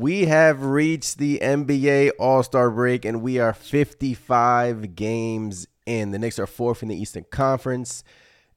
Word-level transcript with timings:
We 0.00 0.24
have 0.24 0.64
reached 0.64 1.18
the 1.18 1.40
NBA 1.42 2.12
All 2.18 2.42
Star 2.42 2.70
break 2.70 3.04
and 3.04 3.20
we 3.20 3.38
are 3.38 3.52
55 3.52 4.94
games 4.94 5.66
in. 5.84 6.10
The 6.10 6.18
Knicks 6.18 6.38
are 6.38 6.46
fourth 6.46 6.82
in 6.82 6.88
the 6.88 6.96
Eastern 6.96 7.26
Conference. 7.30 8.02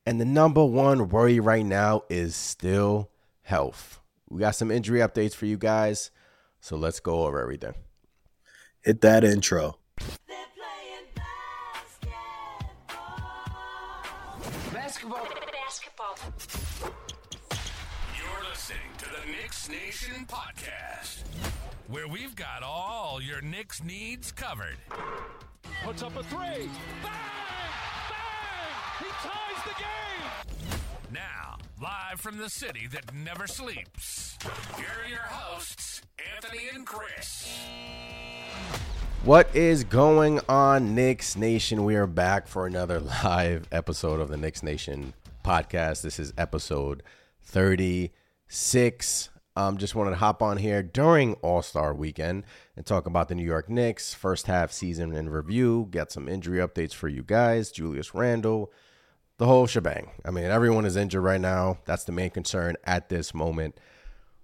And 0.06 0.22
the 0.22 0.26
number 0.26 0.64
one 0.64 1.10
worry 1.10 1.42
right 1.42 1.66
now 1.66 2.04
is 2.10 2.34
still 2.38 3.10
health. 3.42 4.00
We 4.30 4.40
got 4.40 4.56
some 4.56 4.72
injury 4.72 5.02
updates 5.02 5.36
for 5.36 5.46
you 5.46 5.58
guys. 5.58 6.12
So 6.62 6.78
let's 6.78 7.02
go 7.02 7.26
over 7.26 7.42
everything. 7.42 7.74
Hit 8.80 9.02
that 9.02 9.26
intro. 9.26 9.80
Basketball. 14.72 15.28
Basketball. 15.52 16.16
You're 16.40 16.43
Knicks 19.70 20.10
Nation 20.10 20.26
podcast, 20.26 21.24
where 21.88 22.08
we've 22.08 22.36
got 22.36 22.64
all 22.64 23.22
your 23.22 23.42
Knicks 23.42 23.82
needs 23.84 24.32
covered. 24.32 24.76
Puts 25.84 26.02
up 26.04 26.16
a 26.18 26.24
three. 26.24 26.70
Bang! 27.02 27.14
Bang! 28.10 29.00
He 29.00 29.06
ties 29.06 29.64
the 29.64 29.76
game. 29.80 30.80
Now, 31.14 31.58
live 31.82 32.20
from 32.20 32.38
the 32.40 32.50
city 32.50 32.88
that 32.92 33.14
never 33.14 33.48
sleeps, 33.48 34.38
here 34.76 34.86
are 35.06 35.10
your 35.10 35.20
hosts, 35.20 36.02
Anthony 36.36 36.64
and 36.74 36.86
Chris. 36.86 37.58
What 39.24 39.56
is 39.56 39.84
going 39.86 40.42
on, 40.50 40.94
Knicks 40.96 41.38
Nation? 41.38 41.86
We 41.86 41.96
are 41.96 42.08
back 42.08 42.48
for 42.48 42.66
another 42.68 43.00
live 43.24 43.68
episode 43.72 44.20
of 44.20 44.28
the 44.30 44.38
Knicks 44.38 44.64
Nation 44.64 45.14
podcast. 45.46 46.02
This 46.02 46.20
is 46.20 46.34
episode 46.38 47.02
36. 47.44 49.30
Um, 49.56 49.78
just 49.78 49.94
wanted 49.94 50.12
to 50.12 50.16
hop 50.18 50.42
on 50.42 50.58
here 50.58 50.82
during 50.82 51.36
All 51.36 51.62
Star 51.62 51.94
weekend 51.94 52.44
and 52.76 52.86
talk 52.86 53.06
about 53.06 53.30
the 53.30 53.36
New 53.36 53.46
York 53.46 53.70
Knicks 53.70 54.14
first 54.14 54.48
half 54.48 54.72
season 54.72 55.14
in 55.14 55.30
review, 55.30 55.88
get 55.92 56.12
some 56.12 56.28
injury 56.28 56.60
updates 56.60 56.94
for 56.94 57.08
you 57.08 57.22
guys, 57.22 57.72
Julius 57.72 58.16
Randle, 58.16 58.72
the 59.38 59.46
whole 59.46 59.68
shebang. 59.68 60.10
I 60.26 60.32
mean, 60.32 60.46
everyone 60.46 60.86
is 60.86 60.96
injured 60.96 61.24
right 61.24 61.42
now. 61.42 61.78
That's 61.86 62.04
the 62.04 62.12
main 62.12 62.32
concern 62.32 62.78
at 62.84 63.10
this 63.10 63.34
moment. 63.34 63.78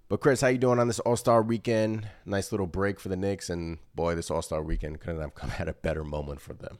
But 0.08 0.20
Chris, 0.20 0.40
how 0.40 0.48
you 0.48 0.58
doing 0.58 0.78
on 0.78 0.86
this 0.86 1.00
All 1.00 1.16
Star 1.16 1.42
weekend? 1.42 2.08
Nice 2.24 2.52
little 2.52 2.66
break 2.68 3.00
for 3.00 3.08
the 3.08 3.16
Knicks, 3.16 3.50
and 3.50 3.78
boy, 3.94 4.14
this 4.14 4.30
All 4.30 4.42
Star 4.42 4.62
weekend 4.62 5.00
couldn't 5.00 5.20
have 5.20 5.34
come 5.34 5.52
at 5.58 5.68
a 5.68 5.72
better 5.72 6.04
moment 6.04 6.40
for 6.40 6.52
them. 6.52 6.78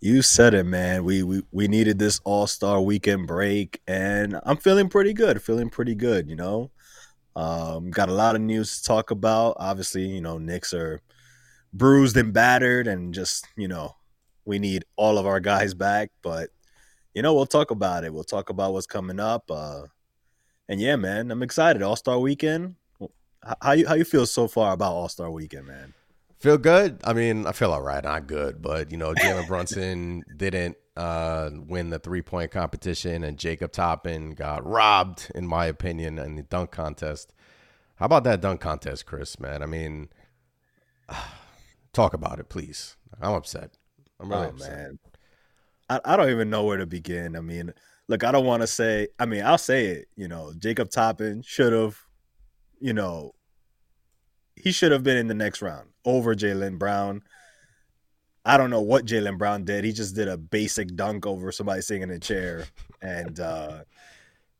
You 0.00 0.22
said 0.22 0.54
it, 0.54 0.64
man. 0.64 1.02
We 1.02 1.24
we, 1.24 1.42
we 1.50 1.66
needed 1.66 1.98
this 1.98 2.20
All 2.24 2.46
Star 2.46 2.80
weekend 2.80 3.26
break, 3.26 3.82
and 3.86 4.38
I'm 4.44 4.56
feeling 4.56 4.88
pretty 4.88 5.12
good. 5.12 5.42
Feeling 5.42 5.70
pretty 5.70 5.96
good, 5.96 6.28
you 6.28 6.36
know. 6.36 6.70
Um, 7.38 7.92
got 7.92 8.08
a 8.08 8.14
lot 8.14 8.34
of 8.34 8.40
news 8.40 8.78
to 8.78 8.84
talk 8.84 9.12
about. 9.12 9.56
Obviously, 9.60 10.08
you 10.08 10.20
know, 10.20 10.38
Knicks 10.38 10.74
are 10.74 11.00
bruised 11.72 12.16
and 12.16 12.32
battered, 12.32 12.88
and 12.88 13.14
just 13.14 13.46
you 13.56 13.68
know, 13.68 13.94
we 14.44 14.58
need 14.58 14.84
all 14.96 15.18
of 15.18 15.26
our 15.26 15.38
guys 15.38 15.72
back. 15.72 16.10
But 16.20 16.50
you 17.14 17.22
know, 17.22 17.34
we'll 17.34 17.46
talk 17.46 17.70
about 17.70 18.02
it. 18.02 18.12
We'll 18.12 18.24
talk 18.24 18.50
about 18.50 18.72
what's 18.72 18.88
coming 18.88 19.20
up. 19.20 19.48
Uh, 19.52 19.82
and 20.68 20.80
yeah, 20.80 20.96
man, 20.96 21.30
I'm 21.30 21.44
excited. 21.44 21.80
All 21.80 21.94
Star 21.94 22.18
Weekend. 22.18 22.74
How 23.62 23.70
you 23.72 23.86
how 23.86 23.94
you 23.94 24.04
feel 24.04 24.26
so 24.26 24.48
far 24.48 24.72
about 24.72 24.94
All 24.94 25.08
Star 25.08 25.30
Weekend, 25.30 25.68
man? 25.68 25.94
Feel 26.38 26.58
good. 26.58 27.00
I 27.02 27.14
mean, 27.14 27.46
I 27.46 27.52
feel 27.52 27.72
all 27.72 27.82
right. 27.82 28.02
Not 28.02 28.28
good, 28.28 28.62
but 28.62 28.92
you 28.92 28.96
know, 28.96 29.12
Jalen 29.12 29.46
Brunson 29.48 30.22
didn't 30.36 30.76
uh, 30.96 31.50
win 31.52 31.90
the 31.90 31.98
three 31.98 32.22
point 32.22 32.52
competition, 32.52 33.24
and 33.24 33.38
Jacob 33.38 33.72
Toppin 33.72 34.32
got 34.32 34.64
robbed, 34.64 35.30
in 35.34 35.46
my 35.46 35.66
opinion, 35.66 36.18
in 36.18 36.36
the 36.36 36.44
dunk 36.44 36.70
contest. 36.70 37.32
How 37.96 38.06
about 38.06 38.22
that 38.24 38.40
dunk 38.40 38.60
contest, 38.60 39.04
Chris? 39.06 39.40
Man, 39.40 39.62
I 39.64 39.66
mean, 39.66 40.10
talk 41.92 42.14
about 42.14 42.38
it, 42.38 42.48
please. 42.48 42.96
I'm 43.20 43.32
upset. 43.32 43.76
I'm 44.20 44.28
really 44.28 44.46
oh 44.46 44.50
upset. 44.50 44.70
man, 44.70 44.98
I, 45.90 46.00
I 46.04 46.16
don't 46.16 46.30
even 46.30 46.50
know 46.50 46.62
where 46.64 46.76
to 46.76 46.86
begin. 46.86 47.34
I 47.34 47.40
mean, 47.40 47.72
look, 48.06 48.22
I 48.22 48.30
don't 48.30 48.46
want 48.46 48.62
to 48.62 48.68
say. 48.68 49.08
I 49.18 49.26
mean, 49.26 49.44
I'll 49.44 49.58
say 49.58 49.86
it. 49.86 50.08
You 50.14 50.28
know, 50.28 50.52
Jacob 50.56 50.90
Toppin 50.90 51.42
should 51.42 51.72
have. 51.72 51.98
You 52.80 52.92
know, 52.92 53.34
he 54.62 54.72
should 54.72 54.92
have 54.92 55.02
been 55.02 55.16
in 55.16 55.28
the 55.28 55.34
next 55.34 55.62
round 55.62 55.88
over 56.04 56.34
Jaylen 56.34 56.78
Brown. 56.78 57.22
I 58.44 58.56
don't 58.56 58.70
know 58.70 58.80
what 58.80 59.04
Jaylen 59.04 59.38
Brown 59.38 59.64
did. 59.64 59.84
He 59.84 59.92
just 59.92 60.14
did 60.14 60.28
a 60.28 60.38
basic 60.38 60.94
dunk 60.96 61.26
over 61.26 61.52
somebody 61.52 61.82
sitting 61.82 62.02
in 62.02 62.10
a 62.10 62.18
chair, 62.18 62.66
and 63.02 63.38
uh, 63.38 63.82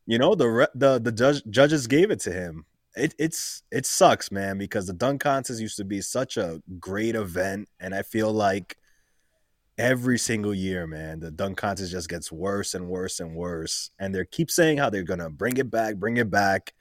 you 0.05 0.17
know 0.17 0.35
the 0.35 0.47
re- 0.47 0.67
the 0.75 0.99
the 0.99 1.11
judge, 1.11 1.41
judges 1.49 1.87
gave 1.87 2.11
it 2.11 2.19
to 2.21 2.31
him. 2.31 2.65
It, 2.95 3.15
it's 3.17 3.63
it 3.71 3.85
sucks, 3.85 4.31
man, 4.31 4.57
because 4.57 4.87
the 4.87 4.93
dunk 4.93 5.21
contest 5.21 5.61
used 5.61 5.77
to 5.77 5.85
be 5.85 6.01
such 6.01 6.37
a 6.37 6.61
great 6.79 7.15
event, 7.15 7.69
and 7.79 7.95
I 7.95 8.03
feel 8.03 8.31
like 8.31 8.77
every 9.77 10.19
single 10.19 10.53
year, 10.53 10.85
man, 10.85 11.21
the 11.21 11.31
dunk 11.31 11.57
contest 11.57 11.91
just 11.91 12.09
gets 12.09 12.31
worse 12.31 12.73
and 12.73 12.89
worse 12.89 13.19
and 13.19 13.33
worse. 13.33 13.91
And 13.97 14.13
they 14.13 14.25
keep 14.25 14.51
saying 14.51 14.77
how 14.77 14.89
they're 14.89 15.03
gonna 15.03 15.29
bring 15.29 15.57
it 15.57 15.71
back, 15.71 15.95
bring 15.95 16.17
it 16.17 16.29
back, 16.29 16.73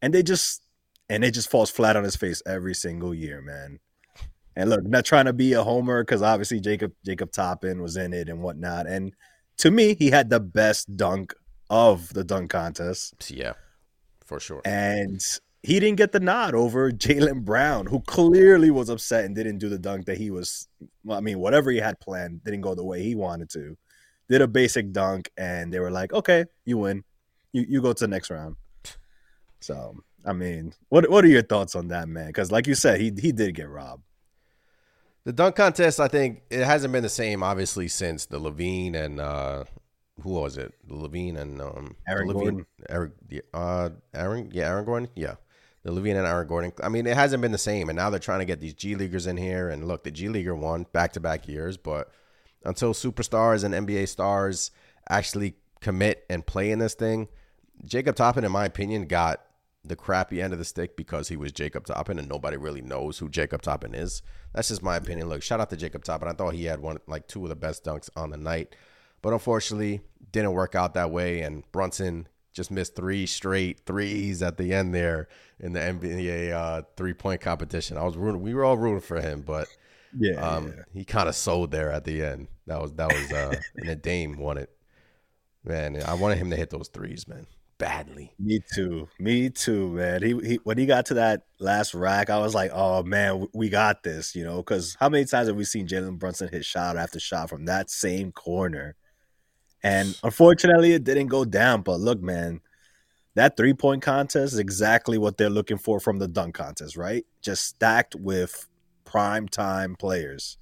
and 0.00 0.12
they 0.12 0.22
just 0.22 0.62
and 1.12 1.24
it 1.24 1.34
just 1.34 1.50
falls 1.50 1.70
flat 1.70 1.94
on 1.94 2.04
his 2.04 2.16
face 2.16 2.42
every 2.46 2.74
single 2.74 3.12
year, 3.12 3.42
man. 3.42 3.78
And 4.56 4.70
look, 4.70 4.82
not 4.84 5.04
trying 5.04 5.26
to 5.26 5.34
be 5.34 5.52
a 5.52 5.62
homer 5.62 6.02
because 6.02 6.22
obviously 6.22 6.58
Jacob 6.58 6.92
Jacob 7.04 7.32
Toppin 7.32 7.82
was 7.82 7.98
in 7.98 8.14
it 8.14 8.30
and 8.30 8.40
whatnot. 8.42 8.86
And 8.86 9.12
to 9.58 9.70
me, 9.70 9.94
he 9.94 10.10
had 10.10 10.30
the 10.30 10.40
best 10.40 10.96
dunk 10.96 11.34
of 11.68 12.12
the 12.14 12.24
dunk 12.24 12.50
contest. 12.50 13.30
Yeah, 13.30 13.52
for 14.24 14.40
sure. 14.40 14.62
And 14.64 15.20
he 15.62 15.78
didn't 15.80 15.98
get 15.98 16.12
the 16.12 16.20
nod 16.20 16.54
over 16.54 16.90
Jaylen 16.90 17.44
Brown, 17.44 17.86
who 17.86 18.00
clearly 18.00 18.70
was 18.70 18.88
upset 18.88 19.26
and 19.26 19.34
didn't 19.34 19.58
do 19.58 19.68
the 19.68 19.78
dunk 19.78 20.06
that 20.06 20.16
he 20.16 20.30
was. 20.30 20.66
Well, 21.04 21.18
I 21.18 21.20
mean, 21.20 21.38
whatever 21.40 21.70
he 21.70 21.78
had 21.78 22.00
planned 22.00 22.42
didn't 22.42 22.62
go 22.62 22.74
the 22.74 22.84
way 22.84 23.02
he 23.02 23.14
wanted 23.14 23.50
to. 23.50 23.76
Did 24.30 24.40
a 24.40 24.48
basic 24.48 24.92
dunk, 24.92 25.30
and 25.36 25.70
they 25.70 25.80
were 25.80 25.90
like, 25.90 26.14
"Okay, 26.14 26.46
you 26.64 26.78
win. 26.78 27.04
You 27.52 27.66
you 27.68 27.82
go 27.82 27.92
to 27.92 28.04
the 28.04 28.08
next 28.08 28.30
round." 28.30 28.56
So, 29.60 29.94
I 30.24 30.32
mean, 30.32 30.74
what 30.88 31.10
what 31.10 31.24
are 31.24 31.28
your 31.28 31.42
thoughts 31.42 31.74
on 31.74 31.88
that, 31.88 32.08
man? 32.08 32.28
Because, 32.28 32.52
like 32.52 32.66
you 32.66 32.74
said, 32.74 33.00
he 33.00 33.12
he 33.18 33.32
did 33.32 33.54
get 33.54 33.68
robbed. 33.68 34.04
The 35.24 35.32
dunk 35.32 35.56
contest, 35.56 36.00
I 36.00 36.08
think 36.08 36.42
it 36.50 36.64
hasn't 36.64 36.92
been 36.92 37.04
the 37.04 37.08
same, 37.08 37.42
obviously, 37.42 37.86
since 37.88 38.26
the 38.26 38.40
LaVine 38.40 38.96
and 38.96 39.20
uh, 39.20 39.64
who 40.20 40.30
was 40.30 40.56
it? 40.56 40.74
The 40.86 40.94
LaVine 40.94 41.36
and 41.38 41.60
um, 41.60 41.96
Aaron 42.08 42.28
LaVine, 42.28 42.32
Gordon. 42.34 42.66
Aaron, 42.88 43.12
uh, 43.54 43.90
Aaron, 44.14 44.50
yeah, 44.52 44.68
Aaron 44.68 44.84
Gordon, 44.84 45.08
yeah, 45.14 45.34
the 45.84 45.92
LaVine 45.92 46.16
and 46.16 46.26
Aaron 46.26 46.48
Gordon. 46.48 46.72
I 46.82 46.88
mean, 46.88 47.06
it 47.06 47.16
hasn't 47.16 47.40
been 47.40 47.52
the 47.52 47.58
same, 47.58 47.88
and 47.88 47.96
now 47.96 48.10
they're 48.10 48.18
trying 48.18 48.40
to 48.40 48.44
get 48.44 48.60
these 48.60 48.74
G 48.74 48.96
leaguers 48.96 49.26
in 49.26 49.36
here. 49.36 49.70
And 49.70 49.86
look, 49.86 50.02
the 50.02 50.10
G 50.10 50.28
leaguer 50.28 50.54
won 50.54 50.86
back 50.92 51.12
to 51.12 51.20
back 51.20 51.46
years, 51.46 51.76
but 51.76 52.10
until 52.64 52.92
superstars 52.92 53.64
and 53.64 53.74
NBA 53.86 54.08
stars 54.08 54.70
actually 55.08 55.54
commit 55.80 56.24
and 56.30 56.44
play 56.44 56.70
in 56.70 56.78
this 56.78 56.94
thing, 56.94 57.28
Jacob 57.84 58.16
Toppin, 58.16 58.44
in 58.44 58.52
my 58.52 58.64
opinion, 58.64 59.06
got 59.06 59.40
the 59.84 59.96
crappy 59.96 60.40
end 60.40 60.52
of 60.52 60.58
the 60.58 60.64
stick 60.64 60.96
because 60.96 61.28
he 61.28 61.36
was 61.36 61.52
Jacob 61.52 61.86
Toppin 61.86 62.18
and 62.18 62.28
nobody 62.28 62.56
really 62.56 62.82
knows 62.82 63.18
who 63.18 63.28
Jacob 63.28 63.62
Toppin 63.62 63.94
is. 63.94 64.22
That's 64.54 64.68
just 64.68 64.82
my 64.82 64.96
opinion. 64.96 65.28
Look, 65.28 65.42
shout 65.42 65.60
out 65.60 65.70
to 65.70 65.76
Jacob 65.76 66.04
Toppin. 66.04 66.28
I 66.28 66.32
thought 66.32 66.54
he 66.54 66.64
had 66.66 66.80
one 66.80 66.98
like 67.06 67.26
two 67.26 67.42
of 67.44 67.48
the 67.48 67.56
best 67.56 67.84
dunks 67.84 68.08
on 68.16 68.30
the 68.30 68.36
night. 68.36 68.74
But 69.22 69.32
unfortunately, 69.32 70.00
didn't 70.30 70.52
work 70.52 70.74
out 70.74 70.94
that 70.94 71.10
way 71.10 71.40
and 71.42 71.64
Brunson 71.72 72.28
just 72.52 72.70
missed 72.70 72.94
three 72.94 73.26
straight 73.26 73.80
threes 73.86 74.42
at 74.42 74.56
the 74.58 74.74
end 74.74 74.94
there 74.94 75.28
in 75.58 75.72
the 75.72 75.80
NBA 75.80 76.52
uh, 76.52 76.82
three-point 76.96 77.40
competition. 77.40 77.96
I 77.96 78.04
was 78.04 78.16
rooting, 78.16 78.42
we 78.42 78.54
were 78.54 78.64
all 78.64 78.76
rooting 78.76 79.00
for 79.00 79.20
him, 79.20 79.42
but 79.42 79.68
Yeah, 80.12 80.34
um, 80.40 80.74
he 80.92 81.04
kind 81.04 81.28
of 81.28 81.34
sold 81.34 81.70
there 81.70 81.90
at 81.90 82.04
the 82.04 82.22
end. 82.24 82.48
That 82.66 82.80
was 82.80 82.92
that 82.94 83.08
was 83.12 83.32
uh 83.32 83.56
and 83.76 83.88
the 83.88 83.96
Dame 83.96 84.38
won 84.38 84.58
it. 84.58 84.70
Man, 85.64 86.02
I 86.02 86.14
wanted 86.14 86.38
him 86.38 86.50
to 86.50 86.56
hit 86.56 86.70
those 86.70 86.88
threes, 86.88 87.26
man. 87.28 87.46
Badly. 87.82 88.32
Me 88.38 88.60
too. 88.72 89.08
Me 89.18 89.50
too, 89.50 89.90
man. 89.90 90.22
He, 90.22 90.38
he 90.38 90.60
when 90.62 90.78
he 90.78 90.86
got 90.86 91.06
to 91.06 91.14
that 91.14 91.42
last 91.58 91.94
rack, 91.94 92.30
I 92.30 92.38
was 92.38 92.54
like, 92.54 92.70
"Oh 92.72 93.02
man, 93.02 93.48
we 93.52 93.70
got 93.70 94.04
this," 94.04 94.36
you 94.36 94.44
know. 94.44 94.58
Because 94.58 94.96
how 95.00 95.08
many 95.08 95.24
times 95.24 95.48
have 95.48 95.56
we 95.56 95.64
seen 95.64 95.88
Jalen 95.88 96.16
Brunson 96.16 96.48
hit 96.48 96.64
shot 96.64 96.96
after 96.96 97.18
shot 97.18 97.48
from 97.48 97.64
that 97.64 97.90
same 97.90 98.30
corner? 98.30 98.94
And 99.82 100.16
unfortunately, 100.22 100.92
it 100.92 101.02
didn't 101.02 101.26
go 101.26 101.44
down. 101.44 101.82
But 101.82 101.98
look, 101.98 102.22
man, 102.22 102.60
that 103.34 103.56
three 103.56 103.74
point 103.74 104.00
contest 104.00 104.52
is 104.52 104.60
exactly 104.60 105.18
what 105.18 105.36
they're 105.36 105.50
looking 105.50 105.78
for 105.78 105.98
from 105.98 106.20
the 106.20 106.28
dunk 106.28 106.54
contest, 106.54 106.96
right? 106.96 107.26
Just 107.40 107.64
stacked 107.64 108.14
with 108.14 108.68
prime 109.04 109.48
time 109.48 109.96
players. 109.96 110.56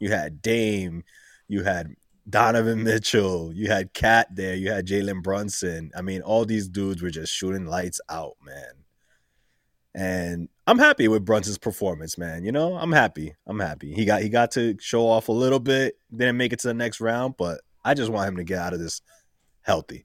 You 0.00 0.10
had 0.10 0.42
Dame, 0.42 1.04
you 1.46 1.62
had 1.62 1.94
Donovan 2.28 2.82
Mitchell, 2.82 3.52
you 3.54 3.68
had 3.68 3.94
KAT 3.94 4.34
there, 4.34 4.54
you 4.54 4.70
had 4.70 4.86
Jalen 4.86 5.22
Brunson. 5.22 5.90
I 5.96 6.02
mean, 6.02 6.20
all 6.20 6.44
these 6.44 6.68
dudes 6.68 7.02
were 7.02 7.10
just 7.10 7.32
shooting 7.32 7.66
lights 7.66 8.00
out, 8.08 8.36
man. 8.44 8.84
And 9.94 10.48
I'm 10.66 10.78
happy 10.78 11.08
with 11.08 11.24
Brunson's 11.24 11.58
performance, 11.58 12.18
man. 12.18 12.44
You 12.44 12.52
know, 12.52 12.76
I'm 12.76 12.92
happy. 12.92 13.34
I'm 13.46 13.58
happy. 13.58 13.94
He 13.94 14.04
got 14.04 14.22
he 14.22 14.28
got 14.28 14.50
to 14.52 14.76
show 14.78 15.08
off 15.08 15.28
a 15.28 15.32
little 15.32 15.58
bit, 15.58 15.94
didn't 16.14 16.36
make 16.36 16.52
it 16.52 16.60
to 16.60 16.68
the 16.68 16.74
next 16.74 17.00
round, 17.00 17.36
but 17.36 17.62
I 17.84 17.94
just 17.94 18.10
want 18.10 18.28
him 18.28 18.36
to 18.36 18.44
get 18.44 18.58
out 18.58 18.74
of 18.74 18.80
this 18.80 19.00
healthy. 19.62 20.04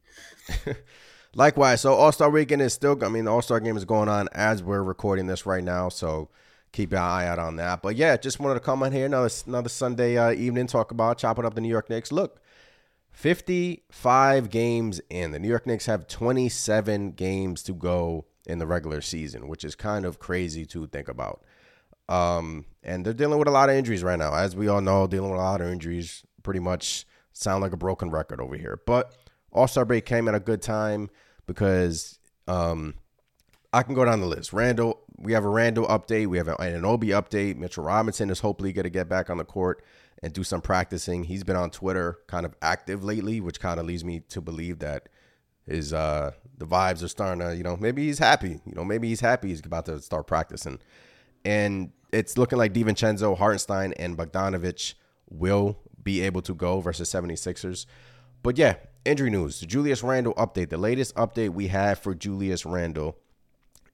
Likewise, 1.36 1.82
so 1.82 1.94
All 1.94 2.12
Star 2.12 2.30
Weekend 2.30 2.62
is 2.62 2.74
still. 2.74 3.04
I 3.04 3.10
mean, 3.10 3.26
the 3.26 3.32
All 3.32 3.42
Star 3.42 3.60
Game 3.60 3.76
is 3.76 3.86
going 3.86 4.08
on 4.08 4.30
as 4.34 4.64
we're 4.64 4.84
recording 4.84 5.28
this 5.28 5.46
right 5.46 5.64
now. 5.64 5.90
So 5.90 6.30
keep 6.74 6.92
an 6.92 6.98
eye 6.98 7.26
out 7.28 7.40
on 7.40 7.56
that. 7.56 7.82
But 7.82 7.96
yeah, 7.96 8.18
just 8.18 8.40
wanted 8.40 8.56
to 8.56 8.60
come 8.60 8.84
on 8.84 8.92
here 8.92 9.06
another 9.06 9.30
another 9.48 9.70
Sunday 9.70 10.18
uh, 10.18 10.32
evening 10.32 10.68
talk 10.68 10.92
about 10.92 11.18
chopping 11.18 11.46
up 11.46 11.54
the 11.54 11.62
New 11.62 11.70
York 11.70 11.90
Knicks. 11.90 12.12
Look, 12.12 12.42
55 13.12 14.50
games 14.50 15.00
in. 15.10 15.32
The 15.32 15.40
New 15.40 15.48
York 15.48 15.66
Knicks 15.66 15.86
have 15.86 16.08
27 16.08 17.12
games 17.12 17.64
to 17.64 17.74
go 17.74 18.26
in 18.46 18.60
the 18.60 18.68
regular 18.68 19.00
season, 19.00 19.48
which 19.48 19.64
is 19.64 19.76
kind 19.76 20.04
of 20.04 20.20
crazy 20.20 20.66
to 20.66 20.88
think 20.88 21.08
about. 21.08 21.44
Um, 22.10 22.66
and 22.84 23.06
they're 23.06 23.14
dealing 23.14 23.40
with 23.40 23.48
a 23.48 23.52
lot 23.52 23.70
of 23.70 23.76
injuries 23.76 24.04
right 24.04 24.20
now. 24.20 24.34
As 24.34 24.56
we 24.56 24.68
all 24.68 24.82
know, 24.82 25.08
dealing 25.08 25.32
with 25.32 25.40
a 25.40 25.44
lot 25.44 25.62
of 25.62 25.68
injuries. 25.68 26.26
Pretty 26.42 26.60
much 26.60 27.06
sound 27.32 27.62
like 27.62 27.72
a 27.72 27.78
broken 27.78 28.10
record 28.10 28.42
over 28.42 28.58
here. 28.58 28.82
But 28.86 29.16
All 29.52 29.68
Star 29.68 29.86
break 29.86 30.06
came 30.06 30.28
at 30.28 30.36
a 30.36 30.40
good 30.40 30.62
time 30.62 31.10
because 31.46 32.20
um, 32.48 32.96
I 33.72 33.84
can 33.84 33.94
go 33.94 34.04
down 34.04 34.20
the 34.20 34.28
list. 34.28 34.52
Randle, 34.52 35.03
we 35.24 35.34
have 35.34 35.46
a 35.46 35.50
Randle 35.50 35.88
update. 35.88 36.28
We 36.28 36.38
have 36.38 36.50
an 36.50 36.58
Anunoby 36.58 37.10
update. 37.10 37.58
Mitchell 37.58 37.84
Robinson 37.84 38.30
is 38.30 38.42
hopefully 38.42 38.74
going 38.74 38.84
to 38.84 38.90
get 38.90 39.08
back 39.08 39.30
on 39.30 39.38
the 39.38 39.46
court 39.46 39.84
and 40.22 40.34
do 40.34 40.44
some 40.44 40.62
practicing. 40.62 41.24
He's 41.24 41.44
been 41.44 41.56
on 41.56 41.70
Twitter 41.70 42.20
kind 42.28 42.46
of 42.46 42.56
active 42.62 43.04
lately, 43.04 43.40
which 43.40 43.60
kind 43.60 43.80
of 43.80 43.86
leads 43.86 44.04
me 44.04 44.20
to 44.30 44.42
believe 44.42 44.80
that 44.80 45.10
his 45.66 45.94
uh 45.94 46.32
the 46.58 46.66
vibes 46.66 47.02
are 47.04 47.08
starting 47.08 47.40
to, 47.40 47.56
you 47.56 47.64
know, 47.64 47.78
maybe 47.78 48.06
he's 48.06 48.20
happy. 48.20 48.60
You 48.66 48.76
know, 48.76 48.84
maybe 48.84 49.08
he's 49.08 49.22
happy 49.22 49.50
he's 49.50 49.66
about 49.66 49.86
to 49.86 50.02
start 50.02 50.28
practicing. 50.28 50.80
And 51.46 51.92
it's 52.12 52.38
looking 52.38 52.58
like 52.58 52.74
DiVincenzo, 52.74 53.38
Hartenstein, 53.38 53.94
and 53.94 54.18
Bogdanovich 54.18 54.94
will 55.30 55.80
be 56.02 56.22
able 56.22 56.42
to 56.42 56.54
go 56.54 56.80
versus 56.82 57.12
76ers. 57.12 57.86
But 58.44 58.58
yeah, 58.58 58.76
injury 59.06 59.30
news. 59.30 59.62
The 59.62 59.66
Julius 59.66 60.04
Randle 60.04 60.34
update. 60.36 60.70
The 60.70 60.78
latest 60.78 61.16
update 61.16 61.50
we 61.50 61.68
have 61.68 62.00
for 62.00 62.14
Julius 62.14 62.66
Randle 62.66 63.18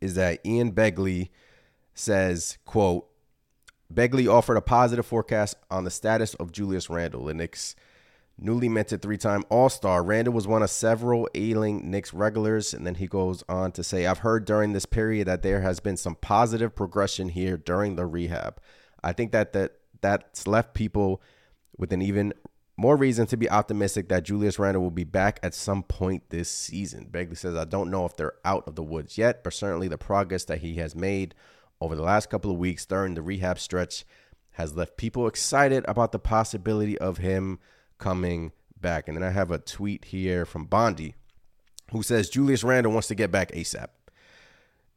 is 0.02 0.16
that 0.16 0.40
Ian 0.46 0.72
Begley 0.72 1.30
says, 1.94 2.58
quote, 2.66 3.08
Begley 3.94 4.32
offered 4.32 4.58
a 4.58 4.62
positive 4.62 5.06
forecast 5.06 5.56
on 5.70 5.84
the 5.84 5.92
status 5.92 6.34
of 6.36 6.52
Julius 6.52 6.90
Randle, 6.90 7.26
the 7.26 7.34
Knicks' 7.34 7.76
newly 8.38 8.70
minted 8.70 9.02
three-time 9.02 9.44
All-Star. 9.50 10.04
Randle 10.04 10.34
was 10.34 10.48
one 10.48 10.62
of 10.62 10.70
several 10.70 11.28
ailing 11.34 11.90
Knicks 11.90 12.14
regulars, 12.14 12.74
and 12.74 12.86
then 12.86 12.96
he 12.96 13.08
goes 13.08 13.44
on 13.50 13.72
to 13.74 13.84
say, 13.84 14.06
"I've 14.06 14.20
heard 14.20 14.46
during 14.46 14.74
this 14.74 14.86
period 14.86 15.28
that 15.28 15.42
there 15.42 15.62
has 15.62 15.80
been 15.80 15.98
some 15.98 16.16
positive 16.16 16.76
progression 16.76 17.30
here 17.30 17.58
during 17.58 17.96
the 17.96 18.06
rehab. 18.06 18.62
I 19.04 19.12
think 19.12 19.32
that 19.32 19.54
that 19.54 19.74
that's 20.02 20.48
left 20.48 20.74
people 20.74 21.22
with 21.78 21.92
an 21.92 22.02
even 22.02 22.34
more 22.80 22.96
reason 22.96 23.28
to 23.28 23.38
be 23.38 23.50
optimistic 23.50 24.10
that 24.10 24.24
Julius 24.24 24.58
Randle 24.58 24.82
will 24.82 24.90
be 24.90 25.04
back 25.04 25.40
at 25.44 25.54
some 25.54 25.84
point 25.84 26.30
this 26.30 26.50
season." 26.50 27.10
Begley 27.12 27.38
says, 27.38 27.56
"I 27.56 27.66
don't 27.66 27.92
know 27.92 28.06
if 28.06 28.16
they're 28.16 28.36
out 28.44 28.68
of 28.68 28.76
the 28.76 28.84
woods 28.84 29.18
yet, 29.18 29.44
but 29.44 29.54
certainly 29.54 29.88
the 29.88 29.98
progress 29.98 30.46
that 30.46 30.60
he 30.60 30.76
has 30.76 30.96
made." 30.96 31.36
over 31.82 31.96
the 31.96 32.02
last 32.02 32.30
couple 32.30 32.52
of 32.52 32.58
weeks 32.58 32.86
during 32.86 33.14
the 33.14 33.22
rehab 33.22 33.60
stretch 33.60 34.06
has 34.52 34.76
left 34.76 34.98
people 34.98 35.28
excited 35.28 35.86
about 35.88 36.12
the 36.12 36.20
possibility 36.20 36.98
of 36.98 37.18
him 37.18 37.60
coming 37.98 38.52
back. 38.80 39.08
And 39.08 39.16
then 39.16 39.24
I 39.24 39.32
have 39.32 39.52
a 39.52 39.60
tweet 39.60 40.06
here 40.06 40.46
from 40.46 40.66
Bondy 40.66 41.16
who 41.92 42.04
says 42.04 42.30
Julius 42.30 42.64
Randle 42.64 42.92
wants 42.92 43.08
to 43.08 43.16
get 43.16 43.32
back 43.32 43.52
ASAP. 43.52 43.88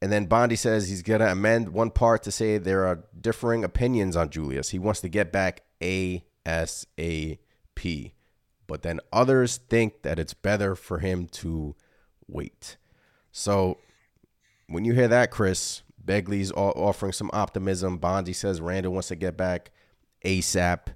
And 0.00 0.10
then 0.10 0.26
Bondy 0.26 0.56
says 0.56 0.88
he's 0.88 1.02
going 1.02 1.20
to 1.20 1.30
amend 1.30 1.68
one 1.68 1.90
part 1.90 2.24
to 2.24 2.32
say 2.32 2.58
there 2.58 2.86
are 2.86 3.04
differing 3.18 3.62
opinions 3.62 4.16
on 4.16 4.30
Julius. 4.30 4.70
He 4.70 4.78
wants 4.78 5.00
to 5.02 5.08
get 5.08 5.30
back 5.30 5.62
ASAP. 5.80 7.38
But 8.66 8.82
then 8.82 9.00
others 9.12 9.56
think 9.56 10.02
that 10.02 10.18
it's 10.18 10.34
better 10.34 10.74
for 10.74 10.98
him 10.98 11.26
to 11.28 11.74
wait. 12.28 12.76
So 13.30 13.78
when 14.68 14.84
you 14.84 14.94
hear 14.94 15.08
that, 15.08 15.30
Chris, 15.30 15.82
Begley's 16.04 16.52
offering 16.52 17.12
some 17.12 17.30
optimism. 17.32 17.98
Bondy 17.98 18.32
says 18.32 18.60
Randle 18.60 18.92
wants 18.92 19.08
to 19.08 19.16
get 19.16 19.36
back 19.36 19.70
ASAP. 20.24 20.94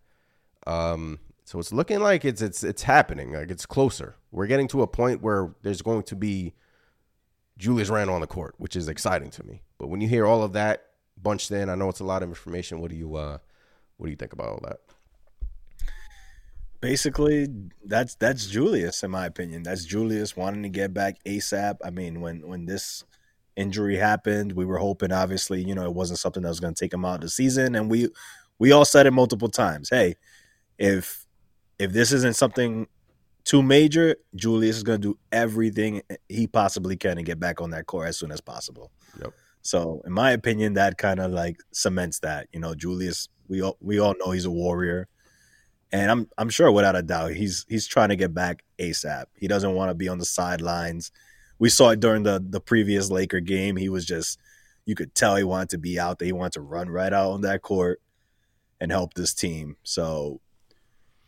Um, 0.67 1.20
so 1.44 1.58
it's 1.58 1.73
looking 1.73 2.00
like 2.00 2.25
it's 2.25 2.43
it's 2.43 2.64
it's 2.64 2.82
happening. 2.82 3.32
Like 3.32 3.50
it's 3.50 3.67
closer. 3.67 4.17
We're 4.32 4.46
getting 4.46 4.69
to 4.69 4.82
a 4.82 4.87
point 4.87 5.22
where 5.22 5.55
there's 5.62 5.82
going 5.82 6.02
to 6.05 6.17
be 6.17 6.55
Julius 7.56 7.88
Randle 7.88 8.14
on 8.17 8.20
the 8.20 8.26
court, 8.26 8.55
which 8.58 8.75
is 8.75 8.88
exciting 8.88 9.31
to 9.31 9.44
me. 9.44 9.62
But 9.79 9.88
when 9.88 10.00
you 10.00 10.08
hear 10.08 10.26
all 10.26 10.43
of 10.43 10.52
that 10.55 10.87
bunched 11.17 11.50
in, 11.50 11.69
I 11.69 11.75
know 11.75 11.88
it's 11.88 12.00
a 12.00 12.05
lot 12.05 12.22
of 12.22 12.29
information. 12.29 12.81
What 12.81 12.90
do 12.90 12.96
you 12.96 13.14
uh, 13.14 13.38
what 13.96 14.06
do 14.06 14.11
you 14.11 14.17
think 14.17 14.32
about 14.32 14.49
all 14.49 14.61
that? 14.64 14.81
Basically, 16.81 17.49
that's 17.84 18.14
that's 18.17 18.46
Julius, 18.46 19.02
in 19.02 19.11
my 19.11 19.26
opinion. 19.26 19.62
That's 19.62 19.84
Julius 19.84 20.37
wanting 20.37 20.62
to 20.62 20.69
get 20.69 20.93
back 20.93 21.17
ASAP. 21.25 21.76
I 21.84 21.90
mean, 21.90 22.20
when 22.20 22.46
when 22.46 22.67
this 22.67 23.05
injury 23.56 23.96
happened. 23.96 24.52
We 24.52 24.64
were 24.64 24.78
hoping, 24.78 25.12
obviously, 25.12 25.62
you 25.62 25.75
know, 25.75 25.84
it 25.84 25.94
wasn't 25.94 26.19
something 26.19 26.43
that 26.43 26.49
was 26.49 26.61
going 26.61 26.75
to 26.75 26.78
take 26.78 26.93
him 26.93 27.05
out 27.05 27.17
of 27.17 27.20
the 27.23 27.28
season, 27.28 27.75
and 27.75 27.90
we 27.90 28.08
we 28.58 28.73
all 28.73 28.84
said 28.84 29.06
it 29.06 29.12
multiple 29.12 29.49
times. 29.49 29.88
Hey, 29.90 30.14
if 30.78 31.26
if 31.78 31.93
this 31.93 32.12
isn't 32.12 32.37
something 32.37 32.87
too 33.44 33.62
major, 33.62 34.17
Julius 34.34 34.76
is 34.76 34.82
going 34.82 35.00
to 35.00 35.12
do 35.12 35.19
everything 35.32 36.02
he 36.29 36.46
possibly 36.46 36.96
can 36.96 37.17
to 37.17 37.22
get 37.22 37.40
back 37.40 37.61
on 37.61 37.70
that 37.70 37.87
court 37.87 38.08
as 38.08 38.19
soon 38.19 38.32
as 38.32 38.40
possible. 38.40 38.90
Yep. 39.20 39.32
So, 39.62 40.02
in 40.05 40.12
my 40.12 40.32
opinion, 40.32 40.75
that 40.75 40.99
kind 40.99 41.20
of 41.20 41.32
like 41.32 41.58
cements 41.72 42.20
that. 42.20 42.49
You 42.52 42.61
know, 42.61 42.75
Julius, 42.75 43.29
we 43.49 43.62
all 43.62 43.76
we 43.81 43.99
all 43.99 44.14
know 44.19 44.31
he's 44.31 44.44
a 44.44 44.50
warrior, 44.50 45.08
and 45.93 46.11
I'm 46.11 46.29
I'm 46.38 46.49
sure 46.49 46.71
without 46.71 46.97
a 46.97 47.03
doubt 47.03 47.33
he's 47.33 47.65
he's 47.69 47.87
trying 47.87 48.11
to 48.11 48.17
get 48.17 48.35
back 48.35 48.65
ASAP. 48.79 49.27
He 49.38 49.49
doesn't 49.49 49.75
want 49.75 49.91
to 49.91 49.94
be 49.94 50.09
on 50.09 50.19
the 50.19 50.25
sidelines 50.25 51.12
we 51.59 51.69
saw 51.69 51.91
it 51.91 52.00
during 52.00 52.23
the 52.23 52.44
the 52.47 52.61
previous 52.61 53.11
Laker 53.11 53.41
game. 53.41 53.77
He 53.77 53.88
was 53.88 54.05
just 54.05 54.38
you 54.85 54.94
could 54.94 55.15
tell 55.15 55.37
he 55.37 55.44
wanted 55.44 55.71
to 55.71 55.79
be 55.79 55.99
out 55.99 56.19
there. 56.19 56.27
He 56.27 56.33
wanted 56.33 56.53
to 56.53 56.61
run 56.61 56.88
right 56.88 57.12
out 57.12 57.33
on 57.33 57.41
that 57.43 57.62
court 57.62 58.00
and 58.81 58.91
help 58.91 59.15
this 59.15 59.35
team. 59.35 59.77
So, 59.83 60.41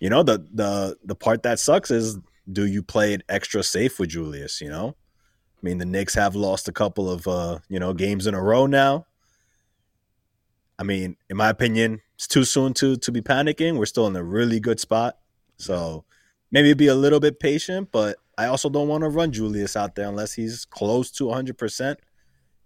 you 0.00 0.10
know, 0.10 0.22
the 0.22 0.46
the 0.52 0.96
the 1.04 1.14
part 1.14 1.42
that 1.42 1.58
sucks 1.58 1.90
is 1.90 2.18
do 2.50 2.66
you 2.66 2.82
play 2.82 3.14
it 3.14 3.22
extra 3.28 3.62
safe 3.62 3.98
with 3.98 4.10
Julius, 4.10 4.60
you 4.60 4.70
know? 4.70 4.96
I 4.96 5.60
mean, 5.62 5.78
the 5.78 5.84
Knicks 5.84 6.14
have 6.14 6.36
lost 6.36 6.68
a 6.68 6.72
couple 6.72 7.10
of 7.10 7.26
uh, 7.26 7.58
you 7.68 7.80
know, 7.80 7.92
games 7.92 8.26
in 8.26 8.34
a 8.34 8.42
row 8.42 8.66
now. 8.66 9.06
I 10.78 10.84
mean, 10.84 11.16
in 11.28 11.36
my 11.36 11.48
opinion, 11.48 12.00
it's 12.14 12.28
too 12.28 12.44
soon 12.44 12.74
to 12.74 12.96
to 12.96 13.12
be 13.12 13.20
panicking. 13.20 13.78
We're 13.78 13.86
still 13.86 14.06
in 14.06 14.16
a 14.16 14.22
really 14.22 14.60
good 14.60 14.80
spot. 14.80 15.18
So, 15.56 16.04
maybe 16.50 16.72
be 16.74 16.86
a 16.86 16.94
little 16.94 17.20
bit 17.20 17.40
patient, 17.40 17.90
but 17.92 18.16
I 18.36 18.46
also 18.46 18.68
don't 18.68 18.88
want 18.88 19.02
to 19.02 19.08
run 19.08 19.32
Julius 19.32 19.76
out 19.76 19.96
there 19.96 20.08
unless 20.08 20.34
he's 20.34 20.64
close 20.64 21.10
to 21.12 21.24
100%. 21.24 21.96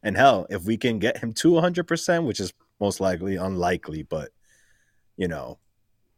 And 0.03 0.17
hell, 0.17 0.47
if 0.51 0.65
we 0.65 0.77
can 0.77 0.99
get 0.99 1.19
him 1.19 1.33
to 1.35 1.53
100%, 1.53 2.27
which 2.27 2.41
is 2.41 2.53
most 2.81 3.01
likely 3.01 3.37
unlikely, 3.37 4.03
but 4.03 4.31
you 5.17 5.29
know, 5.29 5.59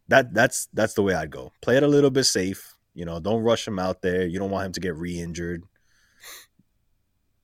that 0.09 0.35
that's 0.35 0.69
that's 0.73 0.95
the 0.95 1.03
way 1.03 1.15
I'd 1.15 1.31
go. 1.31 1.53
Play 1.63 1.77
it 1.77 1.83
a 1.83 1.89
little 1.89 2.11
bit 2.11 2.25
safe, 2.25 2.75
you 2.95 3.05
know, 3.05 3.21
don't 3.21 3.43
rush 3.43 3.67
him 3.67 3.79
out 3.79 4.03
there. 4.03 4.27
You 4.27 4.39
don't 4.39 4.51
want 4.51 4.67
him 4.67 4.73
to 4.73 4.81
get 4.81 4.97
re-injured. 4.97 5.65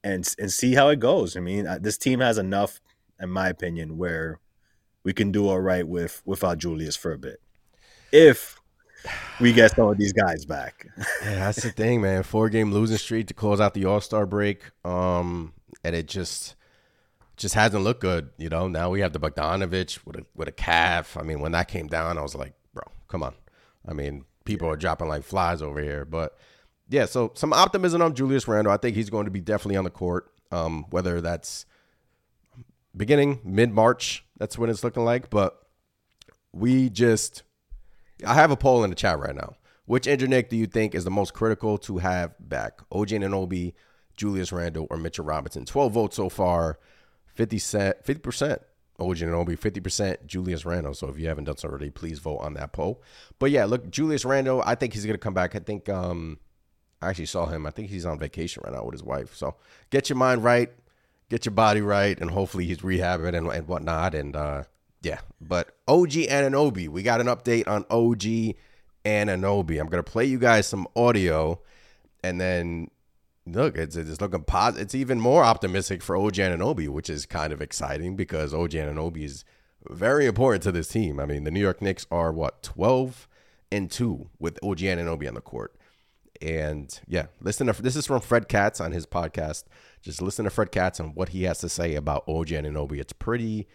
And 0.03 0.27
and 0.39 0.51
see 0.51 0.75
how 0.75 0.89
it 0.89 0.99
goes. 0.99 1.37
I 1.37 1.41
mean, 1.41 1.69
this 1.81 1.99
team 1.99 2.21
has 2.21 2.39
enough 2.39 2.81
in 3.21 3.31
my 3.31 3.49
opinion 3.49 3.99
where 3.99 4.41
we 5.03 5.13
can 5.13 5.33
do 5.33 5.49
all 5.49 5.61
right 5.61 5.87
with 5.87 6.23
without 6.25 6.59
Julius 6.59 6.97
for 6.97 7.13
a 7.13 7.19
bit. 7.19 7.41
If 8.13 8.61
we 9.41 9.53
get 9.53 9.75
some 9.75 9.89
of 9.89 9.99
these 9.99 10.13
guys 10.13 10.45
back. 10.45 10.87
yeah, 11.23 11.37
that's 11.37 11.63
the 11.63 11.71
thing, 11.71 12.03
man. 12.03 12.23
Four 12.23 12.49
game 12.49 12.73
losing 12.73 12.99
streak 12.99 13.29
to 13.29 13.35
close 13.35 13.61
out 13.61 13.75
the 13.75 13.85
All 13.87 14.01
Star 14.01 14.27
break, 14.27 14.63
um, 14.85 15.53
and 15.85 15.97
it 15.97 16.07
just 16.07 16.55
just 17.37 17.55
hasn't 17.55 17.83
looked 17.83 18.01
good. 18.01 18.31
You 18.37 18.49
know, 18.49 18.69
now 18.69 18.91
we 18.91 19.01
have 19.01 19.13
the 19.13 19.21
Bogdanovich 19.21 20.05
with 20.05 20.17
a 20.17 20.27
with 20.35 20.49
a 20.49 20.53
calf. 20.53 21.17
I 21.17 21.23
mean, 21.23 21.41
when 21.41 21.53
that 21.53 21.69
came 21.69 21.87
down, 21.87 22.19
I 22.19 22.23
was 22.23 22.35
like, 22.35 22.55
bro, 22.75 22.85
come 23.09 23.23
on. 23.23 23.35
I 23.89 23.95
mean, 23.95 24.25
people 24.45 24.69
are 24.69 24.77
dropping 24.77 25.09
like 25.09 25.25
flies 25.25 25.63
over 25.63 25.81
here, 25.81 26.05
but 26.05 26.37
yeah. 26.89 27.07
So 27.07 27.33
some 27.35 27.53
optimism 27.53 28.03
on 28.03 28.15
Julius 28.15 28.47
Randle. 28.47 28.73
I 28.73 28.77
think 28.77 28.97
he's 28.97 29.11
going 29.11 29.25
to 29.25 29.31
be 29.31 29.41
definitely 29.41 29.77
on 29.77 29.85
the 29.85 29.91
court. 29.91 30.31
Um, 30.53 30.87
whether 30.91 31.21
that's 31.21 31.65
beginning 32.97 33.41
mid 33.45 33.73
March, 33.73 34.25
that's 34.39 34.59
when 34.59 34.71
it's 34.71 34.85
looking 34.85 35.05
like, 35.05 35.31
but 35.31 35.57
we 36.53 36.91
just 36.91 37.43
I 38.27 38.35
have 38.35 38.51
a 38.51 38.57
poll 38.57 38.85
in 38.85 38.91
the 38.91 38.97
chat 38.97 39.19
right 39.19 39.35
now. 39.35 39.55
Which 39.87 40.07
Knick 40.07 40.51
do 40.51 40.57
you 40.57 40.67
think 40.67 40.95
is 40.95 41.05
the 41.05 41.11
most 41.11 41.35
critical 41.35 41.77
to 41.79 41.99
have 41.99 42.35
back? 42.39 42.81
OG 42.93 43.09
Anunoby, 43.09 43.75
Julius 44.17 44.53
Randle, 44.53 44.87
or 44.89 44.97
Mitchell 44.97 45.25
Robinson? 45.25 45.65
12 45.65 45.93
votes 45.93 46.17
so 46.17 46.29
far, 46.29 46.79
50 47.35 47.57
50% 47.57 48.59
OG 49.01 49.17
Anunoby, 49.17 49.59
50% 49.59 50.27
Julius 50.27 50.65
Randle. 50.65 50.95
So 50.95 51.09
if 51.09 51.19
you 51.19 51.27
haven't 51.27 51.45
done 51.45 51.57
so 51.57 51.69
already, 51.69 51.91
please 51.91 52.21
vote 52.21 52.39
on 52.39 52.55
that 52.55 52.73
poll. 52.73 53.03
But 53.41 53.51
yeah, 53.51 53.65
look, 53.65 53.91
Julius 53.91 54.25
Randle, 54.25 54.63
I 54.65 54.77
think 54.77 54.93
he's 54.93 55.05
going 55.05 55.15
to 55.15 55.19
come 55.19 55.35
back. 55.35 55.57
I 55.57 55.59
think 55.59 55.89
um, 55.89 56.39
I 57.03 57.09
actually 57.09 57.27
saw 57.27 57.47
him. 57.47 57.67
I 57.67 57.71
think 57.71 57.89
he's 57.89 58.07
on 58.07 58.19
vacation 58.19 58.63
right 58.65 58.75
now 58.75 58.85
with 58.85 58.93
his 58.93 59.03
wife. 59.03 59.35
So 59.35 59.57
get 59.91 60.09
your 60.09 60.17
mind 60.17 60.45
right, 60.45 60.71
get 61.31 61.47
your 61.47 61.55
body 61.55 61.81
right, 61.81 62.21
and 62.21 62.31
hopefully 62.31 62.67
he's 62.67 62.79
rehabbing 62.79 63.35
and, 63.35 63.47
and 63.49 63.67
whatnot. 63.67 64.15
And 64.15 64.37
uh, 64.37 64.65
yeah, 65.01 65.21
but 65.41 65.77
OG 65.89 66.11
Anunoby, 66.11 66.89
we 66.89 67.03
got 67.03 67.21
an 67.21 67.29
update 67.29 67.67
on 67.67 67.87
OG 67.89 68.57
Anunoby. 69.05 69.81
I'm 69.81 69.89
gonna 69.89 70.03
play 70.03 70.27
you 70.27 70.39
guys 70.39 70.67
some 70.67 70.87
audio, 70.95 71.61
and 72.23 72.39
then 72.39 72.91
look, 73.47 73.77
it's 73.77 73.97
it's 73.97 74.21
looking 74.21 74.43
pos- 74.43 74.77
It's 74.77 74.95
even 74.95 75.19
more 75.21 75.45
optimistic 75.45 76.03
for 76.03 76.17
OG 76.17 76.35
Anunoby, 76.35 76.89
which 76.89 77.09
is 77.09 77.25
kind 77.25 77.53
of 77.53 77.63
exciting 77.63 78.17
because 78.17 78.53
OG 78.53 78.73
Anunoby 78.73 79.25
is 79.25 79.45
very 79.89 80.27
important 80.27 80.63
to 80.65 80.73
this 80.73 80.89
team. 80.89 81.19
I 81.19 81.25
mean, 81.27 81.45
the 81.45 81.51
New 81.51 81.61
York 81.61 81.81
Knicks 81.81 82.07
are 82.11 82.33
what 82.33 82.63
twelve 82.63 83.27
and 83.73 83.91
two 83.91 84.29
with 84.39 84.59
OG 84.63 84.79
Anunoby 84.79 85.29
on 85.29 85.35
the 85.35 85.41
court, 85.41 85.75
and 86.41 87.01
yeah, 87.07 87.27
listen 87.41 87.67
to 87.67 87.83
this 87.83 87.97
is 87.97 88.07
from 88.07 88.21
Fred 88.21 88.49
Katz 88.49 88.81
on 88.81 88.93
his 88.93 89.07
podcast. 89.07 89.65
Just 90.03 90.23
listen 90.23 90.45
to 90.45 90.51
Fred 90.51 90.73
Katz 90.73 91.01
on 91.01 91.15
what 91.15 91.31
he 91.31 91.45
has 91.45 91.59
to 91.61 91.69
say 91.69 91.95
about 91.95 92.25
OG 92.27 92.49
Anunoby. 92.49 92.99
It's 92.99 93.13
pretty 93.13 93.69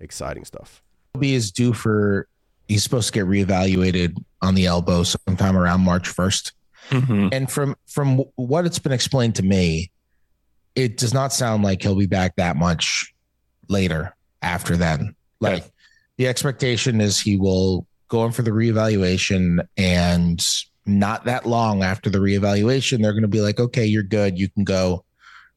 exciting 0.00 0.44
stuff. 0.44 0.82
Anunoby 1.16 1.32
is 1.32 1.50
due 1.50 1.72
for. 1.72 2.28
He's 2.68 2.82
supposed 2.82 3.12
to 3.12 3.12
get 3.12 3.26
reevaluated 3.26 4.16
on 4.40 4.54
the 4.54 4.66
elbow 4.66 5.02
sometime 5.02 5.56
around 5.56 5.82
March 5.82 6.08
first. 6.08 6.52
Mm-hmm. 6.90 7.28
And 7.32 7.50
from 7.50 7.76
from 7.86 8.18
what 8.36 8.66
it's 8.66 8.78
been 8.78 8.92
explained 8.92 9.34
to 9.36 9.42
me, 9.42 9.90
it 10.74 10.96
does 10.96 11.12
not 11.12 11.32
sound 11.32 11.62
like 11.62 11.82
he'll 11.82 11.94
be 11.94 12.06
back 12.06 12.36
that 12.36 12.56
much 12.56 13.12
later 13.68 14.14
after 14.42 14.76
then. 14.76 15.14
Like 15.40 15.64
the 16.16 16.28
expectation 16.28 17.00
is 17.00 17.20
he 17.20 17.36
will 17.36 17.86
go 18.08 18.24
in 18.24 18.32
for 18.32 18.42
the 18.42 18.50
reevaluation 18.50 19.66
and 19.76 20.44
not 20.84 21.24
that 21.24 21.46
long 21.46 21.82
after 21.82 22.10
the 22.10 22.18
reevaluation, 22.18 23.02
they're 23.02 23.12
going 23.12 23.22
to 23.22 23.28
be 23.28 23.40
like, 23.40 23.60
okay, 23.60 23.84
you're 23.84 24.02
good. 24.02 24.38
You 24.38 24.48
can 24.48 24.64
go 24.64 25.04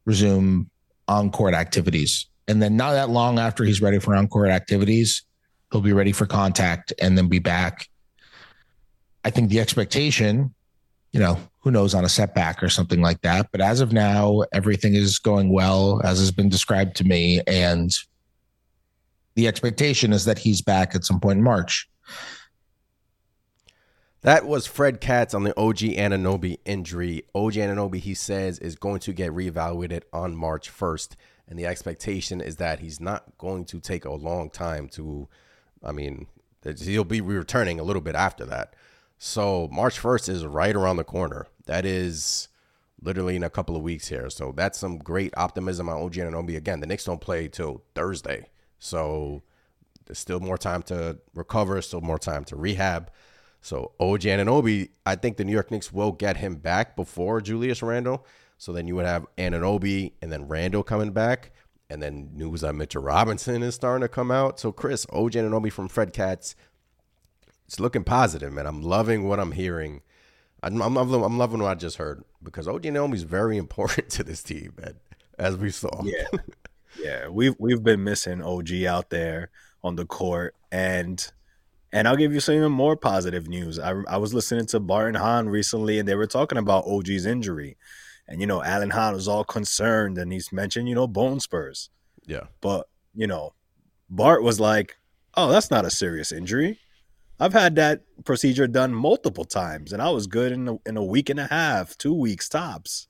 resume 0.05 0.69
on 1.07 1.31
court 1.31 1.53
activities. 1.53 2.27
And 2.47 2.61
then 2.61 2.77
not 2.77 2.91
that 2.93 3.09
long 3.09 3.39
after 3.39 3.63
he's 3.63 3.81
ready 3.81 3.99
for 3.99 4.15
on 4.15 4.27
court 4.27 4.49
activities, 4.49 5.23
he'll 5.71 5.81
be 5.81 5.93
ready 5.93 6.11
for 6.11 6.25
contact 6.25 6.93
and 7.01 7.17
then 7.17 7.27
be 7.27 7.39
back. 7.39 7.87
I 9.23 9.31
think 9.31 9.49
the 9.49 9.59
expectation 9.59 10.53
you 11.15 11.21
know, 11.21 11.39
who 11.61 11.71
knows 11.71 11.95
on 11.95 12.03
a 12.03 12.09
setback 12.09 12.61
or 12.61 12.67
something 12.67 12.99
like 12.99 13.21
that. 13.21 13.47
But 13.53 13.61
as 13.61 13.79
of 13.79 13.93
now, 13.93 14.43
everything 14.51 14.95
is 14.95 15.17
going 15.17 15.49
well, 15.49 16.01
as 16.03 16.19
has 16.19 16.29
been 16.29 16.49
described 16.49 16.97
to 16.97 17.05
me. 17.05 17.39
And 17.47 17.89
the 19.35 19.47
expectation 19.47 20.11
is 20.11 20.25
that 20.25 20.37
he's 20.37 20.61
back 20.61 20.93
at 20.93 21.05
some 21.05 21.21
point 21.21 21.37
in 21.37 21.43
March. 21.45 21.87
That 24.25 24.47
was 24.47 24.65
Fred 24.65 25.01
Katz 25.01 25.35
on 25.35 25.43
the 25.43 25.55
OG 25.55 25.77
Anunoby 25.77 26.57
injury. 26.65 27.25
OG 27.35 27.53
Anunoby, 27.53 27.97
he 27.97 28.15
says, 28.15 28.57
is 28.57 28.75
going 28.75 28.99
to 29.01 29.13
get 29.13 29.31
reevaluated 29.31 30.01
on 30.11 30.35
March 30.35 30.75
1st. 30.75 31.09
And 31.47 31.59
the 31.59 31.67
expectation 31.67 32.41
is 32.41 32.55
that 32.55 32.79
he's 32.79 32.99
not 32.99 33.37
going 33.37 33.65
to 33.65 33.79
take 33.79 34.03
a 34.03 34.11
long 34.11 34.49
time 34.49 34.89
to, 34.93 35.27
I 35.83 35.91
mean, 35.91 36.25
he'll 36.63 37.03
be 37.03 37.21
returning 37.21 37.79
a 37.79 37.83
little 37.83 38.01
bit 38.01 38.15
after 38.15 38.45
that. 38.45 38.73
So 39.19 39.69
March 39.71 40.01
1st 40.01 40.29
is 40.29 40.43
right 40.43 40.75
around 40.75 40.97
the 40.97 41.03
corner. 41.03 41.45
That 41.67 41.85
is 41.85 42.47
literally 42.99 43.35
in 43.35 43.43
a 43.43 43.51
couple 43.51 43.75
of 43.75 43.83
weeks 43.83 44.07
here. 44.07 44.31
So 44.31 44.53
that's 44.57 44.79
some 44.79 44.97
great 44.97 45.35
optimism 45.37 45.87
on 45.87 46.01
OG 46.01 46.13
Anunoby. 46.13 46.57
Again, 46.57 46.79
the 46.79 46.87
Knicks 46.87 47.05
don't 47.05 47.21
play 47.21 47.47
till 47.47 47.83
Thursday. 47.93 48.49
So 48.79 49.43
there's 50.07 50.17
still 50.17 50.39
more 50.39 50.57
time 50.57 50.81
to 50.83 51.19
recover, 51.35 51.79
still 51.83 52.01
more 52.01 52.17
time 52.17 52.43
to 52.45 52.55
rehab. 52.55 53.11
So 53.65 53.93
OG 53.99 54.21
Anunoby, 54.21 54.89
I 55.07 55.15
think 55.15 55.37
the 55.37 55.43
New 55.43 55.51
York 55.51 55.71
Knicks 55.71 55.91
will 55.91 56.11
get 56.11 56.37
him 56.37 56.57
back 56.57 56.95
before 56.95 57.41
Julius 57.41 57.81
Randle. 57.81 58.23
So 58.59 58.71
then 58.71 58.85
you 58.85 58.93
would 58.93 59.07
have 59.07 59.25
Anunoby 59.39 60.11
and 60.21 60.31
then 60.31 60.47
Randle 60.47 60.83
coming 60.83 61.09
back. 61.09 61.51
And 61.89 61.99
then 61.99 62.29
news 62.35 62.63
on 62.63 62.77
Mitchell 62.77 63.01
Robinson 63.01 63.63
is 63.63 63.73
starting 63.73 64.03
to 64.03 64.07
come 64.07 64.29
out. 64.29 64.59
So 64.59 64.71
Chris, 64.71 65.07
OG 65.11 65.31
Anunoby 65.31 65.71
from 65.71 65.87
Fred 65.87 66.13
Katz, 66.13 66.55
it's 67.65 67.79
looking 67.79 68.03
positive, 68.03 68.53
man. 68.53 68.67
I'm 68.67 68.83
loving 68.83 69.27
what 69.27 69.39
I'm 69.39 69.53
hearing. 69.53 70.03
I'm, 70.61 70.79
I'm, 70.79 70.93
loving, 70.93 71.23
I'm 71.23 71.39
loving 71.39 71.59
what 71.59 71.71
I 71.71 71.73
just 71.73 71.97
heard 71.97 72.23
because 72.43 72.67
OG 72.67 72.83
Anunoby 72.83 73.15
is 73.15 73.23
very 73.23 73.57
important 73.65 74.11
to 74.11 74.23
this 74.23 74.43
team, 74.43 74.73
man, 74.79 74.93
as 75.39 75.57
we 75.57 75.71
saw. 75.71 76.03
Yeah, 76.03 76.27
yeah. 77.03 77.27
We've 77.29 77.55
we've 77.57 77.81
been 77.81 78.03
missing 78.03 78.43
OG 78.43 78.83
out 78.83 79.09
there 79.09 79.49
on 79.83 79.95
the 79.95 80.05
court, 80.05 80.53
and 80.71 81.31
and 81.91 82.07
I'll 82.07 82.15
give 82.15 82.33
you 82.33 82.39
some 82.39 82.55
even 82.55 82.71
more 82.71 82.95
positive 82.95 83.47
news. 83.47 83.79
I 83.79 83.93
I 84.07 84.17
was 84.17 84.33
listening 84.33 84.65
to 84.67 84.79
Bart 84.79 85.07
and 85.07 85.17
Hahn 85.17 85.49
recently, 85.49 85.99
and 85.99 86.07
they 86.07 86.15
were 86.15 86.27
talking 86.27 86.57
about 86.57 86.85
OG's 86.85 87.25
injury, 87.25 87.77
and 88.27 88.41
you 88.41 88.47
know 88.47 88.63
Alan 88.63 88.89
Hahn 88.89 89.13
was 89.13 89.27
all 89.27 89.43
concerned, 89.43 90.17
and 90.17 90.31
he's 90.31 90.51
mentioned 90.51 90.89
you 90.89 90.95
know 90.95 91.07
bone 91.07 91.39
spurs, 91.39 91.89
yeah. 92.25 92.43
but 92.61 92.87
you 93.13 93.27
know 93.27 93.53
Bart 94.09 94.43
was 94.43 94.59
like, 94.59 94.97
oh, 95.35 95.51
that's 95.51 95.71
not 95.71 95.85
a 95.85 95.89
serious 95.89 96.31
injury. 96.31 96.79
I've 97.39 97.53
had 97.53 97.75
that 97.75 98.01
procedure 98.23 98.67
done 98.67 98.93
multiple 98.93 99.43
times, 99.43 99.91
and 99.91 100.01
I 100.01 100.09
was 100.09 100.27
good 100.27 100.51
in 100.53 100.67
a, 100.69 100.77
in 100.85 100.97
a 100.97 101.03
week 101.03 101.29
and 101.29 101.39
a 101.39 101.47
half, 101.47 101.97
two 101.97 102.13
weeks 102.13 102.47
tops. 102.47 103.07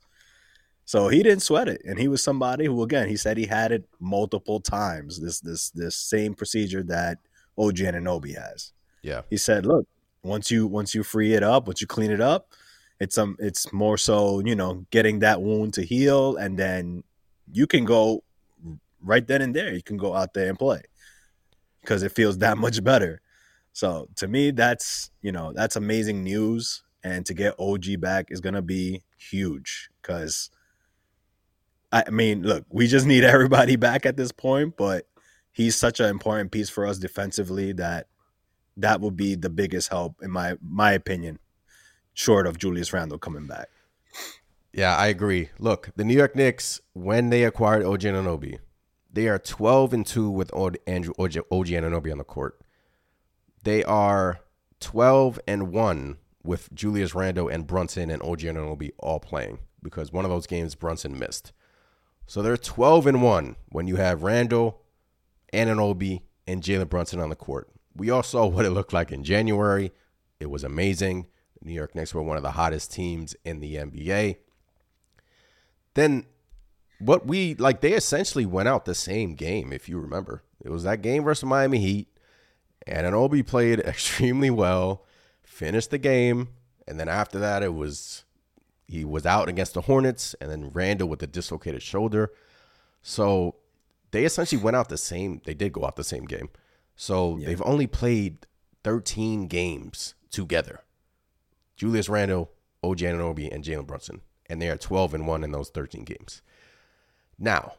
So 0.86 1.08
he 1.10 1.24
didn't 1.24 1.44
sweat 1.44 1.68
it, 1.68 1.82
and 1.86 2.00
he 2.00 2.08
was 2.08 2.24
somebody 2.24 2.66
who, 2.66 2.82
again, 2.84 3.08
he 3.08 3.18
said 3.18 3.38
he 3.38 3.46
had 3.46 3.72
it 3.72 3.88
multiple 4.00 4.60
times. 4.60 5.20
This 5.20 5.40
this 5.40 5.70
this 5.72 5.96
same 5.96 6.34
procedure 6.34 6.84
that 6.84 7.20
OG 7.58 7.78
Anunoby 7.78 8.36
has. 8.36 8.74
Yeah. 9.02 9.22
He 9.30 9.38
said, 9.38 9.66
"Look, 9.66 9.88
once 10.24 10.50
you 10.50 10.68
once 10.68 10.96
you 10.96 11.04
free 11.04 11.34
it 11.34 11.44
up, 11.44 11.68
once 11.68 11.82
you 11.82 11.88
clean 11.88 12.12
it 12.12 12.22
up, 12.22 12.50
it's 13.00 13.18
um 13.18 13.36
it's 13.40 13.72
more 13.72 13.98
so 13.98 14.40
you 14.40 14.56
know 14.56 14.86
getting 14.92 15.20
that 15.20 15.42
wound 15.42 15.74
to 15.76 15.84
heal, 15.84 16.38
and 16.38 16.58
then 16.58 17.04
you 17.52 17.68
can 17.68 17.86
go 17.86 18.24
right 19.02 19.26
then 19.26 19.42
and 19.42 19.56
there. 19.56 19.74
You 19.74 19.84
can 19.84 19.98
go 19.98 20.16
out 20.16 20.34
there 20.34 20.50
and 20.50 20.58
play 20.58 20.82
because 21.82 22.04
it 22.04 22.12
feels 22.12 22.40
that 22.40 22.58
much 22.58 22.84
better." 22.84 23.22
So 23.74 24.08
to 24.16 24.28
me, 24.28 24.52
that's 24.52 25.12
you 25.22 25.32
know 25.32 25.54
that's 25.54 25.76
amazing 25.76 26.24
news, 26.24 26.84
and 27.04 27.26
to 27.26 27.34
get 27.34 27.56
OG 27.60 28.00
back 28.00 28.28
is 28.30 28.42
gonna 28.42 28.62
be 28.62 29.04
huge 29.18 29.90
because 30.02 30.50
I 31.92 32.10
mean, 32.10 32.44
look, 32.44 32.66
we 32.70 32.88
just 32.88 33.06
need 33.06 33.24
everybody 33.36 33.76
back 33.76 34.06
at 34.06 34.18
this 34.18 34.32
point, 34.32 34.76
but 34.78 35.08
he's 35.56 35.76
such 35.76 36.02
an 36.02 36.08
important 36.08 36.52
piece 36.52 36.70
for 36.70 36.86
us 36.86 37.00
defensively 37.00 37.72
that 37.74 38.08
that 38.78 39.00
would 39.00 39.16
be 39.16 39.36
the 39.36 39.50
biggest 39.50 39.90
help 39.90 40.22
in 40.22 40.30
my 40.30 40.58
my 40.62 40.92
opinion, 40.92 41.40
short 42.14 42.46
of 42.46 42.60
Julius 42.60 42.94
Randle 42.94 43.18
coming 43.18 43.48
back. 43.48 43.70
Yeah, 44.74 44.96
I 44.98 45.08
agree. 45.08 45.50
Look, 45.58 45.92
the 45.96 46.04
New 46.04 46.14
York 46.14 46.36
Knicks, 46.36 46.82
when 46.92 47.30
they 47.30 47.46
acquired 47.46 47.86
OG 47.86 48.02
Anunoby, 48.02 48.60
they 49.12 49.30
are 49.30 49.40
12 49.40 49.94
and 49.94 50.06
2 50.06 50.30
with 50.30 50.52
Andrew, 50.86 51.14
OG, 51.18 51.38
OG 51.50 51.68
Anunoby 51.68 52.12
on 52.12 52.18
the 52.18 52.26
court. 52.26 52.60
They 53.64 53.86
are 53.86 54.42
12 54.82 55.40
and 55.48 55.72
1 55.72 56.18
with 56.44 56.74
Julius 56.74 57.16
Randle 57.16 57.48
and 57.48 57.66
Brunson 57.66 58.10
and 58.10 58.22
OG 58.22 58.42
Anunoby 58.42 58.92
all 59.00 59.22
playing 59.22 59.60
because 59.82 60.12
one 60.12 60.26
of 60.26 60.32
those 60.32 60.46
games 60.46 60.76
Brunson 60.76 61.18
missed. 61.18 61.54
So 62.28 62.42
they're 62.42 62.58
12 62.58 63.08
and 63.08 63.24
1 63.24 63.56
when 63.70 63.88
you 63.88 63.96
have 63.96 64.24
Randle, 64.24 64.82
Anunoby, 65.56 66.22
and 66.48 66.62
Jalen 66.62 66.90
Brunson 66.90 67.20
on 67.20 67.30
the 67.30 67.36
court. 67.36 67.70
We 67.96 68.10
all 68.10 68.24
saw 68.24 68.46
what 68.46 68.66
it 68.66 68.72
looked 68.72 68.94
like 68.94 69.12
in 69.12 69.24
January. 69.24 69.92
It 70.40 70.50
was 70.50 70.64
amazing. 70.64 71.28
The 71.60 71.70
New 71.70 71.74
York 71.74 71.96
Knicks 71.96 72.14
were 72.14 72.22
one 72.22 72.38
of 72.38 72.44
the 72.44 72.52
hottest 72.52 72.92
teams 72.92 73.36
in 73.46 73.60
the 73.60 73.76
NBA. 73.76 74.38
Then 75.94 76.26
what 77.00 77.26
we 77.26 77.56
like 77.56 77.82
they 77.82 77.94
essentially 77.94 78.46
went 78.46 78.68
out 78.68 78.86
the 78.86 78.96
same 78.96 79.36
game, 79.36 79.72
if 79.72 79.90
you 79.90 80.00
remember. 80.00 80.44
It 80.64 80.70
was 80.70 80.84
that 80.84 81.02
game 81.02 81.24
versus 81.24 81.46
Miami 81.46 81.80
Heat. 81.80 82.08
Anunoby 82.88 83.46
played 83.46 83.80
extremely 83.86 84.50
well, 84.50 85.06
finished 85.44 85.92
the 85.92 85.98
game, 85.98 86.50
and 86.88 87.00
then 87.00 87.08
after 87.08 87.40
that 87.40 87.64
it 87.64 87.74
was 87.74 88.26
he 88.88 89.04
was 89.04 89.26
out 89.26 89.50
against 89.50 89.74
the 89.74 89.82
Hornets, 89.82 90.36
and 90.40 90.52
then 90.52 90.70
Randle 90.72 91.08
with 91.08 91.24
a 91.24 91.28
dislocated 91.28 91.82
shoulder. 91.82 92.32
So 93.02 93.56
they 94.16 94.24
essentially 94.24 94.62
went 94.62 94.78
out 94.78 94.88
the 94.88 94.98
same. 94.98 95.42
They 95.44 95.54
did 95.54 95.74
go 95.74 95.86
out 95.86 95.98
the 95.98 96.04
same 96.04 96.24
game. 96.24 96.50
So 96.96 97.38
they've 97.44 97.62
only 97.64 97.86
played 97.86 98.48
13 98.86 99.48
games 99.48 100.16
together. 100.32 100.82
Julius 101.76 102.08
Randle, 102.08 102.52
OG 102.82 103.00
Anunoby, 103.00 103.54
and 103.54 103.64
Jalen 103.64 103.86
Brunson, 103.86 104.22
and 104.46 104.62
they 104.62 104.70
are 104.70 104.78
12 104.78 105.16
and 105.16 105.28
one 105.28 105.44
in 105.44 105.52
those 105.52 105.70
13 105.70 106.06
games. 106.06 106.42
Now 107.38 107.74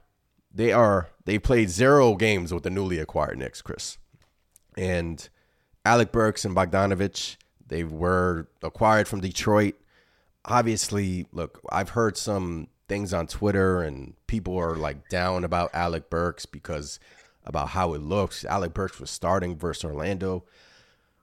they 0.52 0.72
are 0.72 1.08
they 1.24 1.38
played 1.38 1.70
zero 1.70 2.14
games 2.14 2.52
with 2.52 2.64
the 2.64 2.70
newly 2.70 2.98
acquired 2.98 3.38
Knicks, 3.38 3.62
Chris, 3.62 3.96
and 4.76 5.26
Alec 5.86 6.12
Burks 6.12 6.44
and 6.44 6.54
Bogdanovich. 6.54 7.36
They 7.66 7.82
were 7.82 8.48
acquired 8.62 9.08
from 9.08 9.20
Detroit 9.20 9.76
obviously, 10.46 11.26
look, 11.32 11.60
I've 11.70 11.90
heard 11.90 12.16
some 12.16 12.68
things 12.88 13.12
on 13.12 13.26
Twitter 13.26 13.82
and 13.82 14.14
people 14.26 14.56
are 14.56 14.76
like 14.76 15.08
down 15.08 15.44
about 15.44 15.70
Alec 15.74 16.10
Burks 16.10 16.46
because 16.46 16.98
about 17.44 17.70
how 17.70 17.94
it 17.94 18.00
looks. 18.00 18.44
Alec 18.44 18.74
Burks 18.74 19.00
was 19.00 19.10
starting 19.10 19.56
versus 19.56 19.84
Orlando. 19.84 20.44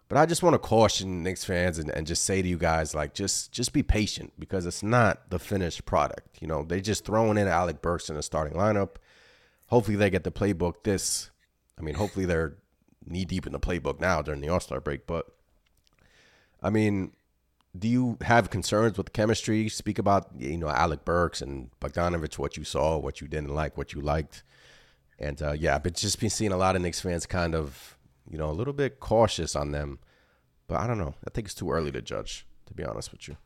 But 0.10 0.18
I 0.18 0.26
just 0.26 0.44
want 0.44 0.54
to 0.54 0.60
caution 0.60 1.24
Knicks 1.24 1.44
fans 1.44 1.80
and, 1.80 1.90
and 1.90 2.06
just 2.06 2.24
say 2.24 2.42
to 2.42 2.48
you 2.48 2.58
guys, 2.58 2.94
like, 2.94 3.14
just 3.14 3.52
just 3.52 3.74
be 3.74 3.82
patient 3.82 4.34
because 4.38 4.66
it's 4.66 4.84
not 4.84 5.30
the 5.30 5.40
finished 5.40 5.86
product. 5.86 6.40
You 6.40 6.48
know, 6.48 6.64
they're 6.64 6.80
just 6.82 7.06
throwing 7.06 7.38
in 7.38 7.48
Alec 7.48 7.82
Burks 7.82 8.10
in 8.10 8.16
the 8.16 8.22
starting 8.22 8.58
lineup. 8.58 8.98
Hopefully 9.68 9.98
they 9.98 10.10
get 10.10 10.24
the 10.24 10.32
playbook 10.32 10.84
this. 10.84 11.32
I 11.80 11.82
mean, 11.82 11.96
hopefully 11.96 12.26
they're 12.26 12.58
knee 13.06 13.26
deep 13.26 13.48
in 13.48 13.54
the 13.54 13.60
playbook 13.60 14.00
now 14.00 14.22
during 14.22 14.42
the 14.42 14.50
All 14.50 14.60
Star 14.60 14.80
break. 14.80 15.08
But 15.08 15.26
I 16.62 16.70
mean, 16.70 17.14
do 17.78 17.88
you 17.88 18.18
have 18.22 18.50
concerns 18.50 18.98
with 18.98 19.14
chemistry? 19.14 19.68
Speak 19.70 19.98
about 19.98 20.30
you 20.38 20.58
know 20.58 20.70
Alec 20.70 21.06
Burks 21.06 21.42
and 21.42 21.70
Bogdanovich, 21.82 22.38
what 22.38 22.58
you 22.58 22.64
saw, 22.64 22.98
what 22.98 23.22
you 23.22 23.28
didn't 23.28 23.54
like, 23.54 23.78
what 23.78 23.94
you 23.94 24.02
liked, 24.02 24.44
and 25.20 25.42
uh, 25.42 25.54
yeah, 25.54 25.80
but 25.80 25.96
just 25.96 26.20
been 26.20 26.30
seeing 26.30 26.52
a 26.52 26.58
lot 26.58 26.76
of 26.76 26.82
Knicks 26.82 27.02
fans 27.02 27.26
kind 27.26 27.56
of 27.56 27.98
you 28.30 28.38
know 28.38 28.50
a 28.50 28.54
little 28.54 28.74
bit 28.74 29.00
cautious 29.00 29.56
on 29.56 29.72
them. 29.72 30.00
But 30.68 30.80
I 30.80 30.88
don't 30.88 30.98
know. 30.98 31.16
I 31.26 31.30
think 31.30 31.48
it's 31.48 31.56
too 31.56 31.72
early 31.72 31.92
to 31.92 32.02
judge, 32.02 32.46
to 32.68 32.74
be 32.74 32.84
honest 32.84 33.12
with 33.12 33.28
you. 33.28 33.38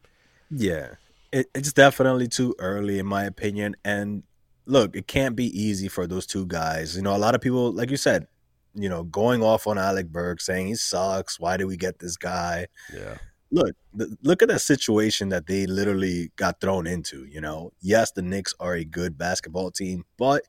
Yeah, 0.52 0.96
it, 1.32 1.48
it's 1.56 1.74
definitely 1.74 2.28
too 2.28 2.56
early, 2.60 3.00
in 3.00 3.06
my 3.06 3.24
opinion. 3.24 3.76
And 3.84 4.24
look, 4.66 4.96
it 4.96 5.08
can't 5.08 5.36
be 5.36 5.46
easy 5.60 5.88
for 5.88 6.06
those 6.06 6.26
two 6.26 6.46
guys. 6.46 6.96
You 6.96 7.02
know, 7.02 7.16
a 7.16 7.18
lot 7.18 7.34
of 7.34 7.42
people, 7.42 7.72
like 7.72 7.90
you 7.90 7.98
said, 7.98 8.28
you 8.76 8.90
know, 8.90 9.04
going 9.04 9.42
off 9.42 9.68
on 9.68 9.78
Alec 9.78 10.10
Burke, 10.10 10.42
saying 10.42 10.68
he 10.68 10.76
sucks. 10.76 11.40
Why 11.40 11.58
did 11.58 11.66
we 11.66 11.78
get 11.78 12.00
this 12.00 12.18
guy? 12.18 12.68
Yeah. 12.94 13.18
Look, 13.52 13.76
th- 13.98 14.12
look 14.24 14.42
at 14.42 14.50
that 14.50 14.62
situation 14.62 15.30
that 15.30 15.48
they 15.48 15.66
literally 15.66 16.32
got 16.36 16.60
thrown 16.60 16.86
into. 16.88 17.26
You 17.26 17.42
know, 17.42 17.72
yes, 17.82 18.12
the 18.12 18.22
Knicks 18.22 18.54
are 18.60 18.74
a 18.76 18.84
good 18.84 19.18
basketball 19.18 19.72
team, 19.72 20.06
but 20.18 20.44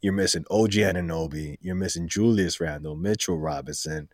you're 0.00 0.12
missing 0.12 0.44
OG 0.50 0.72
Anunoby, 0.72 1.56
you're 1.60 1.74
missing 1.74 2.08
Julius 2.08 2.60
Randle, 2.60 2.96
Mitchell 2.96 3.38
Robinson. 3.38 4.08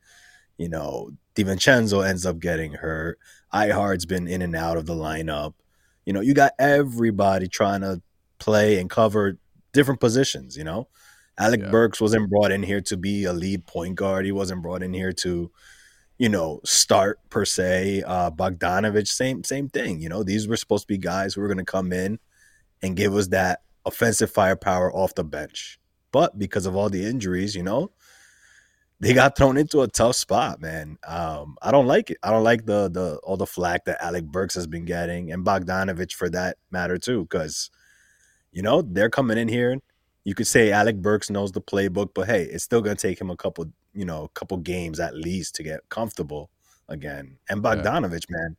You 0.56 0.68
know, 0.68 1.10
DiVincenzo 1.34 2.06
ends 2.06 2.24
up 2.24 2.38
getting 2.38 2.74
hurt. 2.74 3.18
I-Hart's 3.52 4.06
been 4.06 4.28
in 4.28 4.40
and 4.42 4.54
out 4.56 4.76
of 4.76 4.86
the 4.86 4.94
lineup. 4.94 5.54
You 6.06 6.12
know, 6.12 6.20
you 6.20 6.32
got 6.34 6.52
everybody 6.58 7.48
trying 7.48 7.80
to 7.80 8.02
play 8.38 8.78
and 8.78 8.88
cover 8.88 9.38
different 9.72 10.00
positions, 10.00 10.56
you 10.56 10.64
know. 10.64 10.88
Alec 11.38 11.60
Yeah. 11.60 11.70
Burks 11.70 12.00
wasn't 12.00 12.30
brought 12.30 12.52
in 12.52 12.62
here 12.62 12.80
to 12.82 12.96
be 12.96 13.24
a 13.24 13.32
lead 13.32 13.66
point 13.66 13.96
guard. 13.96 14.24
He 14.24 14.32
wasn't 14.32 14.62
brought 14.62 14.82
in 14.82 14.92
here 14.92 15.12
to, 15.12 15.50
you 16.18 16.28
know, 16.28 16.60
start 16.64 17.18
per 17.30 17.44
se. 17.44 18.02
Uh 18.06 18.30
Bogdanovich, 18.30 19.08
same 19.08 19.44
same 19.44 19.68
thing. 19.68 20.00
You 20.00 20.08
know, 20.08 20.22
these 20.22 20.48
were 20.48 20.56
supposed 20.56 20.84
to 20.84 20.88
be 20.88 20.98
guys 20.98 21.34
who 21.34 21.40
were 21.40 21.48
gonna 21.48 21.64
come 21.64 21.92
in 21.92 22.18
and 22.82 22.96
give 22.96 23.14
us 23.14 23.28
that 23.28 23.62
offensive 23.84 24.30
firepower 24.30 24.94
off 24.94 25.14
the 25.14 25.24
bench. 25.24 25.78
But 26.12 26.38
because 26.38 26.66
of 26.66 26.76
all 26.76 26.88
the 26.88 27.04
injuries, 27.04 27.56
you 27.56 27.62
know, 27.62 27.90
they 29.00 29.12
got 29.12 29.36
thrown 29.36 29.56
into 29.56 29.82
a 29.82 29.88
tough 29.88 30.16
spot, 30.16 30.60
man. 30.60 30.96
Um, 31.06 31.56
I 31.60 31.70
don't 31.70 31.86
like 31.86 32.10
it. 32.10 32.18
I 32.22 32.30
don't 32.30 32.44
like 32.44 32.64
the 32.64 32.88
the 32.88 33.18
all 33.22 33.36
the 33.36 33.46
flack 33.46 33.84
that 33.86 34.02
Alec 34.02 34.24
Burks 34.24 34.54
has 34.54 34.66
been 34.66 34.84
getting, 34.84 35.32
and 35.32 35.44
Bogdanovich 35.44 36.12
for 36.12 36.30
that 36.30 36.56
matter 36.70 36.96
too, 36.98 37.22
because 37.22 37.70
you 38.52 38.62
know 38.62 38.82
they're 38.82 39.10
coming 39.10 39.38
in 39.38 39.48
here. 39.48 39.78
You 40.24 40.34
could 40.34 40.46
say 40.46 40.72
Alec 40.72 40.96
Burks 41.02 41.30
knows 41.30 41.52
the 41.52 41.60
playbook, 41.60 42.10
but 42.14 42.26
hey, 42.26 42.44
it's 42.44 42.64
still 42.64 42.80
gonna 42.80 42.96
take 42.96 43.20
him 43.20 43.30
a 43.30 43.36
couple, 43.36 43.66
you 43.92 44.04
know, 44.04 44.24
a 44.24 44.28
couple 44.30 44.56
games 44.58 44.98
at 45.00 45.14
least 45.14 45.54
to 45.56 45.62
get 45.62 45.88
comfortable 45.88 46.50
again. 46.88 47.38
And 47.48 47.62
Yeah. 47.62 47.74
Bogdanovich, 47.76 48.24
man. 48.30 48.56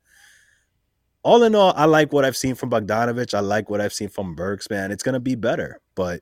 All 1.23 1.41
in 1.41 1.55
all, 1.55 1.73
I 1.75 1.85
like 1.85 2.13
what 2.13 2.23
I've 2.23 2.37
seen 2.37 2.53
from 2.53 2.69
Bogdanovich. 2.69 3.33
I 3.33 3.39
like 3.39 3.69
what 3.69 3.81
I've 3.81 3.93
seen 3.93 4.09
from 4.09 4.35
Burks, 4.35 4.69
man. 4.69 4.91
It's 4.91 5.01
gonna 5.03 5.19
be 5.19 5.35
better, 5.35 5.81
but 5.95 6.21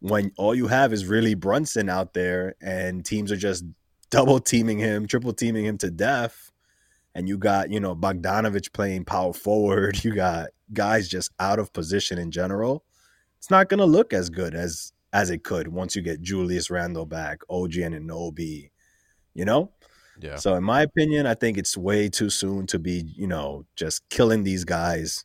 when 0.00 0.32
all 0.36 0.54
you 0.54 0.66
have 0.66 0.92
is 0.92 1.06
really 1.06 1.34
Brunson 1.34 1.88
out 1.88 2.12
there 2.12 2.56
and 2.60 3.04
teams 3.04 3.30
are 3.30 3.36
just 3.36 3.64
double 4.10 4.40
teaming 4.40 4.78
him, 4.78 5.06
triple 5.06 5.32
teaming 5.32 5.64
him 5.64 5.78
to 5.78 5.90
death, 5.92 6.50
and 7.14 7.28
you 7.28 7.38
got, 7.38 7.70
you 7.70 7.78
know, 7.78 7.94
Bogdanovich 7.94 8.72
playing 8.72 9.04
power 9.04 9.32
forward, 9.32 10.02
you 10.04 10.12
got 10.12 10.48
guys 10.72 11.08
just 11.08 11.30
out 11.38 11.60
of 11.60 11.72
position 11.72 12.18
in 12.18 12.32
general, 12.32 12.84
it's 13.42 13.50
not 13.50 13.68
gonna 13.68 13.84
look 13.84 14.12
as 14.12 14.30
good 14.30 14.54
as 14.54 14.92
as 15.12 15.28
it 15.30 15.42
could 15.42 15.66
once 15.66 15.96
you 15.96 16.00
get 16.02 16.22
Julius 16.22 16.70
Randle 16.70 17.06
back, 17.06 17.40
OG 17.50 17.72
Anunoby, 17.72 18.70
you 19.34 19.44
know? 19.44 19.72
Yeah. 20.20 20.36
So 20.36 20.54
in 20.54 20.62
my 20.62 20.82
opinion, 20.82 21.26
I 21.26 21.34
think 21.34 21.58
it's 21.58 21.76
way 21.76 22.08
too 22.08 22.30
soon 22.30 22.68
to 22.68 22.78
be, 22.78 23.02
you 23.16 23.26
know, 23.26 23.66
just 23.74 24.08
killing 24.10 24.44
these 24.44 24.64
guys. 24.64 25.24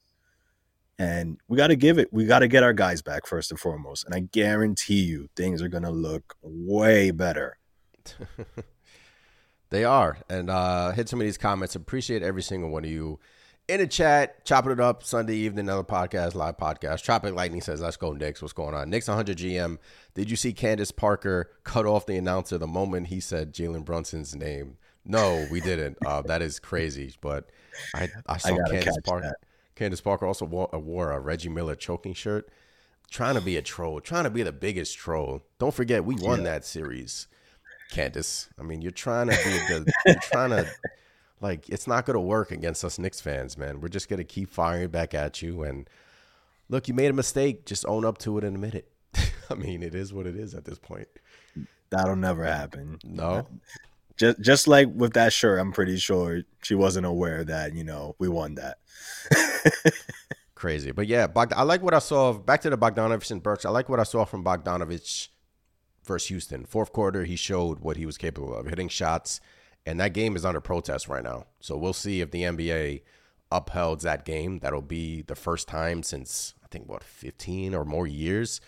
And 0.98 1.38
we 1.48 1.58
got 1.58 1.68
to 1.68 1.76
give 1.76 2.00
it. 2.00 2.12
We 2.12 2.26
got 2.26 2.40
to 2.40 2.48
get 2.48 2.64
our 2.64 2.74
guys 2.74 3.04
back 3.04 3.28
first 3.28 3.52
and 3.52 3.60
foremost. 3.60 4.04
And 4.06 4.16
I 4.16 4.22
guarantee 4.22 5.04
you, 5.04 5.30
things 5.36 5.62
are 5.62 5.70
gonna 5.70 5.92
look 5.92 6.36
way 6.42 7.12
better. 7.12 7.60
They 9.70 9.84
are. 9.84 10.18
And 10.30 10.50
uh 10.50 10.92
hit 10.92 11.10
some 11.10 11.20
of 11.20 11.26
these 11.26 11.38
comments. 11.38 11.76
Appreciate 11.76 12.24
every 12.24 12.42
single 12.42 12.70
one 12.70 12.86
of 12.86 12.90
you. 12.90 13.20
In 13.68 13.82
the 13.82 13.88
chat, 13.88 14.46
chopping 14.46 14.72
it 14.72 14.80
up 14.80 15.04
Sunday 15.04 15.36
evening, 15.36 15.66
another 15.66 15.84
podcast, 15.84 16.36
live 16.36 16.56
podcast. 16.56 17.04
Tropic 17.04 17.34
Lightning 17.34 17.60
says, 17.60 17.82
Let's 17.82 17.98
go, 17.98 18.14
Knicks. 18.14 18.42
What's 18.42 18.54
going 18.54 18.74
on? 18.74 18.90
Knicks 18.90 19.10
100 19.10 19.38
GM. 19.38 19.78
Did 20.14 20.30
you 20.30 20.38
see 20.38 20.54
Candace 20.54 20.92
Parker 20.92 21.52
cut 21.66 21.86
off 21.86 22.06
the 22.06 22.16
announcer 22.16 22.58
the 22.58 22.66
moment 22.66 23.08
he 23.08 23.20
said 23.20 23.54
Jalen 23.54 23.84
Brunson's 23.84 24.34
name? 24.34 24.78
No, 25.04 25.46
we 25.52 25.60
didn't. 25.60 25.98
Uh, 26.06 26.22
that 26.22 26.42
is 26.42 26.60
crazy. 26.60 27.14
But 27.20 27.50
I, 27.94 28.08
I 28.26 28.38
saw 28.38 28.56
gotta 28.56 28.72
Candace 28.72 28.98
Parker. 29.04 29.28
that. 29.28 29.36
Candace 29.76 30.00
Parker 30.00 30.26
also 30.26 30.46
wore, 30.46 30.74
uh, 30.74 30.80
wore 30.80 31.12
a 31.12 31.20
Reggie 31.20 31.50
Miller 31.50 31.76
choking 31.76 32.14
shirt. 32.14 32.50
Trying 33.12 33.36
to 33.36 33.42
be 33.42 33.58
a 33.58 33.62
troll, 33.62 34.00
trying 34.00 34.24
to 34.24 34.30
be 34.30 34.44
the 34.44 34.54
biggest 34.54 34.98
troll. 34.98 35.44
Don't 35.60 35.74
forget, 35.74 36.06
we 36.06 36.16
won 36.16 36.44
that 36.44 36.64
series. 36.64 37.28
Candace. 37.92 38.48
I 38.58 38.64
mean, 38.64 38.82
you're 38.82 38.92
trying 38.92 39.28
to 39.28 39.36
be 39.36 39.52
the, 39.74 39.94
you're 40.06 40.16
trying 40.16 40.52
to, 40.52 40.70
like, 41.40 41.70
it's 41.70 41.88
not 41.88 42.06
going 42.06 42.16
to 42.16 42.22
work 42.22 42.52
against 42.52 42.84
us 42.84 42.98
Knicks 42.98 43.22
fans, 43.22 43.58
man. 43.58 43.82
We're 43.82 43.90
just 43.90 44.10
going 44.10 44.18
to 44.18 44.24
keep 44.24 44.50
firing 44.50 44.90
back 44.90 45.14
at 45.14 45.42
you. 45.42 45.64
And 45.64 45.90
look, 46.70 46.88
you 46.88 46.94
made 46.94 47.12
a 47.12 47.14
mistake. 47.14 47.66
Just 47.66 47.86
own 47.86 48.06
up 48.06 48.18
to 48.20 48.38
it 48.38 48.44
and 48.44 48.56
admit 48.56 48.76
it. 48.76 48.92
I 49.50 49.56
mean, 49.56 49.84
it 49.84 49.96
is 49.96 50.14
what 50.14 50.28
it 50.28 50.36
is 50.36 50.54
at 50.54 50.66
this 50.66 50.80
point. 50.80 51.08
That'll 51.90 52.16
never 52.16 52.44
happen. 52.44 53.00
No, 53.04 53.48
Just 54.18 54.42
just 54.42 54.68
like 54.68 54.90
with 54.94 55.14
that 55.14 55.32
shirt, 55.32 55.60
I'm 55.60 55.72
pretty 55.72 55.98
sure 55.98 56.42
she 56.62 56.76
wasn't 56.76 57.06
aware 57.06 57.46
that 57.46 57.74
you 57.74 57.86
know 57.86 58.16
we 58.20 58.28
won 58.28 58.56
that. 58.56 58.80
crazy. 60.56 60.92
But 60.92 61.08
yeah, 61.08 61.28
Bogd- 61.28 61.54
I 61.54 61.64
like 61.64 61.82
what 61.82 61.94
I 61.94 62.00
saw. 62.00 62.30
Of, 62.30 62.46
back 62.46 62.62
to 62.62 62.70
the 62.70 62.78
Bogdanovich 62.78 63.32
and 63.32 63.42
Burks. 63.42 63.64
I 63.64 63.70
like 63.70 63.88
what 63.88 64.00
I 64.02 64.04
saw 64.04 64.26
from 64.26 64.44
Bogdanovich 64.44 65.30
versus 66.04 66.28
Houston. 66.28 66.66
Fourth 66.66 66.92
quarter, 66.92 67.24
he 67.24 67.36
showed 67.36 67.80
what 67.80 67.96
he 67.96 68.06
was 68.06 68.18
capable 68.18 68.54
of, 68.54 68.66
hitting 68.66 68.90
shots. 68.90 69.40
And 69.88 70.02
that 70.02 70.14
game 70.14 70.36
is 70.36 70.44
under 70.44 70.60
protest 70.60 71.08
right 71.08 71.24
now. 71.24 71.46
So 71.62 71.78
we'll 71.78 71.94
see 71.94 72.20
if 72.20 72.32
the 72.32 72.44
NBA 72.44 73.04
upholds 73.50 74.04
that 74.04 74.26
game. 74.26 74.60
That'll 74.60 74.82
be 74.82 75.22
the 75.22 75.36
first 75.36 75.70
time 75.70 76.04
since, 76.04 76.56
I 76.62 76.68
think, 76.68 76.90
what, 76.90 77.06
15 77.06 77.74
or 77.74 77.86
more 77.86 78.06
years. 78.06 78.60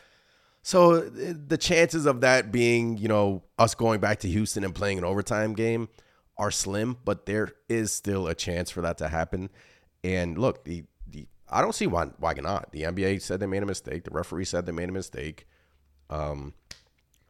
So 0.61 0.93
uh, 0.93 1.33
the 1.47 1.57
chances 1.57 2.05
of 2.05 2.21
that 2.21 2.53
being, 2.53 2.97
you 2.97 3.09
know, 3.09 3.43
us 3.57 3.75
going 3.75 3.99
back 3.99 4.19
to 4.19 4.29
Houston 4.29 4.63
and 4.63 4.73
playing 4.73 4.97
an 4.97 5.03
overtime 5.03 5.55
game 5.55 5.89
are 6.37 6.51
slim, 6.51 6.95
but 7.03 7.25
there 7.25 7.51
is 7.67 7.91
still 7.91 8.27
a 8.27 8.33
chance 8.33 8.69
for 8.69 8.79
that 8.79 8.97
to 8.99 9.09
happen. 9.09 9.49
And 10.05 10.37
look, 10.37 10.63
the, 10.63 10.85
the 11.05 11.27
I 11.49 11.61
don't 11.61 11.75
see 11.75 11.87
why 11.87 12.05
why 12.17 12.33
not. 12.35 12.71
The 12.71 12.83
NBA 12.83 13.21
said 13.21 13.41
they 13.41 13.45
made 13.45 13.63
a 13.63 13.65
mistake. 13.65 14.05
The 14.05 14.11
referee 14.11 14.45
said 14.45 14.65
they 14.65 14.71
made 14.71 14.87
a 14.87 14.93
mistake. 14.93 15.47
Um, 16.09 16.53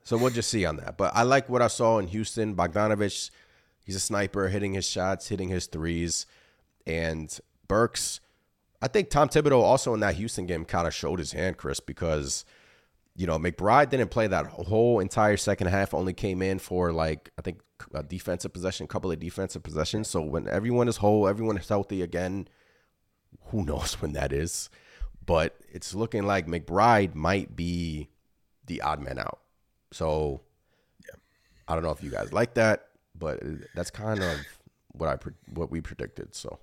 so 0.04 0.15
we'll 0.15 0.30
just 0.30 0.52
see 0.52 0.63
on 0.63 0.78
that. 0.78 0.95
But 0.95 1.15
I 1.15 1.23
like 1.23 1.49
what 1.49 1.63
I 1.63 1.67
saw 1.67 1.97
in 1.97 2.08
Houston. 2.08 2.56
Bogdanovich, 2.56 3.32
he's 3.89 3.95
a 3.95 3.99
sniper, 3.99 4.49
hitting 4.49 4.75
his 4.75 4.88
shots, 4.88 5.30
hitting 5.30 5.49
his 5.49 5.65
threes, 5.65 6.28
and 6.86 7.39
Burks. 7.67 8.19
I 8.84 8.88
think 8.88 9.10
Tom 9.10 9.30
Thibodeau 9.30 9.63
also 9.63 9.95
in 9.95 9.99
that 10.02 10.13
Houston 10.13 10.45
game 10.45 10.63
kind 10.63 10.86
of 10.86 10.93
showed 10.93 11.17
his 11.17 11.32
hand, 11.32 11.58
Chris, 11.58 11.80
because 11.80 12.45
you 13.15 13.25
know 13.25 13.39
McBride 13.39 13.89
didn't 13.89 14.12
play 14.12 14.28
that 14.28 14.45
whole 14.45 14.99
entire 14.99 15.38
second 15.38 15.67
half. 15.67 15.95
Only 15.95 16.13
came 16.13 16.43
in 16.43 16.60
for 16.60 16.93
like 16.93 17.32
I 17.39 17.41
think 17.41 17.62
a 17.91 18.04
defensive 18.04 18.54
possession, 18.54 18.84
a 18.84 18.88
couple 18.88 19.12
of 19.12 19.19
defensive 19.19 19.63
possessions. 19.63 20.08
So 20.08 20.21
when 20.21 20.47
everyone 20.47 20.88
is 20.88 20.97
whole, 20.97 21.28
everyone 21.28 21.58
is 21.58 21.67
healthy 21.67 22.04
again. 22.04 22.47
Who 23.45 23.65
knows 23.65 23.93
when 24.02 24.13
that 24.13 24.32
is? 24.32 24.69
But 25.25 25.56
it's 25.71 25.95
looking 25.95 26.28
like 26.28 26.45
McBride 26.45 27.15
might 27.15 27.56
be 27.56 28.10
the 28.67 28.84
odd 28.84 29.02
man 29.02 29.17
out. 29.17 29.39
So 29.91 30.41
I 31.67 31.73
don't 31.73 31.84
know 31.84 31.91
if 31.91 32.04
you 32.04 32.12
guys 32.12 32.34
like 32.34 32.54
that, 32.54 32.88
but 33.19 33.39
that's 33.75 33.91
kind 33.91 34.23
of 34.23 34.39
what 34.93 35.10
I 35.10 35.29
what 35.53 35.69
we 35.69 35.82
predicted. 35.82 36.34
So 36.34 36.60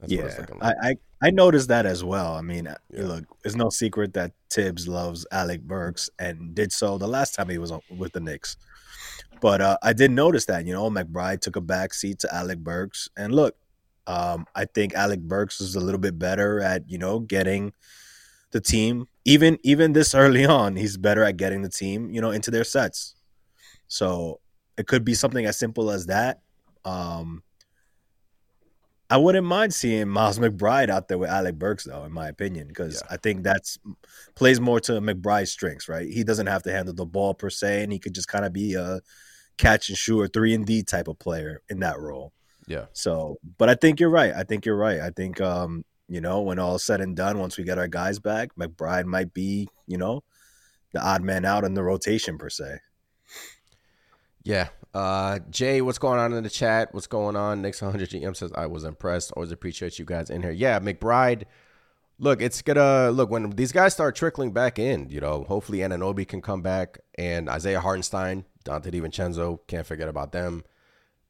that's 0.00 0.12
yeah, 0.12 0.22
looking 0.22 0.56
I, 0.60 0.66
like. 0.66 0.76
I 1.22 1.28
I 1.28 1.30
noticed 1.30 1.68
that 1.68 1.84
as 1.84 2.02
well. 2.02 2.34
I 2.34 2.40
mean, 2.40 2.74
look, 2.90 3.24
it's 3.44 3.54
no 3.54 3.68
secret 3.68 4.14
that 4.14 4.32
Thibs 4.50 4.88
loves 4.88 5.26
Alec 5.30 5.62
Burks 5.62 6.08
and 6.18 6.54
did 6.54 6.72
so 6.72 6.96
the 6.96 7.08
last 7.08 7.34
time 7.34 7.48
he 7.48 7.58
was 7.58 7.70
on, 7.70 7.80
with 7.96 8.12
the 8.12 8.20
Knicks. 8.20 8.56
But 9.40 9.60
uh, 9.60 9.76
I 9.82 9.92
did 9.92 10.10
notice 10.10 10.46
that 10.46 10.66
you 10.66 10.72
know 10.72 10.88
McBride 10.90 11.40
took 11.40 11.56
a 11.56 11.60
back 11.60 11.92
seat 11.92 12.20
to 12.20 12.34
Alec 12.34 12.58
Burks, 12.58 13.08
and 13.16 13.34
look, 13.34 13.56
um, 14.06 14.46
I 14.54 14.64
think 14.64 14.94
Alec 14.94 15.20
Burks 15.20 15.60
is 15.60 15.74
a 15.74 15.80
little 15.80 16.00
bit 16.00 16.18
better 16.18 16.60
at 16.60 16.88
you 16.88 16.98
know 16.98 17.20
getting 17.20 17.72
the 18.52 18.60
team 18.60 19.06
even 19.24 19.58
even 19.62 19.92
this 19.92 20.14
early 20.14 20.46
on. 20.46 20.76
He's 20.76 20.96
better 20.96 21.24
at 21.24 21.36
getting 21.36 21.62
the 21.62 21.68
team 21.68 22.10
you 22.10 22.20
know 22.20 22.30
into 22.30 22.50
their 22.50 22.64
sets. 22.64 23.14
So 23.88 24.40
it 24.80 24.86
could 24.86 25.04
be 25.04 25.14
something 25.14 25.46
as 25.46 25.58
simple 25.58 25.90
as 25.90 26.06
that. 26.06 26.40
Um, 26.84 27.42
I 29.08 29.16
wouldn't 29.16 29.46
mind 29.46 29.74
seeing 29.74 30.08
Miles 30.08 30.38
McBride 30.38 30.88
out 30.88 31.08
there 31.08 31.18
with 31.18 31.30
Alec 31.30 31.56
Burks, 31.56 31.84
though, 31.84 32.04
in 32.04 32.12
my 32.12 32.28
opinion, 32.28 32.68
because 32.68 33.02
Yeah. 33.02 33.14
I 33.14 33.16
think 33.16 33.42
that's 33.42 33.78
plays 34.36 34.60
more 34.60 34.80
to 34.80 34.92
McBride's 35.00 35.50
strengths, 35.50 35.88
right? 35.88 36.08
He 36.08 36.22
doesn't 36.24 36.46
have 36.46 36.62
to 36.62 36.72
handle 36.72 36.94
the 36.94 37.06
ball 37.06 37.34
per 37.34 37.50
se, 37.50 37.82
and 37.82 37.92
he 37.92 37.98
could 37.98 38.14
just 38.14 38.28
kind 38.28 38.44
of 38.44 38.52
be 38.52 38.74
a 38.74 39.00
catch 39.58 39.88
and 39.88 39.98
shoot 39.98 40.20
or 40.20 40.28
three 40.28 40.54
and 40.54 40.64
D 40.64 40.82
type 40.82 41.08
of 41.08 41.18
player 41.18 41.60
in 41.68 41.80
that 41.80 41.98
role. 41.98 42.32
Yeah. 42.66 42.86
So, 42.92 43.38
but 43.58 43.68
I 43.68 43.74
think 43.74 43.98
you're 43.98 44.10
right. 44.10 44.32
I 44.32 44.44
think 44.44 44.64
you're 44.64 44.76
right. 44.76 45.00
I 45.00 45.10
think, 45.10 45.40
um, 45.40 45.84
you 46.08 46.20
know, 46.20 46.40
when 46.40 46.58
all 46.60 46.78
said 46.78 47.00
and 47.00 47.16
done, 47.16 47.38
once 47.38 47.58
we 47.58 47.64
get 47.64 47.78
our 47.78 47.88
guys 47.88 48.20
back, 48.20 48.54
McBride 48.54 49.06
might 49.06 49.34
be, 49.34 49.68
you 49.88 49.98
know, 49.98 50.22
the 50.92 51.04
odd 51.04 51.22
man 51.22 51.44
out 51.44 51.64
in 51.64 51.74
the 51.74 51.82
rotation 51.82 52.38
per 52.38 52.48
se. 52.48 52.78
Yeah. 54.42 54.68
Uh, 54.92 55.38
Jay, 55.50 55.80
what's 55.80 55.98
going 55.98 56.18
on 56.18 56.32
in 56.32 56.42
the 56.42 56.50
chat? 56.50 56.92
What's 56.92 57.06
going 57.06 57.36
on? 57.36 57.62
Knicks 57.62 57.80
100 57.80 58.10
GM 58.10 58.36
says, 58.36 58.52
I 58.54 58.66
was 58.66 58.84
impressed. 58.84 59.32
Always 59.32 59.52
appreciate 59.52 59.98
you 59.98 60.04
guys 60.04 60.30
in 60.30 60.42
here. 60.42 60.50
Yeah, 60.50 60.80
McBride. 60.80 61.44
Look, 62.18 62.42
it's 62.42 62.60
gonna 62.60 63.10
look 63.10 63.30
when 63.30 63.50
these 63.50 63.72
guys 63.72 63.94
start 63.94 64.14
trickling 64.14 64.52
back 64.52 64.78
in. 64.78 65.08
You 65.08 65.20
know, 65.20 65.44
hopefully 65.44 65.78
Anunoby 65.78 66.28
can 66.28 66.42
come 66.42 66.60
back 66.60 66.98
and 67.16 67.48
Isaiah 67.48 67.80
Hartenstein, 67.80 68.44
Donte 68.64 68.92
DiVincenzo, 68.92 69.60
can't 69.66 69.86
forget 69.86 70.08
about 70.08 70.32
them. 70.32 70.64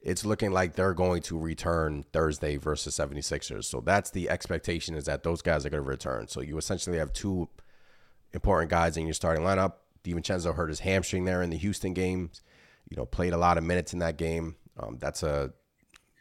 It's 0.03 0.25
looking 0.25 0.51
like 0.51 0.75
they're 0.75 0.95
going 0.95 1.23
to 1.23 1.39
return 1.39 2.05
Thursday 2.13 2.57
versus 2.57 2.97
76ers. 2.97 3.65
So 3.65 3.81
that's 3.83 4.11
the 4.11 4.31
expectation 4.31 4.95
is 4.95 5.05
that 5.05 5.23
those 5.23 5.43
guys 5.43 5.67
are 5.67 5.71
going 5.71 5.85
to 5.85 5.89
return. 5.89 6.27
So 6.27 6.41
you 6.41 6.57
essentially 6.57 6.97
have 6.97 7.13
two 7.13 7.51
important 8.33 8.71
guys 8.71 8.97
in 8.97 9.07
your 9.07 9.15
starting 9.15 9.45
lineup. 9.45 9.75
DiVincenzo 10.03 10.55
hurt 10.55 10.71
his 10.71 10.81
hamstring 10.81 11.27
there 11.27 11.43
in 11.43 11.51
the 11.51 11.59
Houston 11.59 11.93
games. 11.93 12.43
You 12.91 12.97
know, 12.97 13.07
played 13.07 13.33
a 13.33 13.39
lot 13.39 13.57
of 13.57 13.65
minutes 13.65 13.93
in 13.93 14.01
that 14.01 14.19
game. 14.19 14.57
Um, 14.79 14.99
that's 14.99 15.23
a 15.23 15.53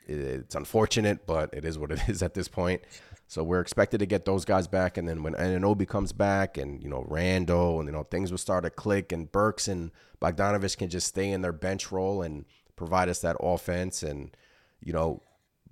it's 0.10 0.55
unfortunate, 0.55 1.25
but 1.27 1.53
it 1.53 1.65
is 1.65 1.77
what 1.77 1.91
it 1.91 1.99
is 2.08 2.23
at 2.23 2.34
this 2.34 2.47
point. 2.47 2.82
So 3.27 3.43
we're 3.43 3.62
expected 3.62 3.99
to 3.99 4.08
get 4.08 4.25
those 4.25 4.43
guys 4.43 4.67
back, 4.67 4.97
and 4.97 5.08
then 5.08 5.21
when 5.21 5.36
Anunoby 5.36 5.88
comes 5.88 6.12
back, 6.12 6.58
and 6.58 6.82
you 6.82 6.89
know 6.89 7.05
Randle, 7.08 7.79
and 7.79 7.88
you 7.88 7.93
know 7.93 8.03
things 8.03 8.32
will 8.32 8.39
start 8.39 8.63
to 8.63 8.71
click, 8.71 9.12
and 9.12 9.32
Burks 9.32 9.67
and 9.67 9.91
Bogdanovich 10.19 10.77
can 10.77 10.89
just 10.89 11.08
stay 11.08 11.32
in 11.32 11.41
their 11.41 11.53
bench 11.53 11.91
role 11.91 12.23
and 12.23 12.45
provide 12.75 13.08
us 13.08 13.19
that 13.19 13.38
offense, 13.39 14.01
and 14.01 14.36
you 14.84 14.93
know, 14.93 15.21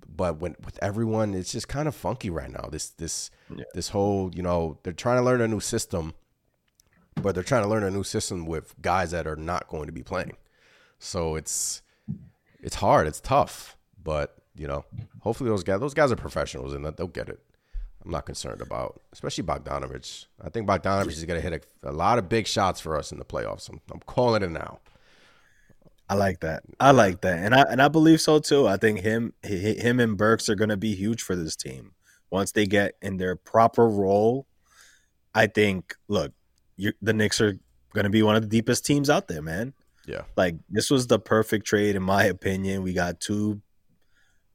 but 0.08 0.38
when 0.38 0.54
with 0.64 0.78
everyone, 0.80 1.34
it's 1.34 1.50
just 1.50 1.66
kind 1.66 1.88
of 1.88 1.96
funky 1.96 2.30
right 2.30 2.50
now. 2.50 2.68
This 2.70 2.90
this 2.90 3.32
yeah. 3.52 3.64
this 3.74 3.88
whole 3.88 4.30
you 4.32 4.42
know 4.42 4.78
they're 4.84 4.92
trying 4.92 5.18
to 5.18 5.24
learn 5.24 5.40
a 5.40 5.48
new 5.48 5.60
system, 5.60 6.14
but 7.20 7.34
they're 7.34 7.42
trying 7.42 7.64
to 7.64 7.68
learn 7.68 7.82
a 7.82 7.90
new 7.90 8.04
system 8.04 8.46
with 8.46 8.80
guys 8.80 9.10
that 9.10 9.26
are 9.26 9.36
not 9.36 9.66
going 9.66 9.86
to 9.86 9.92
be 9.92 10.04
playing. 10.04 10.36
So 10.98 11.36
it's 11.36 11.82
it's 12.60 12.76
hard, 12.76 13.06
it's 13.06 13.20
tough, 13.20 13.76
but 14.02 14.36
you 14.54 14.66
know, 14.66 14.84
hopefully 15.20 15.50
those 15.50 15.62
guys 15.62 15.80
those 15.80 15.94
guys 15.94 16.10
are 16.12 16.16
professionals 16.16 16.72
and 16.72 16.84
they'll 16.84 17.06
get 17.06 17.28
it. 17.28 17.40
I'm 18.04 18.10
not 18.10 18.26
concerned 18.26 18.60
about, 18.60 19.00
especially 19.12 19.44
Bogdanovich. 19.44 20.26
I 20.42 20.48
think 20.50 20.68
Bogdanovich 20.68 21.08
is 21.08 21.24
going 21.24 21.40
to 21.40 21.50
hit 21.50 21.66
a, 21.82 21.90
a, 21.90 21.92
lot 21.92 22.18
of 22.18 22.28
big 22.28 22.46
shots 22.46 22.80
for 22.80 22.96
us 22.96 23.10
in 23.10 23.18
the 23.18 23.24
playoffs. 23.24 23.68
I'm, 23.68 23.80
I'm 23.92 24.00
calling 24.00 24.42
it 24.42 24.50
now. 24.50 24.78
I 26.08 26.14
like 26.14 26.40
that. 26.40 26.62
I 26.80 26.92
like 26.92 27.20
that, 27.20 27.38
and 27.38 27.54
I 27.54 27.62
and 27.62 27.82
I 27.82 27.88
believe 27.88 28.20
so 28.20 28.38
too. 28.38 28.66
I 28.66 28.78
think 28.78 29.00
him 29.00 29.34
him 29.42 30.00
and 30.00 30.16
Burks 30.16 30.48
are 30.48 30.54
going 30.54 30.70
to 30.70 30.76
be 30.76 30.94
huge 30.94 31.22
for 31.22 31.36
this 31.36 31.54
team 31.54 31.92
once 32.30 32.52
they 32.52 32.66
get 32.66 32.94
in 33.02 33.18
their 33.18 33.36
proper 33.36 33.86
role. 33.88 34.46
I 35.34 35.48
think. 35.48 35.94
Look, 36.08 36.32
the 36.78 37.12
Knicks 37.12 37.40
are 37.40 37.58
going 37.92 38.04
to 38.04 38.10
be 38.10 38.22
one 38.22 38.36
of 38.36 38.42
the 38.42 38.48
deepest 38.48 38.86
teams 38.86 39.10
out 39.10 39.28
there, 39.28 39.42
man. 39.42 39.74
Yeah, 40.08 40.22
like 40.36 40.56
this 40.70 40.90
was 40.90 41.06
the 41.06 41.18
perfect 41.18 41.66
trade 41.66 41.94
in 41.94 42.02
my 42.02 42.24
opinion. 42.24 42.82
We 42.82 42.94
got 42.94 43.20
two 43.20 43.60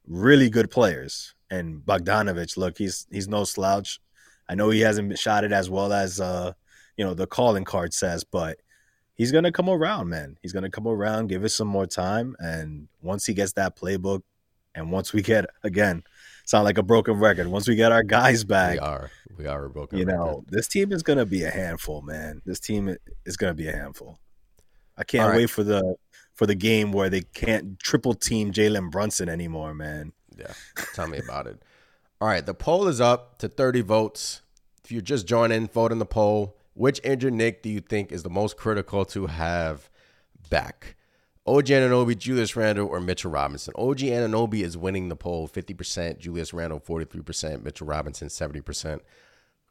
really 0.06 0.50
good 0.50 0.70
players 0.70 1.34
and 1.54 1.80
Bogdanovich, 1.80 2.56
look, 2.56 2.78
he's 2.78 3.06
he's 3.10 3.28
no 3.28 3.44
slouch. 3.44 4.00
I 4.48 4.54
know 4.54 4.70
he 4.70 4.80
hasn't 4.80 5.08
been 5.08 5.16
shot 5.16 5.44
it 5.44 5.52
as 5.52 5.70
well 5.70 5.92
as 5.92 6.20
uh, 6.20 6.52
you 6.96 7.04
know, 7.04 7.14
the 7.14 7.26
calling 7.26 7.64
card 7.64 7.94
says, 7.94 8.24
but 8.24 8.58
he's 9.14 9.32
gonna 9.32 9.52
come 9.52 9.68
around, 9.68 10.08
man. 10.08 10.36
He's 10.42 10.52
gonna 10.52 10.70
come 10.70 10.86
around, 10.86 11.28
give 11.28 11.44
us 11.44 11.54
some 11.54 11.68
more 11.68 11.86
time, 11.86 12.36
and 12.38 12.88
once 13.02 13.26
he 13.26 13.34
gets 13.34 13.52
that 13.54 13.76
playbook, 13.76 14.22
and 14.74 14.90
once 14.90 15.12
we 15.12 15.22
get 15.22 15.46
again, 15.62 16.02
sound 16.44 16.64
like 16.64 16.78
a 16.78 16.82
broken 16.82 17.14
record. 17.14 17.46
Once 17.46 17.68
we 17.68 17.76
get 17.76 17.92
our 17.92 18.02
guys 18.02 18.44
back, 18.44 18.74
we 18.74 18.78
are 18.80 19.10
we 19.36 19.46
are 19.46 19.64
a 19.64 19.70
broken. 19.70 19.98
You 19.98 20.06
record. 20.06 20.18
know, 20.18 20.44
this 20.48 20.68
team 20.68 20.92
is 20.92 21.02
gonna 21.02 21.26
be 21.26 21.44
a 21.44 21.50
handful, 21.50 22.02
man. 22.02 22.42
This 22.44 22.60
team 22.60 22.96
is 23.24 23.36
gonna 23.36 23.54
be 23.54 23.68
a 23.68 23.72
handful. 23.72 24.18
I 24.96 25.04
can't 25.04 25.30
right. 25.30 25.36
wait 25.36 25.50
for 25.50 25.64
the 25.64 25.96
for 26.34 26.46
the 26.46 26.54
game 26.54 26.92
where 26.92 27.08
they 27.08 27.22
can't 27.22 27.78
triple 27.78 28.14
team 28.14 28.52
Jalen 28.52 28.90
Brunson 28.90 29.28
anymore, 29.28 29.74
man. 29.74 30.12
Yeah, 30.36 30.52
tell 30.94 31.06
me 31.06 31.18
about 31.18 31.46
it. 31.46 31.62
All 32.20 32.28
right, 32.28 32.44
the 32.44 32.54
poll 32.54 32.88
is 32.88 33.00
up 33.00 33.38
to 33.38 33.48
30 33.48 33.82
votes. 33.82 34.42
If 34.84 34.92
you're 34.92 35.02
just 35.02 35.26
joining, 35.26 35.68
vote 35.68 35.92
in 35.92 35.98
the 35.98 36.06
poll. 36.06 36.56
Which 36.74 37.00
injured 37.04 37.34
Knick 37.34 37.62
do 37.62 37.70
you 37.70 37.80
think 37.80 38.10
is 38.10 38.24
the 38.24 38.30
most 38.30 38.56
critical 38.56 39.04
to 39.06 39.26
have 39.26 39.88
back? 40.50 40.96
OG 41.46 41.66
Anunoby, 41.66 42.16
Julius 42.16 42.56
Randle, 42.56 42.88
or 42.88 43.00
Mitchell 43.00 43.30
Robinson? 43.30 43.74
OG 43.76 43.98
Anunoby 43.98 44.62
is 44.62 44.76
winning 44.76 45.08
the 45.08 45.16
poll 45.16 45.46
50%, 45.46 46.18
Julius 46.18 46.54
Randle 46.54 46.80
43%, 46.80 47.62
Mitchell 47.62 47.86
Robinson 47.86 48.28
70%. 48.28 49.00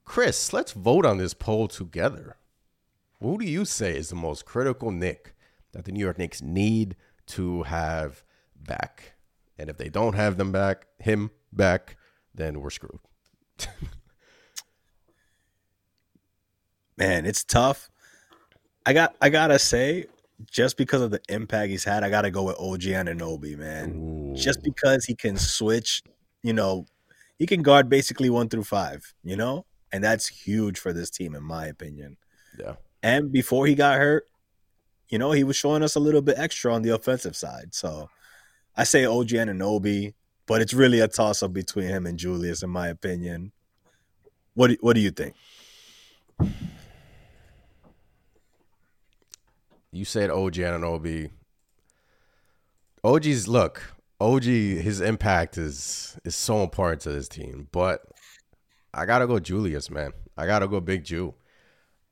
Chris, 0.05 0.53
let's 0.53 0.71
vote 0.71 1.05
on 1.05 1.17
this 1.17 1.33
poll 1.33 1.67
together. 1.67 2.38
Who 3.23 3.38
do 3.38 3.45
you 3.45 3.63
say 3.63 3.95
is 3.95 4.09
the 4.09 4.15
most 4.15 4.43
critical 4.43 4.91
Knick 4.91 5.33
that 5.71 5.86
the 5.86 5.93
New 5.93 6.01
York 6.01 6.17
Knicks 6.17 6.41
need 6.41 6.97
to 7.27 7.63
have 7.63 8.25
back? 8.53 9.13
And 9.57 9.69
if 9.69 9.77
they 9.77 9.88
don't 9.88 10.15
have 10.15 10.36
them 10.36 10.51
back, 10.51 10.88
him 10.99 11.31
back, 11.53 11.95
then 12.36 12.59
we're 12.59 12.69
screwed. 12.69 12.99
Man, 16.97 17.25
it's 17.25 17.45
tough. 17.45 17.89
I 18.86 18.91
got 18.91 19.15
I 19.21 19.29
gotta 19.29 19.57
say, 19.57 20.07
just 20.51 20.75
because 20.75 21.01
of 21.01 21.12
the 21.12 21.21
impact 21.29 21.69
he's 21.69 21.86
had, 21.86 22.03
I 22.03 22.09
gotta 22.09 22.29
go 22.29 22.43
with 22.43 22.57
OG 22.59 22.81
Anunoby, 22.81 23.57
man. 23.57 23.93
Ooh. 23.95 24.36
Just 24.36 24.62
because 24.62 25.05
he 25.05 25.15
can 25.15 25.38
switch, 25.38 26.03
you 26.41 26.51
know, 26.51 26.86
he 27.39 27.45
can 27.45 27.62
guard 27.62 27.88
basically 27.88 28.29
one 28.29 28.49
through 28.49 28.65
five, 28.65 29.13
you 29.23 29.38
know? 29.38 29.65
And 29.93 30.03
that's 30.03 30.27
huge 30.27 30.77
for 30.77 30.91
this 30.91 31.09
team, 31.09 31.36
in 31.36 31.43
my 31.43 31.67
opinion. 31.67 32.17
Yeah. 32.59 32.75
And 33.03 33.31
before 33.31 33.67
he 33.67 33.75
got 33.75 33.97
hurt, 33.99 34.25
you 35.09 35.19
know, 35.19 35.33
he 35.33 35.43
was 35.43 35.57
showing 35.57 35.83
us 35.83 35.95
a 35.95 35.99
little 35.99 36.21
bit 36.21 36.39
extra 36.39 36.73
on 36.73 36.81
the 36.81 36.91
offensive 36.91 37.35
side. 37.35 37.75
So 37.75 38.09
I 38.75 38.85
say 38.85 39.05
OG 39.05 39.27
Anunoby, 39.27 40.13
but 40.47 40.61
it's 40.61 40.73
really 40.73 41.01
a 41.01 41.07
toss 41.09 41.43
up 41.43 41.53
between 41.53 41.89
him 41.89 42.05
and 42.05 42.17
Julius, 42.17 42.63
in 42.63 42.69
my 42.69 42.87
opinion. 42.87 43.51
What 44.55 44.69
do, 44.69 44.77
what 44.79 44.93
do 44.93 45.01
you 45.01 45.11
think? 45.11 45.35
You 49.91 50.05
said 50.05 50.31
OG 50.31 50.53
Anunoby. 50.53 51.29
OG's 53.03 53.47
look. 53.47 53.93
OG, 54.19 54.43
his 54.43 55.01
impact 55.01 55.57
is 55.57 56.17
is 56.23 56.35
so 56.35 56.63
important 56.63 57.01
to 57.01 57.11
this 57.11 57.27
team, 57.27 57.67
but 57.73 58.01
I 58.93 59.05
gotta 59.05 59.27
go 59.27 59.39
Julius, 59.39 59.91
man. 59.91 60.13
I 60.37 60.45
gotta 60.45 60.67
go 60.67 60.79
Big 60.79 61.03
Ju. 61.03 61.33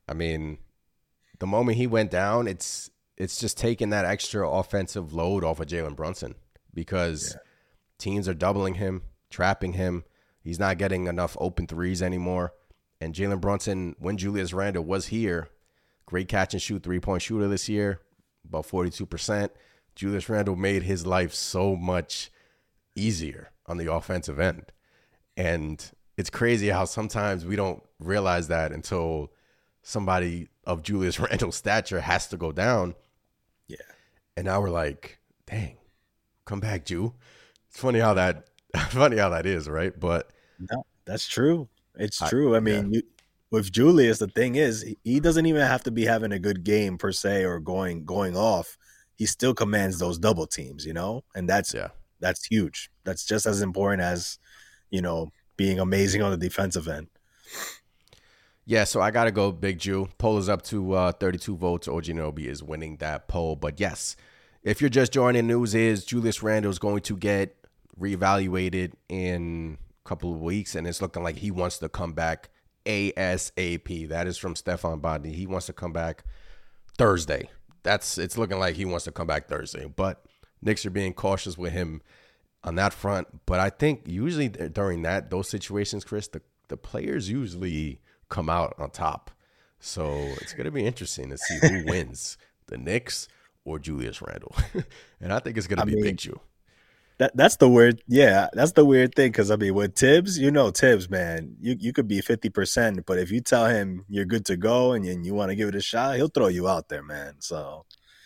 I 0.10 0.14
mean, 0.14 0.58
the 1.42 1.48
moment 1.48 1.76
he 1.76 1.88
went 1.88 2.12
down, 2.12 2.48
it's 2.48 2.92
it's 3.18 3.40
just 3.40 3.58
taking 3.58 3.90
that 3.90 4.06
extra 4.06 4.48
offensive 4.48 5.12
load 5.12 5.44
off 5.44 5.60
of 5.60 5.66
Jalen 5.66 5.96
Brunson 5.96 6.36
because 6.72 7.34
yeah. 7.34 7.42
teams 7.98 8.30
are 8.30 8.36
doubling 8.36 8.76
him, 8.76 9.02
trapping 9.32 9.74
him. 9.74 10.04
He's 10.44 10.60
not 10.60 10.78
getting 10.78 11.08
enough 11.08 11.36
open 11.40 11.66
threes 11.66 12.04
anymore. 12.04 12.54
And 13.02 13.16
Jalen 13.16 13.42
Brunson, 13.42 13.96
when 13.98 14.18
Julius 14.18 14.54
Randle 14.54 14.84
was 14.84 15.08
here, 15.08 15.50
great 16.06 16.28
catch 16.28 16.54
and 16.54 16.62
shoot 16.62 16.84
three 16.84 17.00
point 17.00 17.24
shooter 17.24 17.48
this 17.48 17.68
year, 17.68 18.02
about 18.48 18.68
42%. 18.68 19.50
Julius 19.96 20.30
Randle 20.30 20.56
made 20.56 20.84
his 20.84 21.08
life 21.08 21.34
so 21.34 21.76
much 21.76 22.32
easier 22.96 23.50
on 23.66 23.78
the 23.78 23.92
offensive 23.92 24.40
end. 24.40 24.72
And 25.36 25.84
it's 26.18 26.30
crazy 26.30 26.70
how 26.70 26.86
sometimes 26.86 27.48
we 27.48 27.56
don't 27.56 27.82
realize 28.00 28.48
that 28.50 28.72
until 28.72 29.32
somebody 29.82 30.51
of 30.64 30.84
Julius 30.84 31.20
Randle's 31.20 31.56
stature 31.56 32.02
has 32.02 32.28
to 32.28 32.38
go 32.38 32.52
down. 32.52 32.96
Yeah. 33.68 33.78
And 34.38 34.46
now 34.46 34.62
we're 34.62 34.70
like, 34.70 35.20
dang, 35.46 35.78
come 36.46 36.60
back, 36.60 36.86
Ju. 36.86 37.14
It's 37.70 37.80
funny 37.80 38.00
how 38.00 38.14
that 38.16 38.48
funny 38.90 39.18
how 39.18 39.30
that 39.30 39.46
is, 39.46 39.70
right? 39.70 39.98
But 39.98 40.30
no, 40.60 40.86
that's 41.06 41.28
true. 41.28 41.68
It's 41.96 42.18
true. 42.30 42.54
I, 42.54 42.58
I 42.58 42.60
mean, 42.60 42.94
yeah. 42.94 43.00
you, 43.00 43.04
with 43.52 43.72
Julius, 43.72 44.20
the 44.20 44.28
thing 44.28 44.56
is, 44.56 44.96
he 45.04 45.20
doesn't 45.20 45.46
even 45.46 45.62
have 45.62 45.84
to 45.84 45.92
be 45.92 46.06
having 46.06 46.32
a 46.32 46.40
good 46.40 46.64
game 46.64 46.98
per 46.98 47.12
se 47.12 47.44
or 47.44 47.60
going 47.60 48.06
going 48.06 48.36
off. 48.38 48.78
He 49.16 49.26
still 49.26 49.54
commands 49.54 50.00
those 50.00 50.18
double 50.18 50.48
teams, 50.48 50.86
you 50.86 50.94
know, 50.94 51.24
and 51.36 51.48
that's 51.48 51.74
yeah, 51.74 51.90
that's 52.20 52.46
huge. 52.46 52.90
That's 53.04 53.26
just 53.26 53.46
as 53.46 53.62
important 53.62 54.02
as 54.02 54.40
you 54.90 55.02
know 55.02 55.32
being 55.58 55.80
amazing 55.80 56.22
on 56.22 56.32
the 56.32 56.38
defensive 56.38 56.88
end. 56.88 57.08
Yeah, 58.66 58.84
so 58.84 59.02
I 59.02 59.12
got 59.12 59.26
to 59.26 59.32
go 59.32 59.52
Big 59.52 59.80
Ju. 59.80 60.08
Poll 60.18 60.38
is 60.38 60.48
up 60.48 60.62
to 60.64 60.94
uh, 60.94 61.12
32 61.14 61.58
votes. 61.58 61.88
OG 61.88 62.06
Nobi 62.06 62.46
is 62.46 62.62
winning 62.64 62.98
that 62.98 63.28
poll. 63.28 63.56
But 63.56 63.80
yes, 63.80 64.16
if 64.64 64.82
you're 64.82 64.90
just 64.90 65.12
joining, 65.12 65.48
news 65.48 65.74
is 65.74 66.06
Julius 66.06 66.44
Randle 66.44 66.72
is 66.72 66.80
going 66.80 67.02
to 67.02 67.18
get 67.18 67.56
reevaluated 68.00 68.94
in 69.10 69.78
a 70.06 70.08
couple 70.08 70.32
of 70.32 70.42
weeks, 70.42 70.76
and 70.76 70.88
it's 70.88 71.02
looking 71.02 71.24
like 71.24 71.38
he 71.38 71.50
wants 71.50 71.80
to 71.80 71.90
come 71.90 72.14
back 72.14 72.50
ASAP. 72.86 74.10
That 74.10 74.28
is 74.28 74.38
from 74.38 74.56
Stefan 74.56 75.00
Bondy. 75.00 75.32
He 75.32 75.48
wants 75.48 75.66
to 75.66 75.74
come 75.74 75.92
back 75.92 76.24
Thursday. 76.98 77.50
That's 77.84 78.20
it's 78.20 78.38
looking 78.38 78.60
like 78.60 78.76
he 78.76 78.86
wants 78.86 79.06
to 79.06 79.12
come 79.12 79.26
back 79.26 79.48
Thursday, 79.48 79.86
but 79.88 80.24
Knicks 80.62 80.86
are 80.86 80.92
being 80.92 81.14
cautious 81.14 81.58
with 81.58 81.74
him 81.74 82.02
on 82.64 82.76
that 82.76 82.94
front. 82.94 83.28
But 83.48 83.60
I 83.60 83.72
think 83.72 84.04
usually 84.06 84.50
during 84.50 85.02
that 85.02 85.32
those 85.32 85.50
situations, 85.50 86.06
Chris, 86.06 86.28
the 86.28 86.44
the 86.68 86.78
players 86.78 87.30
usually 87.30 88.00
come 88.32 88.50
out 88.50 88.74
on 88.80 88.90
top. 88.90 89.30
So 89.80 90.12
it's 90.42 90.54
gonna 90.54 90.72
be 90.72 90.86
interesting 90.86 91.30
to 91.30 91.38
see 91.38 91.60
who 91.62 91.86
wins, 91.86 92.38
the 92.68 92.78
Knicks 92.78 93.28
or 93.66 93.78
Julius 93.78 94.22
Randle. 94.22 94.56
and 95.22 95.32
I 95.32 95.40
think 95.40 95.58
it's 95.58 95.68
gonna 95.68 95.86
be 95.86 95.96
mean, 95.96 96.04
Big 96.04 96.18
Ju. 96.18 96.40
That 97.18 97.36
that's 97.36 97.58
the 97.58 97.70
weird, 97.70 98.02
yeah, 98.08 98.48
that's 98.54 98.72
the 98.72 98.86
weird 98.86 99.14
thing. 99.14 99.32
Because 99.32 99.52
I 99.52 99.56
mean, 99.56 99.76
with 99.76 99.96
Thibs, 99.96 100.40
you 100.40 100.50
know, 100.50 100.72
Thibs, 100.72 101.10
man, 101.10 101.56
you 101.60 101.76
you 101.80 101.94
could 101.94 102.08
be 102.08 102.22
fifty 102.22 102.50
percent, 102.50 103.06
but 103.06 103.20
if 103.20 103.32
you 103.32 103.42
tell 103.42 103.68
him 103.68 104.06
you're 104.10 104.26
good 104.26 104.46
to 104.46 104.58
go 104.58 104.94
and 104.94 105.06
you, 105.06 105.12
and 105.12 105.26
you 105.26 105.34
want 105.34 105.50
to 105.50 105.56
give 105.56 105.70
it 105.70 105.76
a 105.76 105.82
shot, 105.82 106.16
he'll 106.16 106.30
throw 106.30 106.48
you 106.48 106.68
out 106.68 106.90
there, 106.90 107.04
man. 107.04 107.36
So 107.40 107.86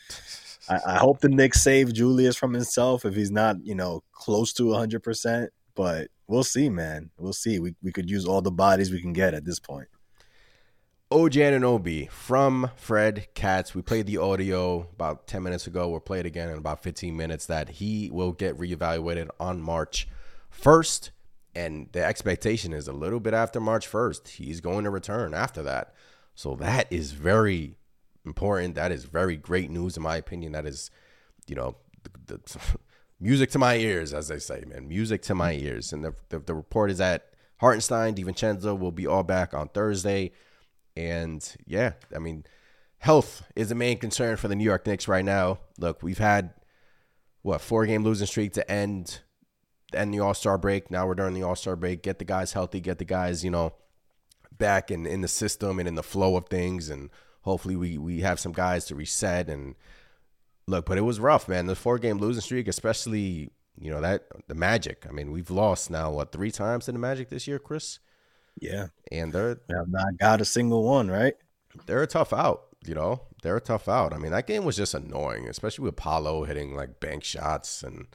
I, 0.69 0.79
I 0.87 0.97
hope 0.97 1.19
the 1.19 1.29
Knicks 1.29 1.61
save 1.61 1.93
Julius 1.93 2.35
from 2.35 2.53
himself 2.53 3.05
if 3.05 3.15
he's 3.15 3.31
not, 3.31 3.57
you 3.65 3.75
know, 3.75 4.03
close 4.11 4.53
to 4.53 4.73
hundred 4.73 5.03
percent. 5.03 5.51
But 5.73 6.07
we'll 6.27 6.43
see, 6.43 6.69
man. 6.69 7.11
We'll 7.17 7.33
see. 7.33 7.59
We 7.59 7.75
we 7.81 7.91
could 7.91 8.09
use 8.09 8.25
all 8.25 8.41
the 8.41 8.51
bodies 8.51 8.91
we 8.91 9.01
can 9.01 9.13
get 9.13 9.33
at 9.33 9.45
this 9.45 9.59
point. 9.59 9.87
OG 11.11 11.33
Anunoby 11.33 12.09
from 12.09 12.71
Fred 12.75 13.27
Katz. 13.35 13.75
We 13.75 13.83
played 13.83 14.07
the 14.07 14.17
audio 14.17 14.89
about 14.91 15.27
10 15.27 15.43
minutes 15.43 15.67
ago. 15.67 15.87
We'll 15.87 15.99
play 15.99 16.19
it 16.19 16.25
again 16.25 16.49
in 16.49 16.57
about 16.57 16.81
15 16.81 17.15
minutes 17.15 17.45
that 17.45 17.69
he 17.69 18.09
will 18.11 18.31
get 18.31 18.57
reevaluated 18.57 19.29
on 19.39 19.61
March 19.61 20.07
1st. 20.51 21.11
And 21.53 21.89
the 21.91 22.03
expectation 22.03 22.73
is 22.73 22.87
a 22.87 22.91
little 22.91 23.19
bit 23.19 23.35
after 23.35 23.59
March 23.59 23.87
1st. 23.87 24.29
He's 24.29 24.61
going 24.61 24.83
to 24.83 24.89
return 24.89 25.35
after 25.35 25.61
that. 25.61 25.93
So 26.33 26.55
that 26.55 26.87
is 26.91 27.11
very 27.11 27.75
important. 28.25 28.73
That 28.73 28.91
is 28.91 29.03
very 29.03 29.37
great 29.37 29.69
news, 29.69 29.97
in 29.97 30.01
my 30.01 30.17
opinion. 30.17 30.53
That 30.53 30.65
is, 30.65 30.89
you 31.45 31.55
know, 31.55 31.75
the, 32.25 32.37
the, 32.37 32.59
music 33.19 33.51
to 33.51 33.59
my 33.59 33.75
ears, 33.75 34.11
as 34.11 34.29
they 34.29 34.39
say, 34.39 34.63
man. 34.65 34.87
Music 34.87 35.21
to 35.21 35.35
my 35.35 35.53
ears. 35.53 35.93
And 35.93 36.03
the, 36.03 36.15
the, 36.29 36.39
the 36.39 36.55
report 36.55 36.89
is 36.89 36.97
that 36.97 37.29
Hartenstein, 37.57 38.15
DiVincenzo 38.15 38.77
will 38.77 38.91
be 38.91 39.05
all 39.05 39.23
back 39.23 39.53
on 39.53 39.69
Thursday. 39.69 40.31
And 40.95 41.55
yeah, 41.65 41.93
I 42.15 42.19
mean, 42.19 42.45
health 42.99 43.43
is 43.55 43.69
the 43.69 43.75
main 43.75 43.97
concern 43.97 44.37
for 44.37 44.47
the 44.47 44.55
New 44.55 44.63
York 44.63 44.85
Knicks 44.87 45.07
right 45.07 45.25
now. 45.25 45.59
Look, 45.77 46.01
we've 46.01 46.17
had 46.17 46.53
what 47.41 47.61
four 47.61 47.85
game 47.85 48.03
losing 48.03 48.27
streak 48.27 48.53
to 48.53 48.71
end 48.71 49.21
end 49.93 50.13
the 50.13 50.19
All 50.19 50.33
Star 50.33 50.57
break. 50.57 50.89
Now 50.89 51.07
we're 51.07 51.15
during 51.15 51.33
the 51.33 51.43
All 51.43 51.55
Star 51.55 51.75
break. 51.75 52.01
Get 52.01 52.19
the 52.19 52.25
guys 52.25 52.53
healthy. 52.53 52.79
Get 52.79 52.97
the 52.97 53.05
guys 53.05 53.43
you 53.43 53.51
know 53.51 53.73
back 54.51 54.89
in 54.89 55.05
in 55.05 55.21
the 55.21 55.27
system 55.27 55.79
and 55.79 55.87
in 55.87 55.95
the 55.95 56.03
flow 56.03 56.35
of 56.35 56.47
things. 56.47 56.89
And 56.89 57.09
hopefully 57.41 57.75
we 57.75 57.97
we 57.97 58.21
have 58.21 58.39
some 58.39 58.51
guys 58.51 58.85
to 58.85 58.95
reset 58.95 59.49
and 59.49 59.75
look. 60.67 60.85
But 60.85 60.97
it 60.97 61.01
was 61.01 61.19
rough, 61.19 61.47
man. 61.47 61.67
The 61.67 61.75
four 61.75 61.99
game 61.99 62.17
losing 62.17 62.41
streak, 62.41 62.67
especially 62.67 63.51
you 63.77 63.91
know 63.91 64.01
that 64.01 64.25
the 64.47 64.55
Magic. 64.55 65.05
I 65.07 65.11
mean, 65.11 65.31
we've 65.31 65.51
lost 65.51 65.89
now 65.89 66.11
what 66.11 66.31
three 66.31 66.51
times 66.51 66.85
to 66.85 66.91
the 66.91 66.99
Magic 66.99 67.29
this 67.29 67.47
year, 67.47 67.59
Chris. 67.59 67.99
Yeah, 68.59 68.87
and 69.11 69.33
they're 69.33 69.59
we 69.67 69.75
have 69.75 69.89
not 69.89 70.17
got 70.17 70.41
a 70.41 70.45
single 70.45 70.83
one, 70.83 71.09
right? 71.09 71.35
They're 71.85 72.03
a 72.03 72.07
tough 72.07 72.31
out, 72.33 72.67
you 72.85 72.95
know. 72.95 73.21
They're 73.41 73.57
a 73.57 73.61
tough 73.61 73.87
out. 73.87 74.13
I 74.13 74.17
mean, 74.17 74.31
that 74.31 74.47
game 74.47 74.63
was 74.63 74.77
just 74.77 74.93
annoying, 74.93 75.47
especially 75.47 75.83
with 75.83 75.95
Paolo 75.95 76.45
hitting 76.45 76.75
like 76.75 76.99
bank 76.99 77.23
shots, 77.23 77.83
and 77.83 78.07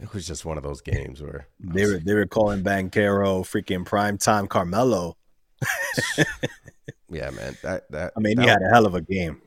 it 0.00 0.12
was 0.12 0.26
just 0.26 0.44
one 0.44 0.56
of 0.56 0.62
those 0.62 0.80
games 0.80 1.20
where 1.20 1.48
they 1.60 1.86
were 1.86 1.98
they 1.98 2.14
were 2.14 2.26
calling 2.26 2.62
Banchero 2.62 3.42
freaking 3.42 3.84
prime 3.84 4.16
time 4.16 4.46
Carmelo. 4.46 5.16
yeah, 7.10 7.30
man. 7.30 7.56
That 7.62 7.90
that 7.90 8.12
I 8.16 8.20
mean, 8.20 8.36
that, 8.36 8.42
he 8.42 8.48
had 8.48 8.62
a 8.62 8.72
hell 8.72 8.86
of 8.86 8.94
a 8.94 9.00
game. 9.00 9.42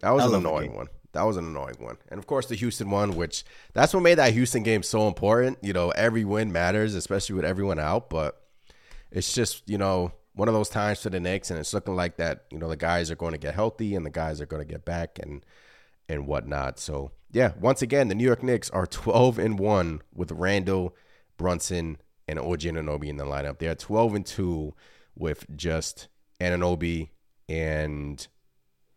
That 0.00 0.10
was 0.10 0.22
hell 0.22 0.34
an 0.34 0.40
annoying 0.40 0.74
one. 0.74 0.88
That 1.12 1.22
was 1.22 1.36
an 1.36 1.44
annoying 1.44 1.76
one. 1.78 1.96
And 2.08 2.18
of 2.18 2.26
course, 2.26 2.46
the 2.46 2.54
Houston 2.54 2.90
one, 2.90 3.16
which 3.16 3.44
that's 3.74 3.92
what 3.92 4.02
made 4.02 4.16
that 4.16 4.32
Houston 4.32 4.62
game 4.62 4.82
so 4.82 5.08
important. 5.08 5.58
You 5.60 5.72
know, 5.72 5.90
every 5.90 6.24
win 6.24 6.52
matters, 6.52 6.94
especially 6.94 7.36
with 7.36 7.44
everyone 7.44 7.78
out. 7.78 8.10
But 8.10 8.39
it's 9.10 9.32
just, 9.32 9.68
you 9.68 9.78
know, 9.78 10.12
one 10.34 10.48
of 10.48 10.54
those 10.54 10.68
times 10.68 11.02
for 11.02 11.10
the 11.10 11.20
Knicks, 11.20 11.50
and 11.50 11.58
it's 11.58 11.74
looking 11.74 11.96
like 11.96 12.16
that, 12.16 12.44
you 12.50 12.58
know, 12.58 12.68
the 12.68 12.76
guys 12.76 13.10
are 13.10 13.16
going 13.16 13.32
to 13.32 13.38
get 13.38 13.54
healthy 13.54 13.94
and 13.94 14.06
the 14.06 14.10
guys 14.10 14.40
are 14.40 14.46
going 14.46 14.66
to 14.66 14.70
get 14.70 14.84
back 14.84 15.18
and 15.18 15.44
and 16.08 16.26
whatnot. 16.26 16.78
So 16.78 17.12
yeah, 17.30 17.52
once 17.60 17.82
again, 17.82 18.08
the 18.08 18.14
New 18.14 18.24
York 18.24 18.42
Knicks 18.42 18.70
are 18.70 18.86
12 18.86 19.38
and 19.38 19.58
1 19.58 20.02
with 20.12 20.32
Randle, 20.32 20.96
Brunson, 21.36 21.98
and 22.26 22.38
OG 22.38 22.60
Anunoby 22.60 23.08
in 23.08 23.16
the 23.16 23.24
lineup. 23.24 23.58
They 23.58 23.68
are 23.68 23.74
12 23.74 24.14
and 24.14 24.26
2 24.26 24.74
with 25.16 25.46
just 25.56 26.08
Anunoby 26.40 27.10
and 27.48 28.26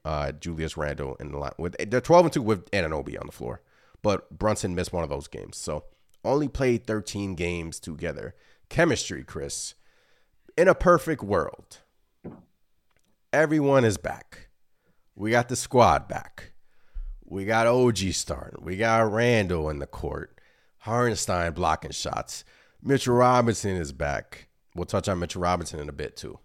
uh, 0.05 0.31
Julius 0.33 0.77
Randle 0.77 1.15
in 1.19 1.31
the 1.31 1.37
line. 1.37 1.51
With 1.57 1.75
they're 1.89 2.01
12 2.01 2.25
and 2.25 2.33
2 2.33 2.41
with 2.41 2.71
Anunoby 2.71 3.19
on 3.19 3.27
the 3.27 3.31
floor, 3.31 3.61
but 4.01 4.37
Brunson 4.37 4.75
missed 4.75 4.93
one 4.93 5.03
of 5.03 5.09
those 5.09 5.27
games. 5.27 5.57
So 5.57 5.85
only 6.23 6.47
played 6.47 6.85
13 6.87 7.35
games 7.35 7.79
together. 7.79 8.35
Chemistry, 8.69 9.23
Chris. 9.23 9.75
In 10.55 10.67
a 10.67 10.75
perfect 10.75 11.23
world, 11.23 11.79
everyone 13.31 13.83
is 13.83 13.97
back. 13.97 14.49
We 15.15 15.31
got 15.31 15.49
the 15.49 15.55
squad 15.55 16.07
back. 16.07 16.51
We 17.25 17.45
got 17.45 17.65
OG 17.65 17.97
starting. 18.11 18.63
We 18.63 18.77
got 18.77 19.11
Randle 19.11 19.67
in 19.71 19.79
the 19.79 19.87
court. 19.87 20.39
Hartenstein 20.79 21.53
blocking 21.53 21.89
shots. 21.89 22.43
Mitchell 22.83 23.15
Robinson 23.15 23.77
is 23.77 23.93
back. 23.93 24.47
We'll 24.75 24.85
touch 24.85 25.09
on 25.09 25.17
Mitchell 25.17 25.41
Robinson 25.41 25.79
in 25.79 25.89
a 25.89 25.93
bit 25.93 26.15
too. 26.15 26.37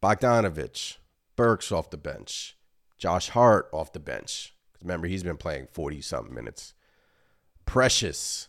Bogdanovich, 0.00 0.98
Burks 1.34 1.72
off 1.72 1.90
the 1.90 1.96
bench. 1.96 2.56
Josh 2.98 3.30
Hart 3.30 3.68
off 3.72 3.92
the 3.92 3.98
bench. 3.98 4.54
Remember, 4.80 5.08
he's 5.08 5.24
been 5.24 5.36
playing 5.36 5.66
40 5.72 6.02
something 6.02 6.34
minutes. 6.34 6.72
Precious, 7.64 8.48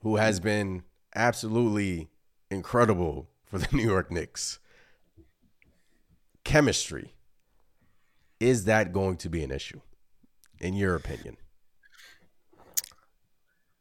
who 0.00 0.16
has 0.16 0.40
been 0.40 0.84
absolutely 1.14 2.08
incredible 2.50 3.28
for 3.50 3.58
the 3.58 3.68
New 3.76 3.84
York 3.84 4.10
Knicks. 4.10 4.58
Chemistry. 6.44 7.14
Is 8.40 8.64
that 8.64 8.92
going 8.92 9.16
to 9.18 9.28
be 9.28 9.42
an 9.42 9.50
issue, 9.50 9.80
in 10.60 10.74
your 10.74 10.94
opinion? 10.94 11.36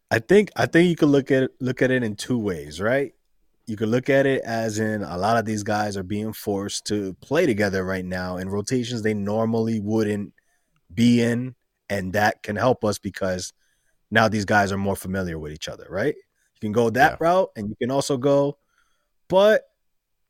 I 0.09 0.19
think 0.19 0.49
I 0.55 0.65
think 0.65 0.89
you 0.89 0.95
could 0.95 1.09
look 1.09 1.31
at 1.31 1.43
it, 1.43 1.51
look 1.59 1.81
at 1.81 1.91
it 1.91 2.01
in 2.03 2.15
two 2.15 2.39
ways, 2.39 2.81
right? 2.81 3.13
You 3.67 3.75
could 3.75 3.89
look 3.89 4.09
at 4.09 4.25
it 4.25 4.41
as 4.43 4.79
in 4.79 5.03
a 5.03 5.17
lot 5.17 5.37
of 5.37 5.45
these 5.45 5.63
guys 5.63 5.97
are 5.97 6.03
being 6.03 6.31
forced 6.31 6.85
to 6.87 7.13
play 7.15 7.45
together 7.45 7.83
right 7.83 8.05
now 8.05 8.37
in 8.37 8.49
rotations 8.49 9.01
they 9.01 9.13
normally 9.13 9.79
wouldn't 9.81 10.33
be 10.93 11.21
in, 11.21 11.53
and 11.89 12.13
that 12.13 12.41
can 12.41 12.55
help 12.55 12.85
us 12.85 12.97
because 12.97 13.53
now 14.09 14.29
these 14.29 14.45
guys 14.45 14.71
are 14.71 14.77
more 14.77 14.95
familiar 14.95 15.37
with 15.37 15.51
each 15.51 15.67
other, 15.67 15.85
right? 15.89 16.15
You 16.15 16.59
can 16.61 16.71
go 16.71 16.89
that 16.91 17.11
Yeah. 17.19 17.27
route, 17.27 17.49
and 17.57 17.69
you 17.69 17.75
can 17.75 17.91
also 17.91 18.15
go, 18.17 18.57
but 19.29 19.63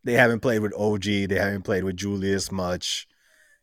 they 0.04 0.14
haven't 0.14 0.40
played 0.40 0.60
with 0.60 0.74
OG, 0.74 1.04
they 1.04 1.38
haven't 1.38 1.64
played 1.64 1.84
with 1.84 1.98
Julius 1.98 2.52
much. 2.52 3.08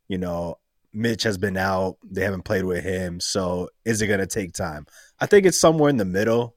You 0.09 0.18
know, 0.18 0.57
Mitch 0.92 1.23
has 1.23 1.38
been 1.38 1.57
out, 1.57 1.97
they 2.05 2.23
haven't 2.23 2.44
played 2.44 2.64
with 2.64 2.85
him, 2.85 3.20
so 3.20 3.70
is 3.85 4.03
it 4.03 4.07
going 4.07 4.20
to 4.20 4.27
take 4.27 4.53
time? 4.53 4.87
I 5.18 5.27
think 5.27 5.47
it's 5.47 5.61
somewhere 5.61 5.90
in 5.90 5.97
the 5.97 6.05
middle. 6.05 6.57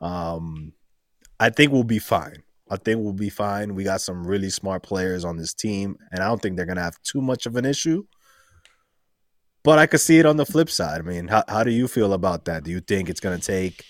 Um, 0.00 0.72
I 1.38 1.50
think 1.50 1.72
we'll 1.72 1.84
be 1.84 1.98
fine. 1.98 2.42
I 2.70 2.76
think 2.76 3.00
we'll 3.00 3.12
be 3.12 3.30
fine. 3.30 3.74
We 3.74 3.82
got 3.82 4.00
some 4.00 4.24
really 4.24 4.48
smart 4.48 4.84
players 4.84 5.24
on 5.24 5.36
this 5.36 5.52
team, 5.52 5.96
and 6.12 6.22
I 6.22 6.28
don't 6.28 6.40
think 6.40 6.56
they're 6.56 6.66
gonna 6.66 6.82
have 6.82 7.02
too 7.02 7.20
much 7.20 7.46
of 7.46 7.56
an 7.56 7.64
issue. 7.64 8.04
But 9.64 9.78
I 9.78 9.86
could 9.86 10.00
see 10.00 10.18
it 10.18 10.26
on 10.26 10.36
the 10.36 10.46
flip 10.46 10.70
side. 10.70 11.00
I 11.00 11.02
mean, 11.02 11.26
how 11.28 11.42
how 11.48 11.64
do 11.64 11.72
you 11.72 11.88
feel 11.88 12.12
about 12.12 12.44
that? 12.44 12.62
Do 12.62 12.70
you 12.70 12.80
think 12.80 13.10
it's 13.10 13.20
gonna 13.20 13.38
take 13.38 13.84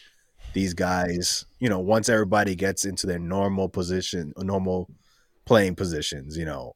these 0.53 0.75
guys, 0.75 1.47
you 1.59 1.69
know, 1.69 1.79
once 1.79 2.09
everybody 2.09 2.55
gets 2.55 2.85
into 2.85 3.07
their 3.07 3.19
normal 3.19 3.69
position, 3.69 4.33
normal 4.37 4.91
playing 5.45 5.75
positions, 5.75 6.37
you 6.37 6.45
know, 6.45 6.75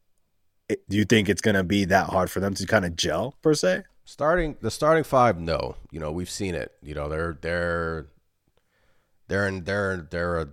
it, 0.69 0.89
do 0.89 0.97
you 0.97 1.05
think 1.05 1.29
it's 1.29 1.43
gonna 1.43 1.65
be 1.65 1.85
that 1.87 2.09
hard 2.09 2.31
for 2.31 2.41
them 2.41 2.55
to 2.55 2.67
kind 2.67 2.85
of 2.85 2.97
gel 2.97 3.35
per 3.43 3.55
se? 3.55 3.83
Starting 4.05 4.57
the 4.61 4.71
starting 4.71 5.05
five, 5.05 5.39
no. 5.39 5.77
You 5.91 6.01
know, 6.01 6.13
we've 6.13 6.31
seen 6.31 6.55
it. 6.55 6.73
You 6.83 6.95
know, 6.95 7.09
they're 7.09 7.39
they're 7.41 8.07
they're 9.29 9.49
in 9.49 9.65
they're 9.65 10.07
they're 10.11 10.49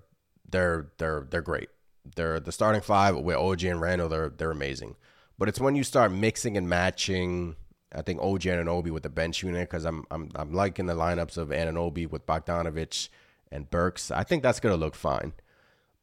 they're 0.50 0.92
they're 0.98 1.28
they're 1.30 1.42
great. 1.42 1.70
They're 2.16 2.40
the 2.40 2.52
starting 2.52 2.82
five 2.82 3.18
with 3.18 3.36
OG 3.36 3.64
and 3.64 3.82
Randle, 3.82 4.10
they're 4.10 4.30
they're 4.30 4.52
amazing. 4.52 4.96
But 5.38 5.50
it's 5.50 5.60
when 5.60 5.76
you 5.76 5.84
start 5.84 6.12
mixing 6.12 6.58
and 6.58 6.70
matching. 6.70 7.56
I 7.94 8.02
think 8.02 8.22
OG 8.22 8.42
Anunoby 8.42 8.92
with 8.92 9.04
the 9.04 9.10
bench 9.10 9.44
unit 9.44 9.70
because 9.70 9.86
I'm 9.86 10.06
I'm 10.12 10.30
I'm 10.36 10.54
liking 10.54 10.86
the 10.86 10.94
lineups 10.94 11.38
of 11.38 11.50
Anunoby 11.50 12.10
with 12.10 12.26
Bogdanovich 12.26 13.10
and 13.52 13.70
Burks. 13.70 14.12
I 14.12 14.24
think 14.24 14.44
that's 14.44 14.60
gonna 14.60 14.78
look 14.78 14.96
fine. 14.96 15.34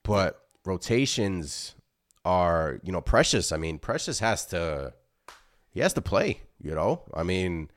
But 0.03 0.43
rotations 0.65 1.75
are 2.25 2.81
you 2.83 2.93
know 2.93 3.01
precious. 3.01 3.53
I 3.53 3.57
mean, 3.57 3.79
precious 3.79 4.19
has 4.19 4.45
to 4.47 4.93
he 5.71 5.81
has 5.81 5.93
to 5.95 6.03
play. 6.03 6.43
You 6.61 6.75
know, 6.75 7.03
I 7.15 7.23
mean, 7.23 7.71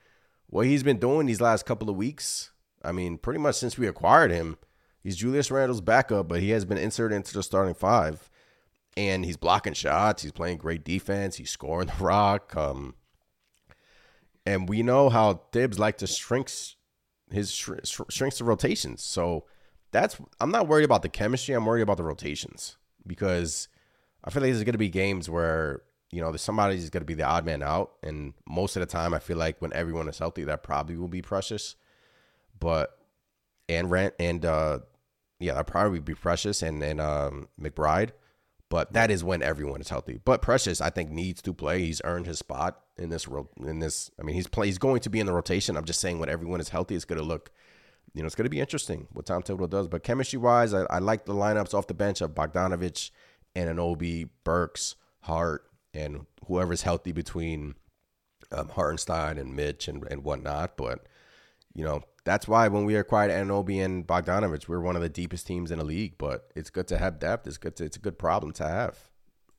what 0.48 0.66
he's 0.66 0.84
been 0.84 0.98
doing 0.98 1.28
these 1.28 1.42
last 1.42 1.66
couple 1.66 1.90
of 1.90 1.96
weeks. 1.96 2.52
I 2.84 2.92
mean, 2.92 3.18
pretty 3.18 3.40
much 3.40 3.56
since 3.56 3.78
we 3.78 3.88
acquired 3.88 4.32
him, 4.32 4.58
he's 5.02 5.16
Julius 5.16 5.52
Randle's 5.52 5.82
backup, 5.82 6.28
but 6.28 6.42
he 6.42 6.50
has 6.50 6.66
been 6.66 6.80
inserted 6.80 7.16
into 7.16 7.34
the 7.34 7.44
starting 7.44 7.76
five, 7.76 8.28
and 8.98 9.24
he's 9.24 9.38
blocking 9.38 9.74
shots. 9.74 10.24
He's 10.24 10.32
playing 10.32 10.58
great 10.58 10.84
defense. 10.84 11.36
He's 11.36 11.52
scoring 11.52 11.90
the 11.96 12.04
rock. 12.04 12.56
Um, 12.58 12.96
and 14.52 14.68
we 14.68 14.84
know 14.84 15.10
how 15.10 15.42
Thibs 15.52 15.80
like 15.80 15.98
to 16.00 16.08
shrink 16.08 16.52
his 17.32 17.52
sh- 17.52 17.70
sh- 17.86 18.02
shrinks 18.10 18.38
the 18.38 18.44
rotations. 18.44 19.02
So 19.02 19.46
that's 19.92 20.18
I'm 20.40 20.52
not 20.52 20.68
worried 20.68 20.84
about 20.84 21.04
the 21.04 21.10
chemistry. 21.10 21.56
I'm 21.56 21.66
worried 21.66 21.82
about 21.82 21.98
the 21.98 22.04
rotations 22.04 22.78
because 23.08 23.70
I 24.24 24.30
feel 24.30 24.42
like 24.42 24.52
there's 24.52 24.64
going 24.64 24.74
to 24.74 24.78
be 24.78 24.90
games 24.90 25.30
where 25.30 25.82
you 26.12 26.22
know 26.22 26.32
there's 26.32 26.42
somebody's 26.42 26.90
going 26.90 27.02
to 27.02 27.06
be 27.06 27.14
the 27.14 27.24
odd 27.24 27.46
man 27.46 27.64
out, 27.64 27.94
and 28.04 28.34
most 28.48 28.76
of 28.76 28.82
the 28.82 28.86
time 28.86 29.14
I 29.14 29.20
feel 29.20 29.38
like 29.38 29.62
when 29.62 29.72
everyone 29.74 30.10
is 30.10 30.20
healthy, 30.20 30.44
that 30.44 30.64
probably 30.64 30.98
will 30.98 31.08
be 31.08 31.22
Precious, 31.22 31.76
but 32.60 32.98
and 33.70 33.90
Rent 33.90 34.14
and 34.20 34.46
uh 34.46 34.80
yeah, 35.40 35.54
that 35.54 35.66
probably 35.68 36.00
be 36.00 36.14
Precious 36.14 36.62
and 36.62 36.84
and 36.84 37.00
um 37.00 37.48
McBride. 37.60 38.12
But 38.72 38.94
that 38.94 39.12
is 39.12 39.22
when 39.22 39.44
everyone 39.44 39.82
is 39.82 39.90
healthy. 39.90 40.22
But 40.24 40.42
Precious, 40.42 40.80
I 40.80 40.90
think, 40.92 41.12
needs 41.12 41.42
to 41.42 41.54
play. 41.54 41.82
He's 41.82 42.02
earned 42.06 42.26
his 42.26 42.40
spot 42.40 42.80
in 42.98 43.10
this 43.10 43.28
in 43.58 43.80
this. 43.80 44.10
I 44.18 44.24
mean, 44.24 44.34
he's 44.34 44.48
play. 44.48 44.68
He's 44.68 44.78
going 44.78 45.02
to 45.02 45.10
be 45.10 45.20
in 45.20 45.26
the 45.26 45.34
rotation. 45.34 45.76
I'm 45.76 45.84
just 45.84 46.00
saying, 46.00 46.20
when 46.20 46.30
everyone 46.30 46.62
is 46.62 46.70
healthy, 46.70 46.96
it's 46.96 47.04
going 47.04 47.20
to 47.20 47.26
look, 47.26 47.52
you 48.14 48.22
know, 48.22 48.28
it's 48.28 48.36
going 48.36 48.46
to 48.46 48.50
be 48.50 48.62
interesting 48.62 49.10
what 49.12 49.26
Tom 49.26 49.44
Thibodeau 49.44 49.70
does. 49.70 49.90
But 49.90 50.04
chemistry 50.04 50.40
wise, 50.40 50.74
I, 50.74 50.84
I 50.84 51.00
like 51.00 51.26
the 51.26 51.34
lineups 51.34 51.74
off 51.74 51.88
the 51.88 51.94
bench 51.94 52.22
of 52.22 52.32
Bogdanovic, 52.32 53.12
Anunoby, 53.58 54.30
Burks, 54.46 54.96
Hart, 55.24 55.70
and 55.94 56.26
whoever's 56.48 56.84
healthy 56.84 57.12
between 57.12 57.76
um, 58.54 58.70
Hartenstein 58.70 59.38
and 59.38 59.54
Mitch 59.54 59.90
and, 59.90 60.08
and 60.10 60.24
whatnot. 60.24 60.78
But 60.78 61.08
you 61.74 61.84
know, 61.84 62.04
that's 62.24 62.48
why 62.48 62.68
when 62.68 62.86
we 62.86 62.96
acquired 62.96 63.32
Anunoby 63.32 63.84
and 63.84 64.06
Bogdanovic, 64.06 64.68
we're 64.68 64.80
one 64.82 64.96
of 64.96 65.02
the 65.02 65.10
deepest 65.10 65.48
teams 65.48 65.72
in 65.72 65.80
the 65.80 65.86
league. 65.86 66.16
But 66.18 66.52
it's 66.56 66.70
good 66.70 66.88
to 66.90 66.98
have 66.98 67.20
depth. 67.20 67.48
It's 67.48 67.58
good. 67.58 67.76
To, 67.78 67.86
it's 67.86 67.98
a 67.98 68.02
good 68.02 68.20
problem 68.20 68.54
to 68.54 68.68
have, 68.68 68.98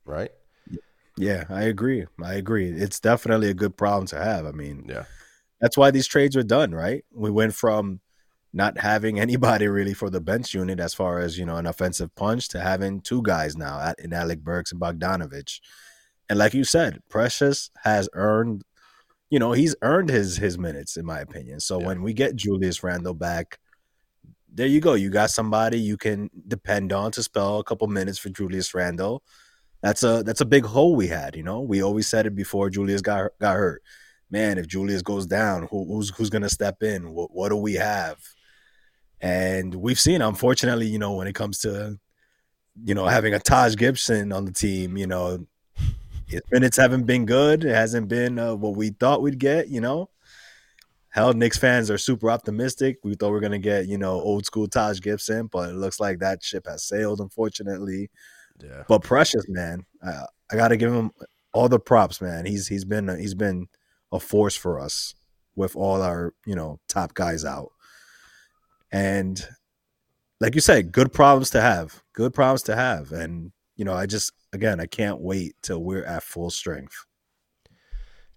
right? 0.05 0.31
Yeah, 1.19 1.45
I 1.51 1.63
agree. 1.65 2.07
I 2.23 2.35
agree. 2.35 2.71
It's 2.71 2.99
definitely 2.99 3.51
a 3.51 3.55
good 3.55 3.77
problem 3.77 4.07
to 4.09 4.23
have. 4.23 4.47
I 4.47 4.53
mean, 4.53 4.87
Yeah. 4.89 5.05
that's 5.61 5.77
why 5.77 5.91
these 5.91 6.07
trades 6.07 6.37
were 6.37 6.43
done, 6.43 6.73
right? 6.75 7.05
We 7.13 7.31
went 7.31 7.55
from 7.55 8.01
not 8.53 8.79
having 8.79 9.21
anybody 9.27 9.69
really 9.69 9.93
for 9.95 10.09
the 10.09 10.21
bench 10.21 10.55
unit 10.55 10.81
as 10.81 10.95
far 10.95 11.19
as 11.19 11.39
you 11.39 11.45
know 11.45 11.57
an 11.57 11.67
offensive 11.67 12.15
punch 12.15 12.49
to 12.49 12.61
having 12.61 13.01
two 13.01 13.23
guys 13.23 13.57
now 13.57 13.79
at, 13.81 14.01
in 14.01 14.13
Alec 14.13 14.41
Burks 14.41 14.73
and 14.73 14.81
Bogdanovic. 14.81 15.61
And 16.31 16.39
like 16.39 16.55
you 16.55 16.65
said, 16.65 17.01
Precious 17.11 17.71
has 17.83 18.09
earned, 18.15 18.63
you 19.33 19.39
know, 19.39 19.53
he's 19.53 19.75
earned 19.81 20.11
his 20.11 20.37
his 20.37 20.59
minutes 20.59 20.99
in 20.99 21.07
my 21.07 21.21
opinion. 21.21 21.59
So 21.59 21.81
Yeah. 21.81 21.87
when 21.87 22.03
we 22.03 22.13
get 22.13 22.37
Julius 22.37 22.83
Randle 22.83 23.15
back, 23.15 23.59
there 24.55 24.67
you 24.67 24.79
go. 24.81 24.93
You 24.93 25.09
got 25.09 25.31
somebody 25.31 25.79
you 25.81 25.97
can 25.97 26.29
depend 26.47 26.93
on 26.93 27.13
to 27.13 27.23
spell 27.23 27.59
a 27.59 27.65
couple 27.65 27.87
minutes 27.89 28.19
for 28.19 28.29
Julius 28.29 28.75
Randle. 28.75 29.23
That's 29.81 30.03
a 30.03 30.23
that's 30.23 30.43
a 30.43 30.45
big 30.45 30.67
hole 30.67 30.95
we 30.97 31.07
had. 31.09 31.35
You 31.35 31.45
know, 31.45 31.61
we 31.63 31.83
always 31.83 32.09
said 32.09 32.27
it 32.27 32.35
before 32.37 32.69
Julius 32.69 33.01
got 33.01 33.31
got 33.41 33.57
hurt. 33.57 33.83
Man, 34.31 34.59
if 34.59 34.67
Julius 34.69 35.01
goes 35.03 35.27
down, 35.27 35.67
who, 35.71 35.87
who's 35.87 36.11
who's 36.11 36.31
gonna 36.31 36.51
step 36.51 36.83
in? 36.83 37.15
What 37.15 37.31
what 37.33 37.49
do 37.49 37.57
we 37.57 37.75
have? 37.75 38.19
And 39.23 39.75
we've 39.77 40.01
seen, 40.01 40.21
unfortunately, 40.21 40.89
you 40.89 40.99
know, 40.99 41.15
when 41.15 41.27
it 41.27 41.35
comes 41.35 41.61
to 41.61 41.99
you 42.85 42.95
know 42.95 43.07
having 43.07 43.35
a 43.35 43.39
Taj 43.39 43.77
Gibson 43.77 44.33
on 44.33 44.45
the 44.45 44.53
team, 44.53 44.99
you 44.99 45.07
know, 45.07 45.47
his 46.33 46.43
minutes 46.51 46.77
haven't 46.77 47.05
been 47.05 47.27
good. 47.27 47.65
It 47.65 47.75
hasn't 47.75 48.09
been 48.09 48.39
uh, 48.39 48.55
what 48.55 48.77
we 48.77 48.91
thought 48.91 49.23
we'd 49.23 49.39
get. 49.39 49.69
You 49.69 49.81
know, 49.81 50.11
hell, 51.11 51.33
Knicks 51.33 51.59
fans 51.59 51.91
are 51.91 51.99
super 51.99 52.31
optimistic. 52.31 52.99
We 53.05 53.15
thought 53.15 53.31
we 53.31 53.39
are 53.39 53.43
gonna 53.43 53.59
get 53.59 53.87
you 53.87 53.99
know 53.99 54.13
old 54.13 54.47
school 54.47 54.67
Taj 54.67 55.01
Gibson, 55.01 55.47
but 55.47 55.71
it 55.71 55.77
looks 55.77 56.01
like 56.01 56.19
that 56.19 56.43
ship 56.43 56.67
has 56.67 56.85
sailed, 56.85 57.21
unfortunately. 57.21 58.11
Yeah. 58.63 58.85
But 58.89 59.03
Precious, 59.03 59.45
man, 59.49 59.85
I, 60.03 60.25
I 60.51 60.57
got 60.57 60.69
to 60.69 60.77
give 60.77 60.93
him 60.93 61.11
all 61.53 61.69
the 61.69 61.79
props, 61.79 62.21
man. 62.21 62.47
He's 62.47 62.67
he's 62.67 62.85
been 62.85 63.09
he's 63.19 63.35
been 63.35 63.69
a 64.11 64.21
force 64.21 64.57
for 64.57 64.81
us 64.81 65.15
with 65.55 65.77
all 65.77 66.03
our 66.03 66.35
you 66.47 66.55
know 66.55 66.81
top 66.89 67.15
guys 67.15 67.45
out, 67.45 67.73
and 68.91 69.45
like 70.41 70.55
you 70.55 70.61
said, 70.61 70.93
good 70.93 71.13
problems 71.13 71.51
to 71.51 71.61
have, 71.61 72.03
good 72.15 72.35
problems 72.35 72.63
to 72.65 72.75
have, 72.75 73.13
and 73.13 73.53
you 73.77 73.85
know 73.85 73.95
I 73.95 74.07
just 74.07 74.33
again 74.53 74.81
I 74.81 74.87
can't 74.87 75.21
wait 75.21 75.55
till 75.63 75.83
we're 75.83 76.05
at 76.05 76.23
full 76.23 76.51
strength. 76.51 77.07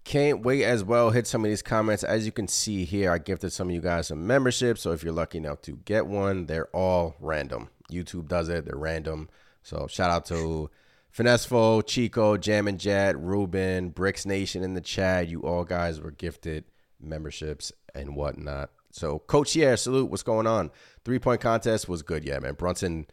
Can't 0.04 0.44
wait 0.44 0.62
as 0.62 0.84
well. 0.84 1.10
Hit 1.10 1.26
some 1.26 1.44
of 1.44 1.50
these 1.50 1.62
comments. 1.62 2.04
As 2.04 2.26
you 2.26 2.30
can 2.30 2.46
see 2.46 2.84
here, 2.84 3.10
I 3.10 3.18
gifted 3.18 3.52
some 3.52 3.68
of 3.68 3.74
you 3.74 3.80
guys 3.80 4.06
some 4.06 4.24
memberships. 4.24 4.82
So 4.82 4.92
if 4.92 5.02
you're 5.02 5.12
lucky 5.12 5.38
enough 5.38 5.62
to 5.62 5.78
get 5.84 6.06
one, 6.06 6.46
they're 6.46 6.68
all 6.68 7.16
random. 7.18 7.70
YouTube 7.90 8.28
does 8.28 8.48
it, 8.48 8.66
they're 8.66 8.76
random. 8.76 9.28
So 9.64 9.88
shout 9.88 10.10
out 10.10 10.24
to 10.26 10.70
Finesfo, 11.16 11.84
Chico, 11.84 12.36
Jam 12.36 12.68
and 12.68 12.78
Jet, 12.78 13.18
Ruben, 13.18 13.88
Bricks 13.88 14.24
Nation 14.26 14.62
in 14.62 14.74
the 14.74 14.80
chat. 14.80 15.28
You 15.28 15.42
all 15.42 15.64
guys 15.64 16.00
were 16.00 16.12
gifted 16.12 16.64
memberships 17.00 17.72
and 17.92 18.14
whatnot. 18.14 18.70
So 18.92 19.18
Coach 19.18 19.56
yeah, 19.56 19.74
salute. 19.74 20.08
What's 20.08 20.22
going 20.22 20.46
on? 20.46 20.70
Three 21.04 21.18
point 21.18 21.40
contest 21.40 21.88
was 21.88 22.02
good, 22.02 22.24
yeah, 22.24 22.38
man. 22.38 22.54
Brunson 22.54 23.06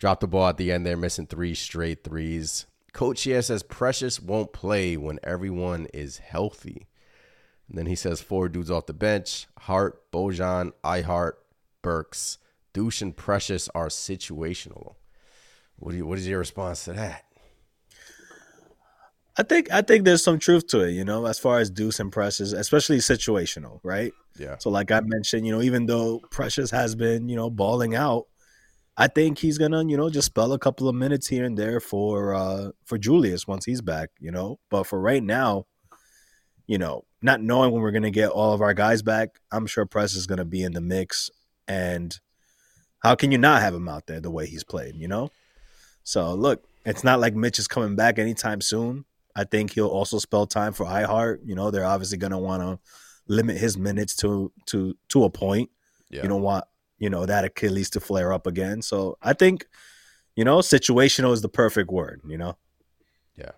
dropped 0.00 0.22
the 0.22 0.26
ball 0.26 0.48
at 0.48 0.56
the 0.56 0.72
end 0.72 0.84
there, 0.84 0.96
missing 0.96 1.26
three 1.26 1.54
straight 1.54 2.02
threes. 2.02 2.66
Coach 2.92 3.22
here 3.22 3.42
says 3.42 3.62
Precious 3.62 4.18
won't 4.18 4.52
play 4.52 4.96
when 4.96 5.20
everyone 5.22 5.86
is 5.92 6.18
healthy. 6.18 6.88
And 7.68 7.78
then 7.78 7.86
he 7.86 7.94
says 7.94 8.20
four 8.20 8.48
dudes 8.48 8.70
off 8.70 8.86
the 8.86 8.94
bench 8.94 9.46
Hart, 9.60 10.10
Bojan, 10.10 10.72
I-Hart, 10.82 11.38
Burks, 11.82 12.38
Deuce, 12.72 13.02
and 13.02 13.16
Precious 13.16 13.68
are 13.74 13.88
situational. 13.88 14.94
What, 15.78 15.92
do 15.92 15.98
you, 15.98 16.06
what 16.06 16.18
is 16.18 16.26
your 16.26 16.40
response 16.40 16.84
to 16.86 16.94
that? 16.94 17.24
I 19.36 19.42
think 19.42 19.72
I 19.72 19.80
think 19.82 20.04
there's 20.04 20.24
some 20.24 20.38
truth 20.38 20.66
to 20.68 20.80
it, 20.80 20.90
you 20.90 21.04
know, 21.04 21.26
as 21.26 21.38
far 21.38 21.60
as 21.60 21.70
Deuce 21.70 22.00
and 22.00 22.10
Precious, 22.10 22.52
especially 22.52 22.98
situational, 22.98 23.80
right? 23.82 24.12
Yeah. 24.36 24.58
So, 24.58 24.70
like 24.70 24.90
I 24.90 25.00
mentioned, 25.00 25.46
you 25.46 25.52
know, 25.52 25.62
even 25.62 25.86
though 25.86 26.18
Precious 26.30 26.70
has 26.72 26.94
been, 26.94 27.28
you 27.28 27.36
know, 27.36 27.48
balling 27.48 27.94
out, 27.94 28.26
I 29.00 29.06
think 29.06 29.38
he's 29.38 29.56
gonna, 29.56 29.82
you 29.86 29.96
know, 29.96 30.10
just 30.10 30.26
spell 30.26 30.52
a 30.52 30.58
couple 30.58 30.86
of 30.86 30.94
minutes 30.94 31.26
here 31.26 31.46
and 31.46 31.56
there 31.56 31.80
for 31.80 32.34
uh 32.34 32.72
for 32.84 32.98
Julius 32.98 33.46
once 33.48 33.64
he's 33.64 33.80
back, 33.80 34.10
you 34.20 34.30
know. 34.30 34.58
But 34.68 34.84
for 34.84 35.00
right 35.00 35.22
now, 35.22 35.64
you 36.66 36.76
know, 36.76 37.06
not 37.22 37.40
knowing 37.40 37.72
when 37.72 37.80
we're 37.80 37.92
gonna 37.92 38.10
get 38.10 38.28
all 38.28 38.52
of 38.52 38.60
our 38.60 38.74
guys 38.74 39.00
back, 39.00 39.40
I'm 39.50 39.66
sure 39.66 39.86
Precious 39.86 40.16
is 40.16 40.26
gonna 40.26 40.44
be 40.44 40.62
in 40.62 40.72
the 40.72 40.82
mix. 40.82 41.30
And 41.66 42.14
how 42.98 43.14
can 43.14 43.32
you 43.32 43.38
not 43.38 43.62
have 43.62 43.74
him 43.74 43.88
out 43.88 44.06
there 44.06 44.20
the 44.20 44.30
way 44.30 44.46
he's 44.46 44.64
played, 44.64 44.96
you 44.96 45.08
know? 45.08 45.30
So 46.04 46.34
look, 46.34 46.62
it's 46.84 47.02
not 47.02 47.20
like 47.20 47.34
Mitch 47.34 47.58
is 47.58 47.68
coming 47.68 47.96
back 47.96 48.18
anytime 48.18 48.60
soon. 48.60 49.06
I 49.34 49.44
think 49.44 49.72
he'll 49.72 49.86
also 49.86 50.18
spell 50.18 50.46
time 50.46 50.74
for 50.74 50.84
I-Hart. 50.84 51.40
You 51.46 51.54
know, 51.54 51.70
they're 51.70 51.86
obviously 51.86 52.18
gonna 52.18 52.38
want 52.38 52.62
to 52.62 52.78
limit 53.32 53.56
his 53.56 53.78
minutes 53.78 54.14
to 54.16 54.52
to 54.66 54.94
to 55.08 55.24
a 55.24 55.30
point. 55.30 55.70
Yeah. 56.10 56.24
You 56.24 56.28
don't 56.28 56.42
want 56.42 56.64
you 57.00 57.10
know 57.10 57.26
that 57.26 57.44
Achilles 57.44 57.90
to 57.90 58.00
flare 58.00 58.32
up 58.32 58.46
again. 58.46 58.82
So 58.82 59.18
I 59.20 59.32
think 59.32 59.66
you 60.36 60.44
know 60.44 60.58
situational 60.58 61.32
is 61.32 61.42
the 61.42 61.48
perfect 61.48 61.90
word. 61.90 62.20
You 62.24 62.38
know. 62.38 62.56
Yeah. 63.36 63.50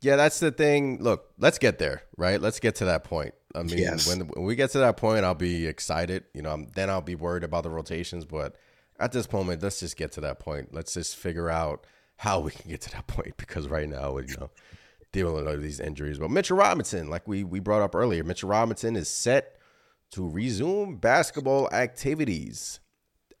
Yeah, 0.00 0.16
that's 0.16 0.40
the 0.40 0.50
thing. 0.50 1.02
Look, 1.02 1.26
let's 1.38 1.58
get 1.58 1.78
there, 1.78 2.02
right? 2.16 2.40
Let's 2.40 2.58
get 2.60 2.76
to 2.76 2.86
that 2.86 3.04
point. 3.04 3.34
I 3.54 3.64
mean, 3.64 3.78
Yes. 3.78 4.06
when, 4.06 4.20
when 4.28 4.44
we 4.46 4.54
get 4.54 4.70
to 4.70 4.78
that 4.78 4.96
point, 4.96 5.24
I'll 5.24 5.34
be 5.34 5.66
excited. 5.66 6.24
You 6.32 6.40
know, 6.40 6.64
then 6.74 6.88
I'll 6.88 7.02
be 7.02 7.16
worried 7.16 7.44
about 7.44 7.64
the 7.64 7.70
rotations. 7.70 8.24
But 8.24 8.56
at 8.98 9.12
this 9.12 9.30
moment, 9.30 9.62
let's 9.62 9.80
just 9.80 9.96
get 9.96 10.12
to 10.12 10.20
that 10.22 10.38
point. 10.38 10.72
Let's 10.72 10.94
just 10.94 11.16
figure 11.16 11.50
out 11.50 11.86
how 12.16 12.40
we 12.40 12.50
can 12.52 12.70
get 12.70 12.80
to 12.82 12.90
that 12.92 13.06
point 13.08 13.36
because 13.36 13.68
right 13.68 13.88
now, 13.88 14.16
you 14.18 14.36
know, 14.38 14.50
dealing 15.12 15.34
with 15.34 15.48
all 15.48 15.56
these 15.58 15.80
injuries. 15.80 16.18
But 16.18 16.30
Mitchell 16.30 16.56
Robinson, 16.56 17.10
like 17.10 17.26
we 17.28 17.44
we 17.44 17.60
brought 17.60 17.82
up 17.82 17.94
earlier, 17.94 18.22
Mitchell 18.24 18.48
Robinson 18.48 18.96
is 18.96 19.08
set 19.08 19.56
to 20.12 20.28
resume 20.28 20.96
basketball 20.96 21.68
activities 21.72 22.80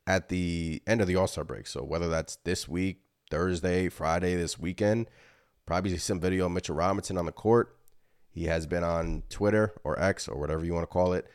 at 0.06 0.28
the 0.28 0.82
end 0.86 1.00
of 1.00 1.06
the 1.06 1.16
All 1.16 1.26
Star 1.26 1.44
break. 1.44 1.66
So 1.66 1.82
whether 1.82 2.08
that's 2.08 2.36
this 2.44 2.68
week, 2.68 3.02
Thursday, 3.30 3.88
Friday, 3.88 4.34
this 4.34 4.58
weekend, 4.58 5.08
probably 5.66 5.90
see 5.92 5.98
some 5.98 6.20
video 6.20 6.46
of 6.46 6.52
Mitchell 6.52 6.74
Robinson 6.74 7.16
on 7.16 7.26
the 7.26 7.32
court. 7.32 7.76
He 8.32 8.44
has 8.44 8.66
been 8.66 8.84
on 8.84 9.22
Twitter 9.28 9.72
or 9.84 10.00
X 10.00 10.28
or 10.28 10.38
whatever 10.38 10.64
you 10.64 10.74
want 10.74 10.84
to 10.84 10.92
call 10.92 11.12
it. 11.12 11.26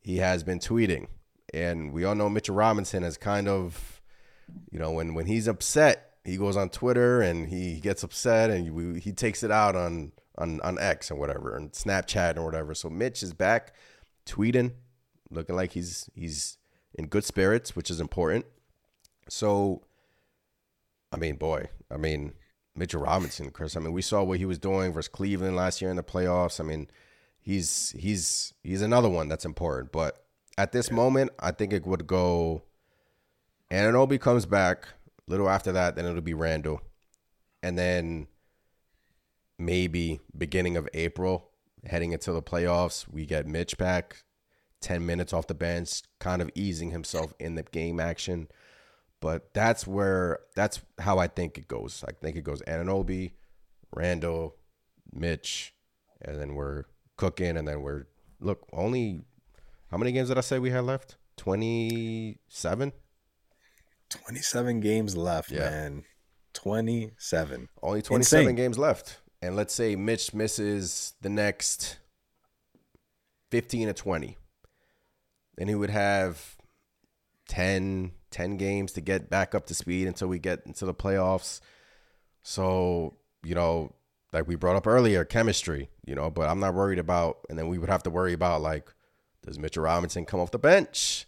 He 0.00 0.18
has 0.18 0.42
been 0.42 0.58
tweeting, 0.58 1.06
and 1.54 1.92
we 1.92 2.04
all 2.04 2.14
know 2.14 2.28
Mitchell 2.28 2.54
Robinson 2.54 3.04
is 3.04 3.16
kind 3.16 3.48
of, 3.48 4.02
you 4.70 4.78
know, 4.78 4.92
when 4.92 5.14
when 5.14 5.26
he's 5.26 5.46
upset, 5.46 6.16
he 6.24 6.36
goes 6.36 6.56
on 6.56 6.68
Twitter 6.68 7.20
and 7.20 7.48
he 7.48 7.80
gets 7.80 8.02
upset 8.02 8.50
and 8.50 8.98
he 8.98 9.12
takes 9.12 9.42
it 9.42 9.50
out 9.50 9.76
on 9.76 10.12
on 10.38 10.60
on 10.62 10.78
X 10.78 11.10
or 11.10 11.16
whatever 11.16 11.56
and 11.56 11.72
Snapchat 11.72 12.36
or 12.36 12.44
whatever. 12.44 12.74
So 12.74 12.90
Mitch 12.90 13.22
is 13.22 13.32
back 13.32 13.74
tweeting, 14.26 14.72
looking 15.30 15.56
like 15.56 15.72
he's 15.72 16.08
he's 16.14 16.58
in 16.94 17.06
good 17.06 17.24
spirits, 17.24 17.74
which 17.74 17.90
is 17.90 18.00
important. 18.00 18.46
So, 19.28 19.82
I 21.12 21.16
mean, 21.16 21.36
boy, 21.36 21.68
I 21.90 21.96
mean, 21.96 22.34
Mitchell 22.74 23.02
Robinson, 23.02 23.50
Chris. 23.50 23.76
I 23.76 23.80
mean, 23.80 23.92
we 23.92 24.02
saw 24.02 24.22
what 24.22 24.38
he 24.38 24.44
was 24.44 24.58
doing 24.58 24.92
versus 24.92 25.08
Cleveland 25.08 25.56
last 25.56 25.80
year 25.80 25.90
in 25.90 25.96
the 25.96 26.02
playoffs. 26.02 26.60
I 26.60 26.64
mean, 26.64 26.88
he's 27.40 27.94
he's 27.98 28.54
he's 28.62 28.82
another 28.82 29.08
one 29.08 29.28
that's 29.28 29.44
important. 29.44 29.92
But 29.92 30.24
at 30.58 30.72
this 30.72 30.90
moment, 30.90 31.32
I 31.38 31.50
think 31.50 31.72
it 31.72 31.86
would 31.86 32.06
go. 32.06 32.62
Anunoby 33.70 34.20
comes 34.20 34.44
back 34.44 34.86
a 35.26 35.30
little 35.30 35.48
after 35.48 35.72
that, 35.72 35.96
then 35.96 36.04
it'll 36.04 36.20
be 36.20 36.34
Randle, 36.34 36.82
and 37.62 37.78
then 37.78 38.26
maybe 39.58 40.20
beginning 40.36 40.76
of 40.76 40.88
April, 40.92 41.48
heading 41.84 42.12
into 42.12 42.32
the 42.32 42.42
playoffs, 42.42 43.06
we 43.08 43.26
get 43.26 43.46
Mitch 43.46 43.76
back. 43.78 44.24
10 44.80 45.06
minutes 45.06 45.32
off 45.32 45.46
the 45.46 45.54
bench, 45.54 46.02
kind 46.18 46.42
of 46.42 46.50
easing 46.56 46.90
himself 46.90 47.32
in 47.38 47.54
the 47.54 47.62
game 47.62 48.00
action. 48.00 48.48
But 49.20 49.54
that's 49.54 49.86
where 49.86 50.40
that's 50.56 50.80
how 50.98 51.18
I 51.18 51.28
think 51.28 51.56
it 51.56 51.68
goes. 51.68 52.02
I 52.08 52.10
think 52.20 52.34
it 52.36 52.42
goes 52.42 52.60
Anunoby, 52.62 53.34
Randle, 53.94 54.56
Mitch, 55.12 55.72
and 56.20 56.40
then 56.40 56.56
we're 56.56 56.86
cooking, 57.16 57.56
and 57.56 57.68
then 57.68 57.82
we're 57.82 58.06
look 58.40 58.66
only 58.72 59.22
how 59.92 59.98
many 59.98 60.10
games 60.10 60.26
did 60.28 60.38
I 60.38 60.40
say 60.40 60.58
we 60.58 60.70
had 60.70 60.82
left? 60.82 61.16
Twenty 61.36 62.40
seven. 62.48 62.92
27 64.10 64.80
games 64.80 65.16
left, 65.16 65.50
Yeah. 65.52 65.70
man. 65.70 66.04
27. 66.54 67.68
Only 67.82 68.02
twenty 68.02 68.24
seven 68.24 68.42
Insane. 68.48 68.56
games 68.56 68.78
left, 68.78 69.20
and 69.42 69.56
let's 69.56 69.74
say 69.74 69.96
Mitch 69.96 70.32
misses 70.32 71.14
the 71.20 71.28
next 71.28 71.98
fifteen 73.50 73.88
to 73.88 73.92
twenty, 73.92 74.38
then 75.56 75.68
he 75.68 75.74
would 75.74 75.90
have 75.90 76.56
10, 77.48 78.12
10 78.30 78.56
games 78.56 78.92
to 78.92 79.00
get 79.00 79.28
back 79.28 79.54
up 79.54 79.66
to 79.66 79.74
speed 79.74 80.08
until 80.08 80.28
we 80.28 80.38
get 80.38 80.62
into 80.64 80.86
the 80.86 80.94
playoffs. 80.94 81.60
So, 82.42 83.16
you 83.42 83.54
know, 83.54 83.92
like 84.32 84.48
we 84.48 84.54
brought 84.54 84.76
up 84.76 84.86
earlier, 84.86 85.24
chemistry, 85.24 85.90
you 86.06 86.14
know, 86.14 86.30
but 86.30 86.48
I'm 86.48 86.60
not 86.60 86.72
worried 86.72 86.98
about, 86.98 87.38
and 87.50 87.58
then 87.58 87.68
we 87.68 87.78
would 87.78 87.90
have 87.90 88.02
to 88.04 88.10
worry 88.10 88.32
about 88.32 88.62
like, 88.62 88.90
does 89.44 89.58
Mitchell 89.58 89.82
Robinson 89.82 90.24
come 90.24 90.40
off 90.40 90.50
the 90.50 90.58
bench? 90.58 91.26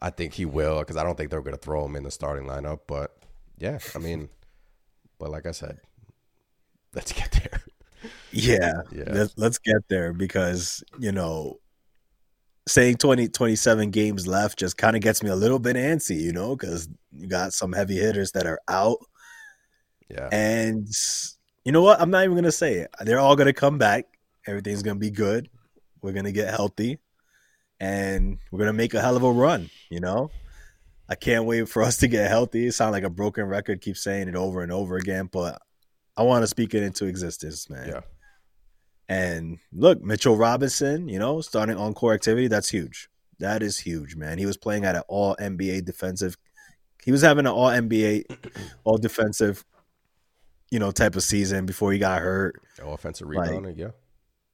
I 0.00 0.10
think 0.10 0.34
he 0.34 0.46
will 0.46 0.78
because 0.78 0.96
I 0.96 1.02
don't 1.02 1.16
think 1.16 1.30
they're 1.30 1.42
going 1.42 1.56
to 1.56 1.60
throw 1.60 1.84
him 1.84 1.96
in 1.96 2.04
the 2.04 2.10
starting 2.10 2.46
lineup. 2.46 2.80
But 2.86 3.16
yeah, 3.58 3.78
I 3.94 3.98
mean, 3.98 4.28
but 5.18 5.30
like 5.30 5.46
I 5.46 5.52
said, 5.52 5.80
let's 6.94 7.12
get 7.12 7.30
there. 7.32 7.62
Yeah. 8.32 8.82
Yeah. 8.92 9.04
Let's, 9.08 9.34
let's 9.36 9.58
get 9.58 9.88
there 9.88 10.12
because, 10.12 10.82
you 10.98 11.12
know, 11.12 11.58
saying 12.68 12.96
20, 12.96 13.28
27 13.28 13.90
games 13.90 14.26
left 14.26 14.58
just 14.58 14.76
kind 14.76 14.96
of 14.96 15.02
gets 15.02 15.22
me 15.22 15.30
a 15.30 15.36
little 15.36 15.58
bit 15.58 15.76
antsy, 15.76 16.20
you 16.20 16.32
know, 16.32 16.54
because 16.54 16.88
you 17.12 17.26
got 17.26 17.52
some 17.52 17.72
heavy 17.72 17.96
hitters 17.96 18.32
that 18.32 18.46
are 18.46 18.60
out. 18.68 18.98
Yeah. 20.08 20.28
And 20.32 20.88
you 21.64 21.72
know 21.72 21.82
what? 21.82 22.00
I'm 22.00 22.10
not 22.10 22.24
even 22.24 22.34
going 22.34 22.44
to 22.44 22.52
say 22.52 22.74
it. 22.74 22.90
They're 23.00 23.18
all 23.18 23.36
going 23.36 23.46
to 23.46 23.52
come 23.52 23.78
back. 23.78 24.06
Everything's 24.46 24.82
going 24.82 24.96
to 24.96 25.00
be 25.00 25.10
good. 25.10 25.48
We're 26.02 26.12
going 26.12 26.24
to 26.24 26.32
get 26.32 26.54
healthy 26.54 26.98
and 27.78 28.38
we're 28.50 28.58
going 28.58 28.68
to 28.68 28.72
make 28.72 28.94
a 28.94 29.00
hell 29.00 29.16
of 29.16 29.22
a 29.22 29.30
run, 29.30 29.70
you 29.90 30.00
know? 30.00 30.30
I 31.08 31.16
can't 31.16 31.44
wait 31.44 31.68
for 31.68 31.82
us 31.82 31.96
to 31.98 32.08
get 32.08 32.30
healthy. 32.30 32.68
It 32.68 32.72
sounds 32.72 32.92
like 32.92 33.02
a 33.02 33.10
broken 33.10 33.44
record, 33.46 33.80
keep 33.80 33.96
saying 33.96 34.28
it 34.28 34.36
over 34.36 34.62
and 34.62 34.70
over 34.70 34.96
again, 34.96 35.28
but 35.30 35.60
I 36.16 36.22
want 36.22 36.42
to 36.42 36.46
speak 36.46 36.74
it 36.74 36.82
into 36.82 37.06
existence, 37.06 37.68
man. 37.70 37.88
Yeah. 37.88 38.00
And 39.08 39.58
look, 39.72 40.02
Mitchell 40.02 40.36
Robinson, 40.36 41.08
you 41.08 41.18
know, 41.18 41.40
starting 41.40 41.76
on 41.76 41.94
core 41.94 42.14
activity, 42.14 42.46
that's 42.48 42.68
huge. 42.68 43.08
That 43.40 43.62
is 43.62 43.78
huge, 43.78 44.16
man. 44.16 44.38
He 44.38 44.46
was 44.46 44.56
playing 44.56 44.84
at 44.84 44.94
an 44.94 45.02
all 45.08 45.34
NBA 45.40 45.84
defensive. 45.84 46.36
He 47.04 47.10
was 47.10 47.22
having 47.22 47.46
an 47.46 47.52
all 47.52 47.70
NBA, 47.70 48.24
all 48.84 48.98
defensive, 48.98 49.64
you 50.70 50.78
know, 50.78 50.90
type 50.90 51.16
of 51.16 51.22
season 51.22 51.66
before 51.66 51.92
he 51.92 51.98
got 51.98 52.20
hurt. 52.20 52.60
Offensive 52.82 53.28
Like- 53.28 53.48
rebounding, 53.48 53.78
yeah. 53.78 53.90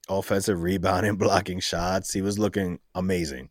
Offensive 0.09 0.63
rebounding, 0.63 1.17
blocking 1.19 1.59
shots. 1.61 2.13
He 2.13 2.23
was 2.23 2.39
looking 2.39 2.79
amazing. 2.95 3.51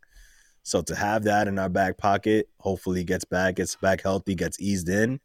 So 0.64 0.82
to 0.84 0.95
have 0.95 1.24
that 1.26 1.47
in 1.47 1.60
our 1.60 1.70
back 1.70 1.97
pocket, 1.97 2.49
hopefully 2.60 2.99
he 2.99 3.03
gets 3.03 3.26
back, 3.26 3.56
gets 3.58 3.76
back 3.76 4.01
healthy, 4.01 4.34
gets 4.34 4.60
eased 4.60 4.89
in. 4.89 5.20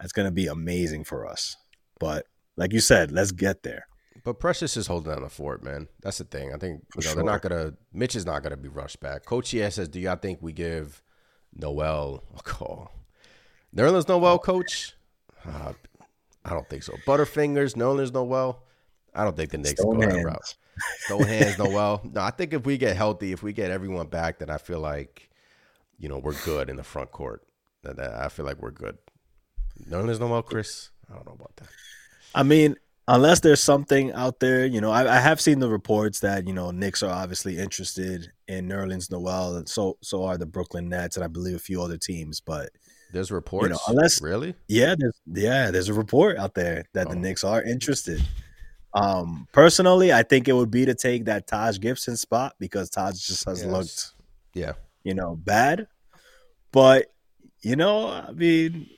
That's 0.00 0.12
gonna 0.12 0.32
be 0.32 0.46
amazing 0.46 1.04
for 1.04 1.26
us. 1.28 1.56
But 1.98 2.26
like 2.56 2.72
you 2.72 2.80
said, 2.80 3.12
let's 3.12 3.32
get 3.32 3.62
there. 3.62 3.86
But 4.24 4.40
Precious 4.40 4.76
is 4.76 4.86
holding 4.86 5.12
down 5.12 5.22
the 5.22 5.28
fort, 5.28 5.62
man. 5.62 5.88
That's 6.02 6.18
the 6.18 6.24
thing. 6.24 6.52
I 6.52 6.58
think 6.58 6.82
you 6.96 7.06
know, 7.08 7.14
they're 7.14 7.24
not 7.24 7.42
gonna. 7.42 7.74
Mitch 7.92 8.16
is 8.16 8.26
not 8.26 8.42
gonna 8.42 8.56
be 8.56 8.68
rushed 8.68 9.00
back. 9.00 9.24
Coach 9.24 9.52
yes 9.52 9.76
says, 9.76 9.88
"Do 9.88 10.00
y'all 10.00 10.16
think 10.16 10.40
we 10.42 10.52
give 10.52 11.02
Noel 11.54 12.22
a 12.36 12.42
call?" 12.42 12.90
Nerlens 13.74 14.08
Noel, 14.08 14.38
coach. 14.38 14.94
Uh, 15.46 15.72
I 16.44 16.50
don't 16.50 16.68
think 16.68 16.82
so. 16.82 16.94
Butterfingers, 17.06 17.74
Nerlens 17.74 18.12
Noel. 18.12 18.62
I 19.14 19.24
don't 19.24 19.36
think 19.36 19.50
the 19.50 19.58
Knicks 19.58 19.80
Stone 19.80 20.00
go 20.00 20.06
that 20.06 20.24
route. 20.24 20.56
Stone 21.00 21.22
hands, 21.22 21.58
Noel. 21.58 22.00
No, 22.12 22.20
I 22.20 22.30
think 22.30 22.52
if 22.52 22.64
we 22.64 22.78
get 22.78 22.96
healthy, 22.96 23.32
if 23.32 23.42
we 23.42 23.52
get 23.52 23.70
everyone 23.70 24.06
back, 24.06 24.38
then 24.38 24.50
I 24.50 24.58
feel 24.58 24.80
like, 24.80 25.30
you 25.98 26.08
know, 26.08 26.18
we're 26.18 26.40
good 26.44 26.70
in 26.70 26.76
the 26.76 26.82
front 26.84 27.10
court. 27.10 27.46
I 27.98 28.28
feel 28.28 28.44
like 28.44 28.60
we're 28.60 28.70
good. 28.70 28.98
Nerlens 29.88 30.20
Noel, 30.20 30.42
Chris. 30.42 30.90
I 31.10 31.14
don't 31.14 31.26
know 31.26 31.32
about 31.34 31.56
that. 31.56 31.68
I 32.34 32.42
mean, 32.42 32.76
unless 33.06 33.40
there's 33.40 33.62
something 33.62 34.12
out 34.12 34.40
there, 34.40 34.66
you 34.66 34.80
know, 34.80 34.90
I, 34.90 35.16
I 35.16 35.20
have 35.20 35.40
seen 35.40 35.58
the 35.60 35.68
reports 35.68 36.20
that 36.20 36.46
you 36.46 36.52
know 36.52 36.70
Knicks 36.70 37.02
are 37.02 37.10
obviously 37.10 37.58
interested 37.58 38.30
in 38.48 38.68
Nerlens 38.68 39.10
Noel, 39.10 39.56
and 39.56 39.68
so 39.68 39.96
so 40.02 40.24
are 40.24 40.36
the 40.38 40.46
Brooklyn 40.46 40.88
Nets, 40.88 41.16
and 41.16 41.24
I 41.24 41.28
believe 41.28 41.56
a 41.56 41.60
few 41.60 41.82
other 41.82 41.96
teams. 41.96 42.40
But 42.40 42.70
There's 43.12 43.30
reports. 43.30 43.78
unless- 43.88 44.20
really, 44.20 44.54
yeah, 44.68 44.94
there's 44.98 45.18
yeah, 45.26 45.70
there's 45.70 45.88
a 45.88 45.94
report 45.94 46.36
out 46.36 46.54
there 46.54 46.84
that 46.92 47.08
the 47.08 47.16
Oh. 47.16 47.18
Knicks 47.18 47.44
are 47.44 47.62
interested. 47.62 48.22
Um, 48.94 49.46
personally, 49.52 50.12
I 50.12 50.22
think 50.22 50.48
it 50.48 50.54
would 50.54 50.70
be 50.70 50.84
to 50.86 50.94
take 50.94 51.26
that 51.26 51.46
Taj 51.46 51.78
Gibson 51.78 52.16
spot 52.16 52.54
because 52.58 52.88
Taj 52.90 53.14
just 53.18 53.44
has 53.46 53.62
Yes. 53.62 53.70
looked, 53.70 54.12
yeah. 54.54 54.72
you 55.04 55.14
know, 55.14 55.36
bad. 55.36 55.86
But 56.72 57.06
you 57.60 57.76
know, 57.76 58.08
I 58.08 58.32
mean, 58.32 58.88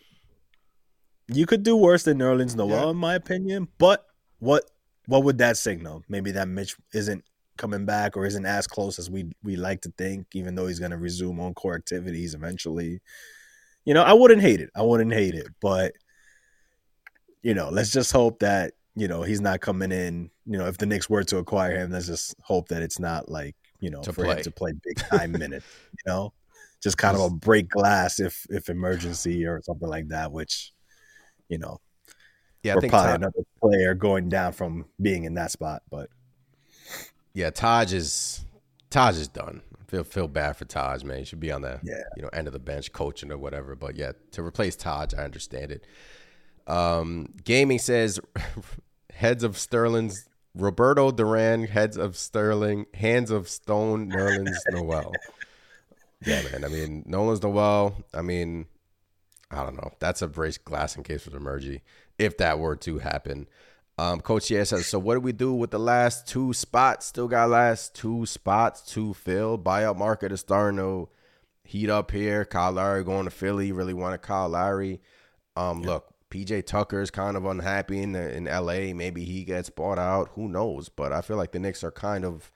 you 1.32 1.46
could 1.46 1.62
do 1.62 1.76
worse 1.76 2.02
than 2.04 2.18
Nerlens 2.18 2.56
Noel, 2.56 2.68
Yeah. 2.84 2.90
in 2.90 2.96
my 2.96 3.14
opinion. 3.14 3.68
But 3.78 4.06
what 4.38 4.64
what 5.06 5.24
would 5.24 5.38
that 5.38 5.56
signal? 5.56 6.02
Maybe 6.08 6.30
that 6.32 6.48
Mitch 6.48 6.76
isn't 6.94 7.24
coming 7.56 7.84
back 7.84 8.16
or 8.16 8.24
isn't 8.26 8.46
as 8.46 8.66
close 8.66 8.98
as 8.98 9.10
we 9.10 9.30
we 9.42 9.56
like 9.56 9.80
to 9.82 9.92
think, 9.98 10.26
even 10.34 10.54
though 10.54 10.66
he's 10.66 10.78
going 10.78 10.92
to 10.92 10.96
resume 10.98 11.40
on 11.40 11.54
core 11.54 11.74
activities 11.74 12.34
eventually. 12.34 13.00
You 13.84 13.94
know, 13.94 14.02
I 14.02 14.12
wouldn't 14.12 14.42
hate 14.42 14.60
it. 14.60 14.70
I 14.76 14.82
wouldn't 14.82 15.12
hate 15.12 15.34
it, 15.34 15.48
but 15.60 15.92
you 17.42 17.54
know, 17.54 17.70
let's 17.70 17.90
just 17.90 18.12
hope 18.12 18.40
that 18.40 18.74
you 18.94 19.08
know 19.08 19.22
he's 19.22 19.40
not 19.40 19.60
coming 19.60 19.92
in. 19.92 20.30
You 20.46 20.58
know, 20.58 20.66
if 20.66 20.78
the 20.78 20.86
Knicks 20.86 21.08
were 21.08 21.24
to 21.24 21.38
acquire 21.38 21.76
him, 21.76 21.90
let's 21.90 22.06
just 22.06 22.34
hope 22.42 22.68
that 22.68 22.82
it's 22.82 22.98
not 22.98 23.28
like 23.30 23.56
you 23.80 23.90
know 23.90 24.02
To 24.02 24.12
for 24.12 24.24
play. 24.24 24.36
him 24.36 24.42
to 24.44 24.50
play 24.50 24.72
big 24.84 24.96
time 24.98 25.32
minutes. 25.38 25.66
You 25.92 26.12
know, 26.12 26.32
just 26.82 26.98
kind 26.98 27.16
of 27.16 27.22
a 27.22 27.30
break 27.34 27.68
glass 27.68 28.20
if 28.20 28.46
if 28.50 28.68
emergency 28.68 29.46
or 29.46 29.60
something 29.62 29.88
like 29.88 30.08
that. 30.08 30.30
Which 30.32 30.72
you 31.50 31.58
know, 31.58 31.80
Yeah, 32.62 32.76
I 32.76 32.80
think 32.80 32.92
probably 32.92 33.08
Taj, 33.08 33.16
another 33.16 33.42
player 33.60 33.94
going 33.94 34.30
down 34.30 34.52
from 34.52 34.86
being 35.00 35.24
in 35.24 35.34
that 35.34 35.50
spot. 35.50 35.82
But 35.90 36.08
yeah, 37.34 37.50
Taj 37.50 37.92
is 37.92 38.44
Taj 38.88 39.16
is 39.18 39.28
done. 39.28 39.60
Feel 39.88 40.04
feel 40.04 40.28
bad 40.28 40.56
for 40.56 40.64
Taj, 40.64 41.02
man. 41.04 41.18
He 41.18 41.24
should 41.24 41.40
be 41.40 41.52
on 41.52 41.62
the 41.62 41.80
Yeah. 41.82 42.02
you 42.16 42.22
know 42.22 42.30
end 42.32 42.46
of 42.46 42.52
the 42.54 42.58
bench 42.58 42.92
coaching 42.92 43.30
or 43.30 43.36
whatever. 43.38 43.74
But 43.76 43.96
yeah, 43.96 44.12
to 44.32 44.42
replace 44.42 44.76
Taj, 44.76 45.12
I 45.14 45.24
understand 45.24 45.72
it. 45.72 45.86
Um, 46.66 47.34
gaming 47.44 47.78
says 47.80 48.20
heads 49.12 49.42
of 49.44 49.58
Sterling's 49.58 50.28
Roberto 50.54 51.10
Duran, 51.12 51.64
heads 51.64 51.96
of 51.96 52.16
Sterling, 52.16 52.86
hands 52.94 53.30
of 53.30 53.48
Stone, 53.48 54.10
Nerlens 54.10 54.56
Noel. 54.70 55.12
Yeah, 56.26 56.42
man. 56.52 56.66
I 56.66 56.68
mean, 56.68 57.02
Nerlens 57.08 57.42
Noel. 57.42 57.96
I 58.12 58.20
mean, 58.20 58.66
I 59.50 59.64
don't 59.64 59.76
know. 59.76 59.90
That's 59.98 60.22
a 60.22 60.28
brace 60.28 60.58
glass 60.58 60.96
in 60.96 61.02
case 61.02 61.26
of 61.26 61.34
emergency 61.34 61.82
if 62.18 62.36
that 62.38 62.58
were 62.58 62.76
to 62.76 62.98
happen. 62.98 63.48
Um, 63.98 64.20
Coach 64.20 64.50
yeah 64.50 64.64
says, 64.64 64.86
so 64.86 64.98
what 64.98 65.14
do 65.14 65.20
we 65.20 65.32
do 65.32 65.52
with 65.52 65.72
the 65.72 65.78
last 65.78 66.26
two 66.26 66.52
spots? 66.52 67.06
Still 67.06 67.28
got 67.28 67.50
last 67.50 67.94
two 67.94 68.24
spots 68.24 68.80
to 68.92 69.12
fill. 69.12 69.58
Buyout 69.58 69.96
market 69.96 70.32
is 70.32 70.40
starting 70.40 70.78
to 70.78 71.08
heat 71.64 71.90
up 71.90 72.10
here. 72.10 72.44
Kyle 72.44 72.72
Lowry 72.72 73.04
going 73.04 73.24
to 73.24 73.30
Philly. 73.30 73.72
Really 73.72 73.92
wanted 73.92 74.22
Kyle 74.22 74.48
Lowry. 74.48 75.00
Um, 75.56 75.82
look, 75.82 76.14
PJ 76.30 76.64
Tucker 76.64 77.02
is 77.02 77.10
kind 77.10 77.36
of 77.36 77.44
unhappy 77.44 78.02
in 78.02 78.14
in 78.14 78.44
LA. 78.44 78.94
Maybe 78.94 79.24
he 79.24 79.44
gets 79.44 79.68
bought 79.68 79.98
out. 79.98 80.30
Who 80.34 80.48
knows? 80.48 80.88
But 80.88 81.12
I 81.12 81.20
feel 81.20 81.36
like 81.36 81.52
the 81.52 81.58
Knicks 81.58 81.84
are 81.84 81.90
kind 81.90 82.24
of 82.24 82.50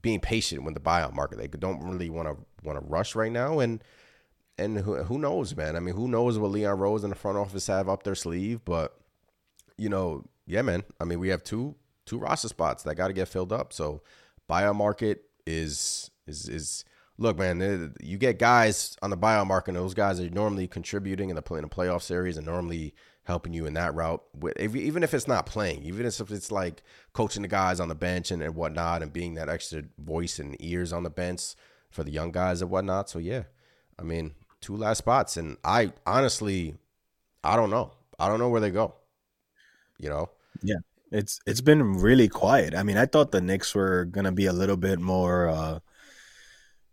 being 0.00 0.20
patient 0.20 0.64
with 0.64 0.74
the 0.74 0.80
buyout 0.80 1.14
market. 1.14 1.38
They 1.38 1.48
don't 1.48 1.82
really 1.82 2.10
want 2.10 2.28
to 2.28 2.36
want 2.62 2.78
to 2.78 2.86
rush 2.86 3.14
right 3.14 3.32
now. 3.32 3.58
And 3.58 3.82
and 4.62 4.78
who, 4.78 5.02
who 5.02 5.18
knows, 5.18 5.56
man? 5.56 5.76
I 5.76 5.80
mean, 5.80 5.94
who 5.94 6.08
knows 6.08 6.38
what 6.38 6.50
Leon 6.50 6.78
Rose 6.78 7.04
and 7.04 7.10
the 7.10 7.16
front 7.16 7.38
office 7.38 7.66
have 7.66 7.88
up 7.88 8.02
their 8.02 8.14
sleeve? 8.14 8.64
But 8.64 8.96
you 9.76 9.88
know, 9.88 10.24
yeah, 10.46 10.62
man. 10.62 10.84
I 11.00 11.04
mean, 11.04 11.18
we 11.18 11.28
have 11.28 11.42
two 11.42 11.74
two 12.06 12.18
roster 12.18 12.48
spots 12.48 12.82
that 12.82 12.94
got 12.96 13.08
to 13.08 13.12
get 13.12 13.28
filled 13.28 13.52
up. 13.52 13.72
So 13.72 14.02
buyout 14.48 14.76
market 14.76 15.24
is 15.46 16.10
is 16.26 16.48
is 16.48 16.84
look, 17.18 17.38
man. 17.38 17.94
You 18.00 18.18
get 18.18 18.38
guys 18.38 18.96
on 19.02 19.10
the 19.10 19.16
buyout 19.16 19.46
market. 19.46 19.74
Those 19.74 19.94
guys 19.94 20.20
are 20.20 20.30
normally 20.30 20.66
contributing 20.66 21.30
in 21.30 21.36
the 21.36 21.42
play 21.42 21.58
in 21.58 21.64
the 21.64 21.68
playoff 21.68 22.02
series 22.02 22.36
and 22.36 22.46
normally 22.46 22.94
helping 23.24 23.52
you 23.52 23.66
in 23.66 23.74
that 23.74 23.94
route. 23.94 24.22
Even 24.58 25.02
if 25.02 25.14
it's 25.14 25.28
not 25.28 25.46
playing, 25.46 25.84
even 25.84 26.06
if 26.06 26.30
it's 26.30 26.50
like 26.50 26.82
coaching 27.12 27.42
the 27.42 27.48
guys 27.48 27.78
on 27.78 27.88
the 27.88 27.94
bench 27.94 28.30
and, 28.30 28.42
and 28.42 28.54
whatnot, 28.54 29.02
and 29.02 29.12
being 29.12 29.34
that 29.34 29.48
extra 29.48 29.84
voice 29.98 30.38
and 30.38 30.56
ears 30.60 30.92
on 30.92 31.04
the 31.04 31.10
bench 31.10 31.54
for 31.90 32.02
the 32.02 32.10
young 32.10 32.32
guys 32.32 32.62
and 32.62 32.70
whatnot. 32.70 33.08
So 33.08 33.18
yeah, 33.18 33.44
I 33.98 34.02
mean, 34.02 34.34
two 34.62 34.76
last 34.76 34.98
spots, 34.98 35.36
and 35.36 35.56
I 35.64 35.92
honestly, 36.06 36.76
I 37.44 37.56
don't 37.56 37.70
know. 37.70 37.92
I 38.18 38.28
don't 38.28 38.38
know 38.38 38.48
where 38.48 38.60
they 38.60 38.70
go. 38.70 38.94
You 39.98 40.08
know, 40.08 40.30
Yeah. 40.62 40.76
it's 41.10 41.40
it's 41.46 41.60
been 41.60 41.94
really 41.98 42.28
quiet. 42.28 42.74
I 42.74 42.82
mean, 42.82 42.96
I 42.96 43.06
thought 43.06 43.32
the 43.32 43.40
Knicks 43.40 43.74
were 43.74 44.06
gonna 44.06 44.32
be 44.32 44.46
a 44.46 44.52
little 44.52 44.76
bit 44.76 44.98
more 45.00 45.48
uh 45.48 45.78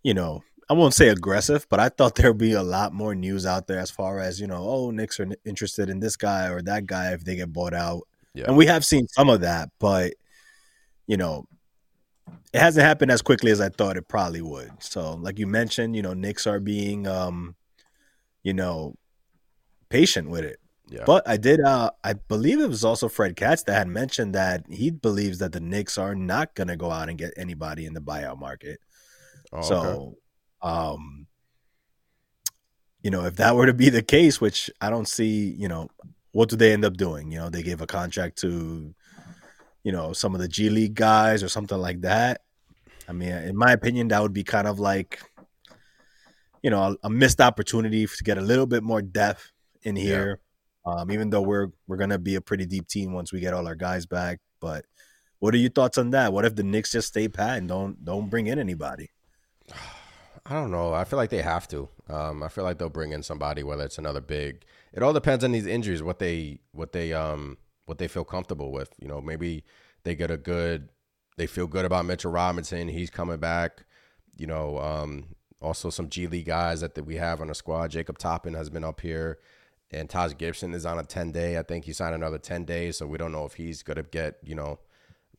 you 0.03 0.13
know, 0.13 0.43
I 0.69 0.73
won't 0.73 0.93
say 0.93 1.09
aggressive, 1.09 1.65
but 1.69 1.79
I 1.79 1.89
thought 1.89 2.15
there'd 2.15 2.37
be 2.37 2.53
a 2.53 2.63
lot 2.63 2.93
more 2.93 3.15
news 3.15 3.45
out 3.45 3.67
there 3.67 3.79
as 3.79 3.91
far 3.91 4.19
as, 4.19 4.39
you 4.39 4.47
know, 4.47 4.57
oh, 4.63 4.91
Knicks 4.91 5.19
are 5.19 5.27
interested 5.45 5.89
in 5.89 5.99
this 5.99 6.15
guy 6.15 6.47
or 6.49 6.61
that 6.63 6.85
guy 6.85 7.11
if 7.13 7.23
they 7.23 7.35
get 7.35 7.51
bought 7.51 7.73
out. 7.73 8.03
Yeah. 8.33 8.45
And 8.47 8.55
we 8.55 8.67
have 8.67 8.85
seen 8.85 9.07
some 9.07 9.29
of 9.29 9.41
that, 9.41 9.69
but, 9.79 10.13
you 11.07 11.17
know, 11.17 11.45
it 12.53 12.59
hasn't 12.59 12.85
happened 12.85 13.11
as 13.11 13.21
quickly 13.23 13.51
as 13.51 13.59
I 13.59 13.69
thought 13.69 13.97
it 13.97 14.07
probably 14.07 14.41
would. 14.41 14.71
So, 14.79 15.15
like 15.15 15.39
you 15.39 15.47
mentioned, 15.47 15.95
you 15.95 16.03
know, 16.03 16.13
Knicks 16.13 16.45
are 16.45 16.59
being, 16.59 17.07
um, 17.07 17.55
you 18.49 18.53
know, 18.55 18.95
patient 19.89 20.27
with 20.27 20.43
it. 20.43 20.57
Yeah. 20.89 21.03
But 21.05 21.29
I 21.29 21.37
did, 21.37 21.61
uh, 21.61 21.91
I 22.03 22.13
believe 22.13 22.59
it 22.59 22.67
was 22.67 22.83
also 22.83 23.07
Fred 23.09 23.35
Katz 23.35 23.61
that 23.63 23.75
had 23.75 23.87
mentioned 23.87 24.33
that 24.33 24.65
he 24.67 24.89
believes 24.89 25.37
that 25.37 25.51
the 25.51 25.59
Knicks 25.59 25.99
are 25.99 26.15
not 26.15 26.55
going 26.55 26.67
to 26.67 26.75
go 26.75 26.89
out 26.89 27.09
and 27.09 27.17
get 27.17 27.31
anybody 27.37 27.85
in 27.85 27.93
the 27.93 28.01
buyout 28.01 28.39
market. 28.39 28.79
Oh, 29.53 29.59
okay. 29.59 29.67
So, 29.67 30.15
um, 30.63 31.27
you 33.03 33.11
know, 33.11 33.25
if 33.25 33.35
that 33.35 33.55
were 33.55 33.67
to 33.67 33.73
be 33.73 33.91
the 33.91 34.01
case, 34.01 34.41
which 34.41 34.71
I 34.81 34.89
don't 34.89 35.07
see, 35.07 35.53
you 35.55 35.67
know, 35.67 35.89
what 36.31 36.49
do 36.49 36.55
they 36.55 36.73
end 36.73 36.85
up 36.85 36.97
doing? 36.97 37.31
You 37.31 37.37
know, 37.37 37.49
they 37.51 37.61
gave 37.61 37.81
a 37.81 37.87
contract 37.87 38.39
to, 38.39 38.95
you 39.83 39.91
know, 39.91 40.11
some 40.13 40.33
of 40.33 40.41
the 40.41 40.47
G 40.47 40.71
League 40.71 40.95
guys 40.95 41.43
or 41.43 41.49
something 41.49 41.77
like 41.77 42.01
that. 42.01 42.41
I 43.07 43.11
mean, 43.11 43.29
in 43.29 43.55
my 43.55 43.73
opinion, 43.73 44.07
that 44.07 44.23
would 44.23 44.33
be 44.33 44.43
kind 44.43 44.67
of 44.67 44.79
like, 44.79 45.21
you 46.61 46.69
know, 46.69 46.81
a, 46.81 46.95
a 47.03 47.09
missed 47.09 47.41
opportunity 47.41 48.05
to 48.05 48.23
get 48.23 48.37
a 48.37 48.41
little 48.41 48.65
bit 48.65 48.83
more 48.83 49.01
depth 49.01 49.51
in 49.83 49.95
here. 49.95 50.39
Um, 50.85 51.11
even 51.11 51.29
though 51.29 51.41
we're 51.41 51.67
we're 51.87 51.97
gonna 51.97 52.17
be 52.17 52.35
a 52.35 52.41
pretty 52.41 52.65
deep 52.65 52.87
team 52.87 53.13
once 53.13 53.31
we 53.31 53.39
get 53.39 53.53
all 53.53 53.67
our 53.67 53.75
guys 53.75 54.05
back. 54.05 54.39
But 54.59 54.85
what 55.39 55.53
are 55.53 55.57
your 55.57 55.69
thoughts 55.69 55.97
on 55.97 56.11
that? 56.11 56.33
What 56.33 56.45
if 56.45 56.55
the 56.55 56.63
Knicks 56.63 56.91
just 56.91 57.09
stay 57.09 57.27
pat 57.27 57.57
and 57.57 57.67
don't 57.67 58.03
don't 58.03 58.29
bring 58.29 58.47
in 58.47 58.59
anybody? 58.59 59.09
I 60.45 60.53
don't 60.53 60.71
know. 60.71 60.93
I 60.93 61.03
feel 61.03 61.17
like 61.17 61.29
they 61.29 61.43
have 61.43 61.67
to. 61.67 61.89
Um, 62.09 62.41
I 62.41 62.47
feel 62.47 62.63
like 62.63 62.79
they'll 62.79 62.89
bring 62.89 63.11
in 63.11 63.21
somebody, 63.21 63.61
whether 63.61 63.83
it's 63.83 63.99
another 63.99 64.21
big. 64.21 64.63
It 64.93 65.03
all 65.03 65.13
depends 65.13 65.43
on 65.43 65.51
these 65.51 65.67
injuries, 65.67 66.01
what 66.01 66.17
they 66.17 66.59
what 66.71 66.91
they 66.91 67.13
um 67.13 67.57
what 67.85 67.97
they 67.97 68.07
feel 68.07 68.23
comfortable 68.23 68.71
with. 68.71 68.89
You 68.99 69.07
know, 69.07 69.21
maybe 69.21 69.63
they 70.03 70.15
get 70.15 70.31
a 70.31 70.37
good, 70.37 70.89
they 71.37 71.47
feel 71.47 71.67
good 71.67 71.85
about 71.85 72.05
Mitchell 72.05 72.31
Robinson. 72.31 72.87
He's 72.87 73.09
coming 73.09 73.37
back. 73.37 73.85
You 74.37 74.47
know, 74.47 74.79
um, 74.79 75.35
also 75.61 75.89
some 75.89 76.09
G 76.09 76.27
League 76.27 76.45
guys 76.45 76.81
that, 76.81 76.95
that 76.95 77.03
we 77.03 77.15
have 77.15 77.41
on 77.41 77.47
the 77.47 77.55
squad. 77.55 77.91
Jacob 77.91 78.17
Toppin 78.17 78.53
has 78.53 78.69
been 78.69 78.83
up 78.83 79.01
here, 79.01 79.39
and 79.91 80.09
Taj 80.09 80.35
Gibson 80.37 80.73
is 80.73 80.85
on 80.85 80.99
a 80.99 81.03
ten 81.03 81.31
day. 81.31 81.57
I 81.57 81.63
think 81.63 81.85
he 81.85 81.93
signed 81.93 82.15
another 82.15 82.37
ten 82.37 82.65
days, 82.65 82.97
so 82.97 83.07
we 83.07 83.17
don't 83.17 83.31
know 83.31 83.45
if 83.45 83.53
he's 83.53 83.83
gonna 83.83 84.03
get 84.03 84.37
you 84.43 84.55
know 84.55 84.79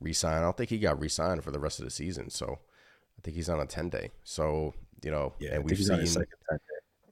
re-signed. 0.00 0.36
I 0.36 0.40
don't 0.40 0.56
think 0.56 0.70
he 0.70 0.78
got 0.78 1.00
re-signed 1.00 1.44
for 1.44 1.50
the 1.50 1.58
rest 1.58 1.78
of 1.78 1.84
the 1.84 1.90
season. 1.90 2.30
So 2.30 2.58
I 3.18 3.20
think 3.22 3.36
he's 3.36 3.48
on 3.48 3.60
a 3.60 3.66
ten 3.66 3.88
day. 3.88 4.10
So 4.24 4.74
you 5.02 5.10
know, 5.10 5.34
Yeah, 5.38 5.54
and 5.54 5.64
we've 5.64 5.76
he's 5.76 5.90
on 5.90 6.00
his 6.00 6.14
seen 6.14 6.24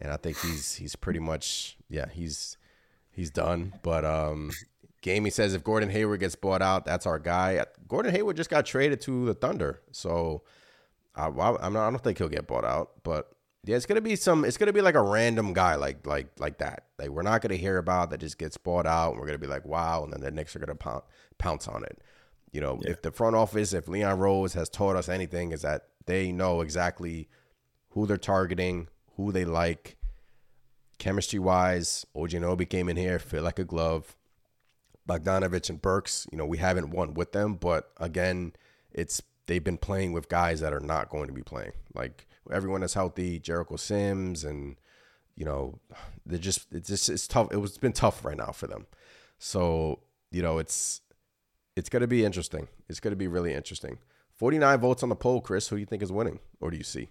and 0.01 0.13
I 0.13 0.17
think 0.17 0.39
he's 0.39 0.75
he's 0.75 0.97
pretty 0.97 1.19
much 1.19 1.77
yeah 1.89 2.09
he's 2.09 2.57
he's 3.11 3.31
done. 3.31 3.75
But 3.83 4.05
um, 4.05 4.51
Gamey 5.03 5.31
says 5.31 5.55
if 5.55 5.65
Gordon 5.65 5.91
Hayward 5.91 6.21
gets 6.21 6.37
bought 6.37 6.63
out, 6.63 6.85
that's 6.85 7.07
our 7.07 7.19
guy. 7.19 7.65
Gordon 7.87 8.15
Hayward 8.15 8.37
just 8.37 8.51
got 8.51 8.67
traded 8.67 9.01
to 9.03 9.27
the 9.27 9.35
Thunder, 9.35 9.81
so 9.91 10.43
I, 11.19 11.27
I'm 11.27 11.73
not. 11.73 11.89
I 11.89 11.91
don't 11.91 12.03
think 12.03 12.19
he'll 12.19 12.29
get 12.29 12.47
bought 12.47 12.65
out, 12.65 12.93
but. 13.03 13.31
Yeah, 13.65 13.77
it's 13.77 13.87
gonna 13.87 14.01
be 14.01 14.17
some. 14.17 14.45
It's 14.45 14.57
gonna 14.57 14.73
be 14.73 14.81
like 14.81 14.95
a 14.95 15.03
random 15.03 15.53
guy, 15.53 15.75
like 15.75 16.07
like 16.07 16.29
like 16.39 16.59
that. 16.59 16.85
Like 16.99 17.11
we're 17.11 17.23
not 17.23 17.43
gonna 17.43 17.57
hear 17.57 17.77
about 17.77 18.09
that 18.11 18.21
just 18.21 18.39
gets 18.39 18.57
bought 18.57 18.87
out, 18.87 19.11
and 19.11 19.21
we're 19.21 19.27
gonna 19.27 19.37
be 19.37 19.49
like, 19.49 19.67
wow, 19.67 20.05
and 20.05 20.13
then 20.13 20.21
the 20.21 20.31
Knicks 20.31 20.55
are 20.57 20.61
gonna 20.61 20.77
pounce, 20.77 21.05
pounce 21.39 21.69
on 21.69 21.83
it. 21.83 22.01
You 22.53 22.61
know, 22.61 22.81
if 22.85 23.03
the 23.03 23.11
front 23.11 23.37
office, 23.37 23.73
if 23.75 23.89
Leon 23.89 24.19
Rose 24.21 24.55
has 24.55 24.69
taught 24.69 24.97
us 24.97 25.09
anything, 25.09 25.53
is 25.53 25.63
that 25.63 25.89
they 26.07 26.33
know 26.33 26.61
exactly 26.63 27.29
who 27.91 28.07
they're 28.07 28.17
targeting, 28.17 28.89
who 29.17 29.33
they 29.33 29.45
like, 29.45 29.97
chemistry 30.99 31.39
wise. 31.39 32.07
Ojanobi 32.17 32.67
came 32.69 32.89
in 32.89 32.97
here, 32.97 33.19
fit 33.19 33.43
like 33.43 33.59
a 33.59 33.65
glove. 33.65 34.17
Bogdanovic 35.09 35.69
and 35.71 35.81
Burks, 35.81 36.27
you 36.31 36.39
know, 36.39 36.47
we 36.47 36.59
haven't 36.59 36.91
won 36.91 37.15
with 37.15 37.33
them, 37.33 37.55
but 37.55 37.91
again, 37.97 38.53
it's 38.93 39.23
they've 39.49 39.65
been 39.65 39.79
playing 39.79 40.13
with 40.13 40.29
guys 40.29 40.61
that 40.61 40.73
are 40.73 40.81
not 40.81 41.09
going 41.09 41.27
to 41.27 41.33
be 41.33 41.43
playing. 41.43 41.73
Like 41.95 42.29
everyone 42.53 42.85
is 42.85 42.95
healthy, 42.95 43.41
Jericho 43.41 43.75
Sims, 43.75 44.45
and 44.45 44.77
you 45.35 45.45
know, 45.45 45.81
they're 46.25 46.39
just 46.39 46.67
it's 46.71 46.89
just 46.89 47.09
it's 47.09 47.27
tough. 47.27 47.49
It 47.51 47.57
was 47.57 47.73
it's 47.73 47.79
been 47.79 47.93
tough 47.93 48.25
right 48.25 48.37
now 48.37 48.53
for 48.53 48.69
them. 48.69 48.87
So 49.39 50.01
you 50.31 50.43
know, 50.43 50.59
it's 50.59 51.01
it's 51.75 51.89
going 51.89 52.03
to 52.03 52.07
be 52.07 52.25
interesting. 52.25 52.69
It's 52.89 53.01
going 53.01 53.13
to 53.13 53.17
be 53.17 53.27
really 53.27 53.55
interesting. 53.55 53.99
Forty 54.37 54.59
nine 54.59 54.79
votes 54.79 55.03
on 55.03 55.09
the 55.09 55.17
poll, 55.17 55.41
Chris. 55.41 55.67
Who 55.69 55.77
do 55.77 55.81
you 55.81 55.87
think 55.87 56.03
is 56.03 56.13
winning, 56.13 56.39
or 56.61 56.71
do 56.71 56.77
you 56.77 56.85
see? 56.85 57.09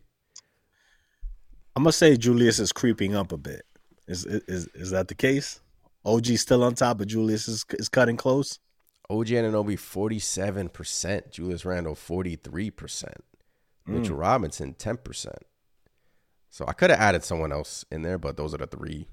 I'm 1.76 1.84
gonna 1.84 1.92
say 1.92 2.16
Julius 2.18 2.58
is 2.58 2.72
creeping 2.72 3.16
up 3.16 3.32
a 3.32 3.38
bit. 3.38 3.66
Is 4.08 4.26
is 4.26 4.68
is 4.74 4.92
that 4.92 5.10
the 5.10 5.16
case? 5.16 5.60
OG 6.06 6.26
still 6.38 6.64
on 6.64 6.76
top, 6.76 7.00
but 7.00 7.08
Julius 7.08 7.48
is 7.48 7.66
is 7.72 7.90
cutting 7.90 8.18
close. 8.18 8.60
OG 9.10 9.28
Anunoby 9.28 9.80
forty 9.80 10.20
seven 10.20 10.70
percent, 10.70 11.32
Julius 11.32 11.66
Randle 11.66 11.96
forty 11.96 12.36
three 12.36 12.70
percent, 12.70 13.24
Mitchell 13.86 14.16
hmm. 14.16 14.22
Robinson 14.22 14.74
ten 14.74 14.98
percent. 14.98 15.44
So 16.50 16.66
I 16.68 16.74
could 16.74 16.90
have 16.90 17.00
added 17.00 17.24
someone 17.24 17.52
else 17.52 17.86
in 17.92 18.02
there, 18.02 18.18
but 18.18 18.36
those 18.38 18.54
are 18.54 18.58
the 18.58 18.68
three, 18.68 19.08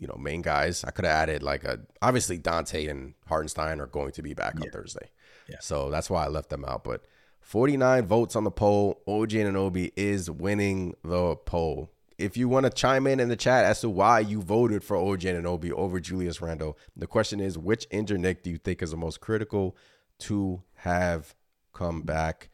you 0.00 0.06
know, 0.06 0.16
main 0.18 0.42
guys. 0.42 0.84
I 0.84 0.90
could 0.90 1.04
have 1.04 1.14
added 1.14 1.42
like 1.42 1.64
a 1.64 1.80
obviously 2.02 2.38
Donte 2.38 2.88
and 2.90 3.14
Hartenstein 3.26 3.80
are 3.80 3.86
going 3.86 4.12
to 4.12 4.22
be 4.22 4.34
back 4.34 4.56
on 4.60 4.70
Thursday, 4.70 5.10
Yeah. 5.48 5.56
so 5.60 5.90
that's 5.90 6.10
why 6.10 6.24
I 6.24 6.28
left 6.28 6.50
them 6.50 6.64
out. 6.64 6.82
But 6.82 7.04
forty 7.40 7.76
nine 7.76 8.06
votes 8.06 8.34
on 8.34 8.44
the 8.44 8.50
poll. 8.50 9.02
OG 9.06 9.30
Anunoby 9.30 9.92
is 9.96 10.30
winning 10.30 10.94
the 11.04 11.36
poll. 11.36 11.90
If 12.18 12.36
you 12.36 12.48
want 12.48 12.64
to 12.64 12.70
chime 12.70 13.06
in 13.06 13.20
in 13.20 13.28
the 13.28 13.36
chat 13.36 13.64
as 13.64 13.80
to 13.82 13.88
why 13.88 14.18
you 14.18 14.42
voted 14.42 14.82
for 14.82 14.96
OG 14.96 15.24
Obi 15.24 15.70
over 15.70 16.00
Julius 16.00 16.42
Randle, 16.42 16.76
the 16.96 17.06
question 17.06 17.38
is 17.38 17.56
which 17.56 17.86
injured 17.92 18.20
Nick 18.20 18.42
do 18.42 18.50
you 18.50 18.58
think 18.58 18.82
is 18.82 18.90
the 18.90 18.96
most 18.96 19.20
critical 19.20 19.76
to 20.20 20.62
have 20.78 21.36
come 21.72 22.02
back? 22.02 22.50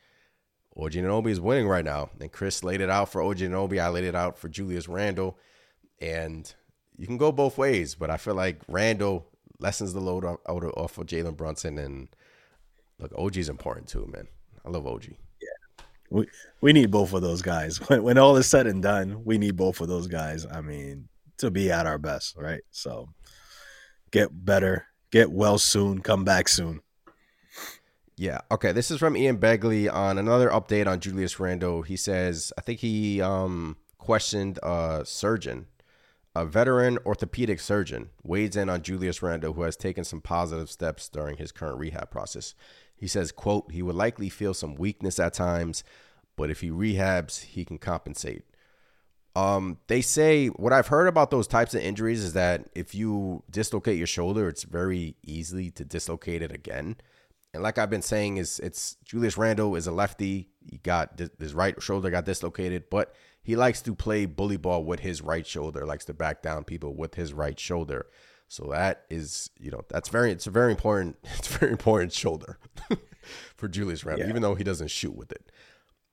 OG 0.77 0.99
Obi 0.99 1.31
is 1.31 1.41
winning 1.41 1.67
right 1.67 1.85
now, 1.85 2.11
and 2.21 2.31
Chris 2.31 2.63
laid 2.63 2.83
it 2.83 2.91
out 2.91 3.09
for 3.09 3.23
OG 3.23 3.43
Obi. 3.43 3.81
I 3.81 3.89
laid 3.89 4.05
it 4.05 4.15
out 4.15 4.37
for 4.37 4.51
Julius 4.51 4.87
Randle, 4.87 5.39
and 5.99 6.53
you 6.99 7.07
can 7.07 7.17
go 7.17 7.33
both 7.33 7.57
ways. 7.57 7.95
But 7.95 8.11
I 8.11 8.19
feel 8.19 8.35
like 8.35 8.61
Randle 8.69 9.27
lessens 9.61 9.95
the 9.95 10.01
load 10.01 10.25
off 10.25 10.99
of 10.99 11.07
Jalen 11.07 11.39
Brunson, 11.39 11.79
and 11.79 12.09
look, 12.99 13.13
OG 13.17 13.39
is 13.39 13.49
important 13.49 13.89
too, 13.89 14.11
man. 14.13 14.29
I 14.63 14.69
love 14.69 14.87
OG. 14.87 15.15
We 16.15 16.29
we 16.61 16.73
need 16.73 16.93
both 16.93 17.13
of 17.13 17.23
those 17.23 17.43
guys. 17.43 17.81
When 17.89 18.05
when 18.05 18.19
all 18.19 18.37
is 18.37 18.47
said 18.47 18.69
and 18.69 18.83
done, 18.83 19.25
we 19.25 19.37
need 19.37 19.57
both 19.57 19.81
of 19.81 19.89
those 19.89 20.07
guys. 20.07 20.47
I 20.47 20.61
mean, 20.61 21.09
to 21.39 21.51
be 21.51 21.73
at 21.73 21.87
our 21.87 21.99
best, 21.99 22.37
right? 22.37 22.63
So 22.71 23.09
get 24.13 24.29
better, 24.33 24.87
get 25.11 25.33
well 25.33 25.59
soon, 25.59 26.01
come 26.01 26.25
back 26.25 26.49
soon. 26.49 26.81
Yeah. 28.17 28.43
Okay. 28.53 28.71
This 28.71 28.93
is 28.93 29.01
from 29.01 29.17
Ian 29.17 29.39
Begley 29.39 29.93
on 29.93 30.19
another 30.19 30.49
update 30.51 30.87
on 30.87 31.01
Julius 31.01 31.41
Randle. 31.41 31.83
He 31.83 31.97
says, 31.97 32.53
I 32.57 32.61
think 32.61 32.79
he 32.79 33.21
um, 33.21 33.77
questioned 33.99 34.61
a 34.63 35.03
surgeon, 35.05 35.67
a 36.33 36.47
veteran 36.47 36.99
orthopedic 37.05 37.59
surgeon, 37.59 38.11
weighs 38.23 38.55
in 38.55 38.69
on 38.71 38.83
Julius 38.83 39.21
Randle, 39.21 39.55
who 39.55 39.63
has 39.63 39.77
taken 39.77 40.05
some 40.05 40.21
positive 40.21 40.71
steps 40.71 41.09
during 41.09 41.39
his 41.39 41.51
current 41.51 41.81
rehab 41.81 42.13
process. 42.13 42.55
He 42.95 43.09
says, 43.09 43.33
quote, 43.33 43.73
he 43.73 43.83
would 43.83 43.97
likely 43.97 44.29
feel 44.29 44.55
some 44.55 44.77
weakness 44.77 45.19
at 45.19 45.35
times, 45.35 45.83
but 46.37 46.51
if 46.51 46.61
he 46.61 46.71
rehabs, 46.71 47.43
he 47.43 47.65
can 47.65 47.79
compensate. 47.79 48.43
Um, 49.37 49.79
they 49.89 50.01
say 50.01 50.47
what 50.49 50.73
I've 50.73 50.87
heard 50.89 51.09
about 51.09 51.31
those 51.31 51.49
types 51.49 51.75
of 51.75 51.81
injuries 51.83 52.23
is 52.23 52.35
that 52.35 52.69
if 52.75 52.95
you 52.95 53.43
dislocate 53.51 53.99
your 53.99 54.07
shoulder, 54.07 54.49
it's 54.49 54.63
very 54.63 55.17
easily 55.25 55.71
to 55.73 55.85
dislocate 55.85 56.41
it 56.41 56.53
again. 56.53 56.97
And 57.53 57.63
like 57.63 57.79
I've 57.79 57.91
been 57.91 58.03
saying, 58.03 58.37
is 58.37 58.61
it's 58.61 58.97
Julius 59.05 59.37
Randle 59.37 59.75
is 59.77 59.87
a 59.87 59.93
lefty. 59.93 60.51
He 60.69 60.79
got 60.79 61.21
his 61.39 61.55
right 61.55 61.81
shoulder 61.83 62.11
got 62.11 62.25
dislocated, 62.25 62.85
but 62.91 63.15
he 63.43 63.57
likes 63.57 63.83
to 63.83 63.95
play 63.95 64.27
bully 64.27 64.57
ball 64.57 64.85
with 64.85 65.01
his 65.01 65.21
right 65.21 65.47
shoulder. 65.47 65.85
Likes 65.85 66.05
to 66.07 66.15
back 66.15 66.43
down 66.43 66.65
people 66.65 66.95
with 66.95 67.15
his 67.17 67.33
right 67.33 67.59
shoulder. 67.59 68.07
So 68.49 68.69
that 68.71 69.05
is, 69.11 69.51
you 69.59 69.71
know, 69.71 69.83
that's 69.89 70.09
very 70.09 70.31
it's 70.31 70.47
a 70.47 70.51
very 70.51 70.71
important 70.71 71.17
it's 71.39 71.53
a 71.55 71.59
very 71.59 71.73
important 71.73 72.13
shoulder 72.13 72.59
for 73.57 73.69
Julius 73.69 74.05
Randle, 74.05 74.27
Yeah. 74.27 74.31
even 74.31 74.43
though 74.43 74.55
he 74.55 74.65
doesn't 74.65 74.91
shoot 74.91 75.17
with 75.17 75.33
it. 75.33 75.51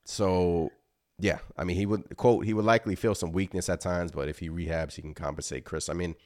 So 0.04 0.70
yeah, 1.18 1.38
I 1.56 1.64
mean, 1.64 1.76
he 1.76 1.86
would 1.86 2.16
quote 2.16 2.44
he 2.44 2.54
would 2.54 2.64
likely 2.64 2.96
feel 2.96 3.14
some 3.14 3.32
weakness 3.32 3.68
at 3.68 3.80
times, 3.80 4.10
but 4.10 4.28
if 4.28 4.38
he 4.40 4.48
rehabs, 4.48 4.94
he 4.94 5.02
can 5.02 5.14
compensate. 5.14 5.64
Chris, 5.64 5.88
I 5.88 5.92
mean, 5.92 6.16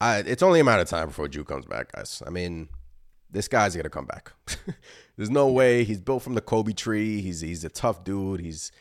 I 0.00 0.18
it's 0.18 0.42
only 0.42 0.60
a 0.60 0.64
matter 0.64 0.82
of 0.82 0.88
time 0.88 1.08
before 1.08 1.28
Drew 1.28 1.44
comes 1.44 1.64
back, 1.64 1.92
guys. 1.92 2.22
I 2.26 2.30
mean, 2.30 2.68
this 3.30 3.48
guy's 3.48 3.76
gonna 3.76 3.90
come 3.90 4.06
back. 4.06 4.32
There's 5.16 5.30
no 5.30 5.48
way 5.48 5.84
he's 5.84 6.00
built 6.00 6.22
from 6.22 6.34
the 6.34 6.40
Kobe 6.40 6.72
tree. 6.72 7.20
He's 7.20 7.40
he's 7.40 7.64
a 7.64 7.68
tough 7.68 8.02
dude. 8.02 8.40
He's 8.40 8.72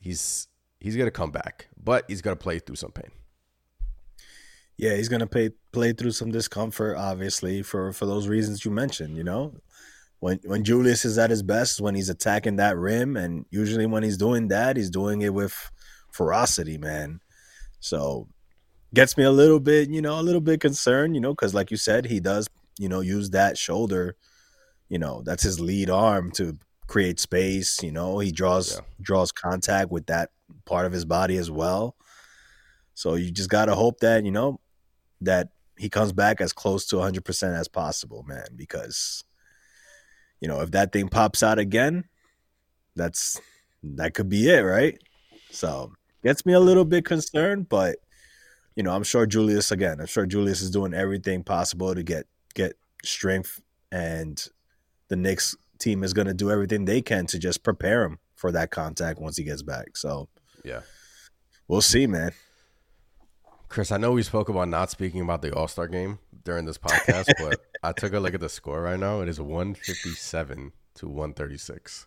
he's 0.00 0.48
he's 0.80 0.96
gonna 0.96 1.10
come 1.10 1.30
back, 1.30 1.68
but 1.82 2.04
he's 2.08 2.22
gonna 2.22 2.36
play 2.36 2.58
through 2.58 2.76
some 2.76 2.92
pain. 2.92 3.10
Yeah, 4.76 4.96
he's 4.96 5.08
gonna 5.08 5.26
pay 5.26 5.50
play 5.72 5.92
through 5.92 6.10
some 6.12 6.30
discomfort, 6.30 6.96
obviously, 6.96 7.62
for 7.62 7.92
for 7.92 8.06
those 8.06 8.26
reasons 8.28 8.64
you 8.64 8.70
mentioned. 8.70 9.16
You 9.16 9.24
know, 9.24 9.54
when 10.20 10.38
when 10.44 10.64
Julius 10.64 11.04
is 11.04 11.18
at 11.18 11.30
his 11.30 11.42
best, 11.42 11.80
when 11.80 11.94
he's 11.94 12.08
attacking 12.08 12.56
that 12.56 12.76
rim, 12.76 13.16
and 13.16 13.44
usually 13.50 13.86
when 13.86 14.02
he's 14.02 14.16
doing 14.16 14.48
that, 14.48 14.76
he's 14.76 14.90
doing 14.90 15.22
it 15.22 15.34
with 15.34 15.70
ferocity, 16.10 16.78
man. 16.78 17.20
So 17.80 18.28
gets 18.94 19.16
me 19.16 19.24
a 19.24 19.30
little 19.30 19.60
bit, 19.60 19.90
you 19.90 20.00
know, 20.00 20.18
a 20.18 20.22
little 20.22 20.40
bit 20.40 20.60
concerned, 20.60 21.14
you 21.14 21.20
know, 21.20 21.32
because 21.32 21.52
like 21.54 21.70
you 21.70 21.76
said, 21.76 22.06
he 22.06 22.18
does, 22.20 22.48
you 22.78 22.88
know, 22.88 23.00
use 23.00 23.30
that 23.30 23.58
shoulder, 23.58 24.16
you 24.88 24.98
know, 24.98 25.22
that's 25.22 25.42
his 25.42 25.60
lead 25.60 25.90
arm 25.90 26.30
to 26.32 26.56
create 26.86 27.20
space. 27.20 27.82
You 27.82 27.92
know, 27.92 28.18
he 28.18 28.32
draws 28.32 28.74
Yeah. 28.76 28.80
draws 29.00 29.32
contact 29.32 29.90
with 29.90 30.06
that 30.06 30.30
part 30.64 30.86
of 30.86 30.92
his 30.92 31.04
body 31.04 31.36
as 31.36 31.50
well. 31.50 31.96
So 32.94 33.14
you 33.14 33.30
just 33.30 33.50
gotta 33.50 33.74
hope 33.74 34.00
that 34.00 34.24
you 34.24 34.30
know 34.30 34.60
that 35.20 35.50
he 35.76 35.90
comes 35.90 36.12
back 36.12 36.40
as 36.40 36.54
close 36.54 36.86
to 36.86 36.96
100 36.96 37.22
percent 37.24 37.54
as 37.54 37.68
possible, 37.68 38.22
man. 38.22 38.46
Because 38.56 39.24
you 40.40 40.48
know 40.48 40.60
if 40.60 40.70
that 40.72 40.92
thing 40.92 41.08
pops 41.08 41.42
out 41.42 41.58
again, 41.58 42.04
that's 42.94 43.40
that 43.82 44.14
could 44.14 44.28
be 44.28 44.48
it, 44.48 44.60
right? 44.60 44.98
So 45.50 45.92
gets 46.24 46.44
me 46.44 46.52
a 46.52 46.60
little 46.60 46.84
bit 46.84 47.04
concerned, 47.04 47.68
but 47.68 47.96
you 48.74 48.82
know 48.82 48.92
I'm 48.92 49.04
sure 49.04 49.26
Julius 49.26 49.70
again. 49.70 50.00
I'm 50.00 50.06
sure 50.06 50.26
Julius 50.26 50.60
is 50.62 50.70
doing 50.70 50.94
everything 50.94 51.42
possible 51.44 51.94
to 51.94 52.02
get 52.02 52.26
get 52.54 52.74
strength, 53.04 53.60
and 53.92 54.44
the 55.08 55.16
Knicks 55.16 55.56
team 55.78 56.02
is 56.02 56.12
going 56.12 56.26
to 56.26 56.34
do 56.34 56.50
everything 56.50 56.84
they 56.84 57.02
can 57.02 57.26
to 57.26 57.38
just 57.38 57.62
prepare 57.62 58.02
him 58.04 58.18
for 58.34 58.50
that 58.52 58.70
contact 58.70 59.20
once 59.20 59.36
he 59.36 59.44
gets 59.44 59.62
back. 59.62 59.96
So 59.96 60.28
Yeah. 60.64 60.80
we'll 61.68 61.80
see, 61.82 62.06
man. 62.06 62.32
Chris, 63.68 63.90
I 63.92 63.96
know 63.96 64.12
we 64.12 64.22
spoke 64.22 64.48
about 64.48 64.68
not 64.68 64.90
speaking 64.90 65.20
about 65.20 65.42
the 65.42 65.52
All 65.54 65.68
Star 65.68 65.86
game 65.88 66.18
during 66.46 66.64
this 66.64 66.78
podcast, 66.78 67.28
but 67.38 67.60
I 67.82 67.92
took 67.92 68.14
a 68.14 68.20
look 68.20 68.32
at 68.32 68.40
the 68.40 68.48
score 68.48 68.80
right 68.80 68.98
now. 68.98 69.20
It 69.20 69.28
is 69.28 69.38
157 69.38 70.72
to 70.94 71.06
136 71.06 72.06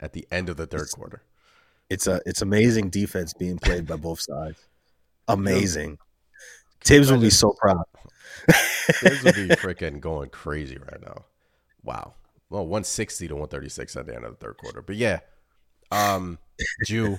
at 0.00 0.14
the 0.14 0.26
end 0.30 0.48
of 0.48 0.56
the 0.56 0.66
third 0.66 0.88
quarter. 0.94 1.22
It's 1.90 2.06
a 2.06 2.22
it's 2.24 2.40
amazing 2.40 2.88
defense 2.88 3.34
being 3.34 3.58
played 3.58 3.86
by 3.86 3.96
both 3.96 4.20
sides. 4.20 4.66
Amazing. 5.28 5.98
Thibs 6.82 7.12
will 7.12 7.20
be 7.20 7.28
so 7.28 7.54
proud. 7.60 7.84
This 9.02 9.22
would 9.22 9.34
be 9.34 9.48
freaking 9.56 10.00
going 10.00 10.30
crazy 10.30 10.78
right 10.78 11.00
now. 11.02 11.26
Wow. 11.84 12.14
Well, 12.48 12.62
160 12.62 13.28
to 13.28 13.34
136 13.34 13.96
at 13.96 14.06
the 14.06 14.14
end 14.14 14.24
of 14.24 14.38
the 14.38 14.44
third 14.44 14.56
quarter. 14.56 14.82
But 14.82 14.96
yeah, 14.96 15.20
um, 15.90 16.38
Ju. 16.86 17.18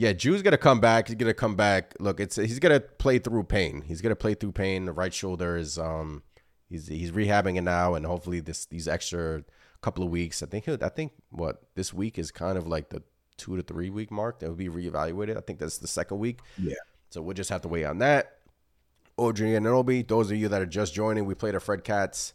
Yeah, 0.00 0.14
Ju's 0.14 0.40
gonna 0.40 0.56
come 0.56 0.80
back. 0.80 1.08
He's 1.08 1.16
gonna 1.16 1.34
come 1.34 1.56
back. 1.56 1.94
Look, 2.00 2.20
it's 2.20 2.36
he's 2.36 2.58
gonna 2.58 2.80
play 2.80 3.18
through 3.18 3.44
pain. 3.44 3.82
He's 3.82 4.00
gonna 4.00 4.16
play 4.16 4.32
through 4.32 4.52
pain. 4.52 4.86
The 4.86 4.92
right 4.92 5.12
shoulder 5.12 5.58
is 5.58 5.78
um, 5.78 6.22
he's 6.70 6.88
he's 6.88 7.12
rehabbing 7.12 7.58
it 7.58 7.60
now, 7.60 7.92
and 7.92 8.06
hopefully 8.06 8.40
this 8.40 8.64
these 8.64 8.88
extra 8.88 9.44
couple 9.82 10.02
of 10.02 10.08
weeks. 10.08 10.42
I 10.42 10.46
think 10.46 10.64
he'll, 10.64 10.82
I 10.82 10.88
think 10.88 11.12
what 11.28 11.64
this 11.74 11.92
week 11.92 12.18
is 12.18 12.30
kind 12.30 12.56
of 12.56 12.66
like 12.66 12.88
the 12.88 13.02
two 13.36 13.58
to 13.58 13.62
three 13.62 13.90
week 13.90 14.10
mark 14.10 14.38
that 14.38 14.48
will 14.48 14.56
be 14.56 14.70
reevaluated. 14.70 15.36
I 15.36 15.42
think 15.42 15.58
that's 15.58 15.76
the 15.76 15.86
second 15.86 16.18
week. 16.18 16.40
Yeah. 16.56 16.76
So 17.10 17.20
we'll 17.20 17.34
just 17.34 17.50
have 17.50 17.60
to 17.60 17.68
wait 17.68 17.84
on 17.84 17.98
that. 17.98 18.38
Audrey 19.18 19.54
and 19.54 19.66
Anobi, 19.66 20.08
those 20.08 20.30
of 20.30 20.38
you 20.38 20.48
that 20.48 20.62
are 20.62 20.66
just 20.66 20.94
joining, 20.94 21.26
we 21.26 21.34
played 21.34 21.54
a 21.54 21.60
Fred 21.60 21.84
Katz 21.84 22.32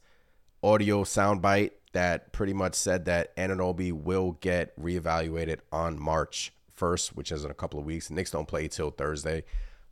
audio 0.61 1.03
soundbite 1.03 1.71
that 1.93 2.31
pretty 2.31 2.53
much 2.53 2.75
said 2.75 3.05
that 3.05 3.35
Anunoby 3.37 3.91
will 3.91 4.33
get 4.33 4.79
reevaluated 4.79 5.61
on 5.71 5.99
March 5.99 6.51
1st, 6.75 7.09
which 7.09 7.31
is 7.31 7.45
in 7.45 7.51
a 7.51 7.55
couple 7.55 7.79
of 7.79 7.85
weeks. 7.85 8.07
The 8.07 8.13
Knicks 8.13 8.31
don't 8.31 8.47
play 8.47 8.67
till 8.67 8.91
Thursday. 8.91 9.43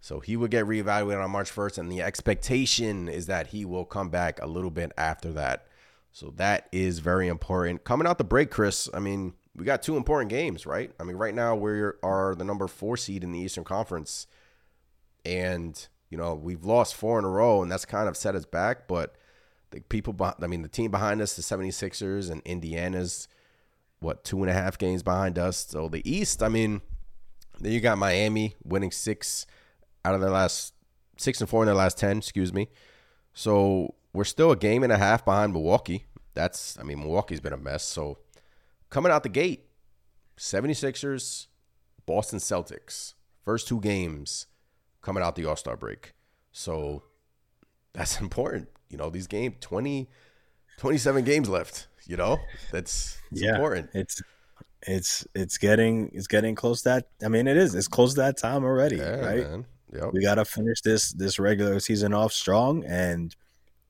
So 0.01 0.19
he 0.19 0.35
will 0.35 0.49
get 0.49 0.65
reevaluated 0.65 1.23
on 1.23 1.31
March 1.31 1.49
1st, 1.49 1.77
and 1.77 1.91
the 1.91 2.01
expectation 2.01 3.07
is 3.07 3.27
that 3.27 3.47
he 3.47 3.63
will 3.63 3.85
come 3.85 4.09
back 4.09 4.41
a 4.41 4.47
little 4.47 4.71
bit 4.71 4.91
after 4.97 5.31
that. 5.31 5.67
So 6.11 6.33
that 6.35 6.67
is 6.71 6.99
very 6.99 7.27
important. 7.27 7.83
Coming 7.83 8.05
out 8.05 8.17
the 8.17 8.23
break, 8.23 8.51
Chris, 8.51 8.89
I 8.93 8.99
mean, 8.99 9.33
we 9.55 9.65
got 9.65 9.81
two 9.81 9.95
important 9.95 10.29
games, 10.29 10.65
right? 10.65 10.91
I 10.99 11.03
mean, 11.03 11.15
right 11.15 11.33
now 11.33 11.55
we 11.55 11.71
are 12.03 12.35
the 12.35 12.43
number 12.43 12.67
four 12.67 12.97
seed 12.97 13.23
in 13.23 13.31
the 13.31 13.39
Eastern 13.39 13.63
Conference 13.63 14.27
and 15.25 15.87
you 16.09 16.17
know 16.17 16.33
we've 16.33 16.65
lost 16.65 16.95
four 16.95 17.17
in 17.19 17.25
a 17.25 17.29
row 17.29 17.61
and 17.61 17.71
that's 17.71 17.85
kind 17.85 18.07
of 18.07 18.17
set 18.17 18.35
us 18.35 18.45
back 18.45 18.87
but 18.87 19.15
the 19.71 19.81
people 19.81 20.15
i 20.41 20.47
mean 20.47 20.61
the 20.61 20.67
team 20.67 20.91
behind 20.91 21.21
us 21.21 21.35
the 21.35 21.41
76ers 21.41 22.29
and 22.29 22.41
indiana's 22.45 23.27
what 24.03 24.23
two 24.23 24.41
and 24.41 24.49
a 24.49 24.53
half 24.53 24.77
games 24.77 25.01
behind 25.01 25.37
us 25.37 25.65
so 25.69 25.87
the 25.87 26.07
east 26.09 26.43
i 26.43 26.49
mean 26.49 26.81
then 27.59 27.71
you 27.71 27.79
got 27.79 27.97
miami 27.97 28.55
winning 28.63 28.91
six 28.91 29.45
out 30.05 30.13
of 30.13 30.21
their 30.21 30.29
last 30.29 30.73
six 31.17 31.39
and 31.39 31.49
four 31.49 31.63
in 31.63 31.67
their 31.67 31.75
last 31.75 31.97
10 31.97 32.17
excuse 32.17 32.53
me 32.53 32.67
so 33.33 33.95
we're 34.13 34.23
still 34.23 34.51
a 34.51 34.55
game 34.55 34.83
and 34.83 34.91
a 34.91 34.97
half 34.97 35.23
behind 35.25 35.53
milwaukee 35.53 36.05
that's 36.33 36.77
i 36.79 36.83
mean 36.83 36.99
milwaukee's 36.99 37.39
been 37.39 37.53
a 37.53 37.57
mess 37.57 37.83
so 37.83 38.17
coming 38.89 39.11
out 39.11 39.23
the 39.23 39.29
gate 39.29 39.65
76ers 40.37 41.47
boston 42.05 42.39
celtics 42.39 43.13
first 43.43 43.67
two 43.67 43.79
games 43.79 44.47
coming 45.03 45.21
out 45.21 45.35
the 45.35 45.45
All 45.45 45.55
Star 45.55 45.77
break. 45.77 46.13
So 46.51 47.03
that's 47.93 48.19
important. 48.21 48.69
You 48.89 48.97
know, 48.97 49.11
these 49.11 49.27
games 49.27 49.55
20, 49.59 50.09
27 50.77 51.23
games 51.23 51.49
left. 51.49 51.87
You 52.07 52.17
know, 52.17 52.39
that's 52.71 53.17
it's 53.31 53.41
important. 53.41 53.89
It's 53.93 54.21
it's 54.81 55.25
it's 55.33 55.57
getting 55.57 56.09
it's 56.13 56.27
getting 56.27 56.55
close 56.55 56.81
that 56.83 57.07
I 57.23 57.29
mean 57.29 57.47
it 57.47 57.57
is. 57.57 57.75
It's 57.75 57.87
close 57.87 58.13
to 58.15 58.21
that 58.21 58.37
time 58.37 58.63
already, 58.63 58.97
Yeah, 58.97 59.19
right? 59.19 59.49
man. 59.49 59.65
Yep. 59.93 60.09
We 60.13 60.21
gotta 60.21 60.45
finish 60.45 60.81
this 60.81 61.11
this 61.13 61.39
regular 61.39 61.79
season 61.79 62.13
off 62.13 62.33
strong 62.33 62.83
and 62.85 63.35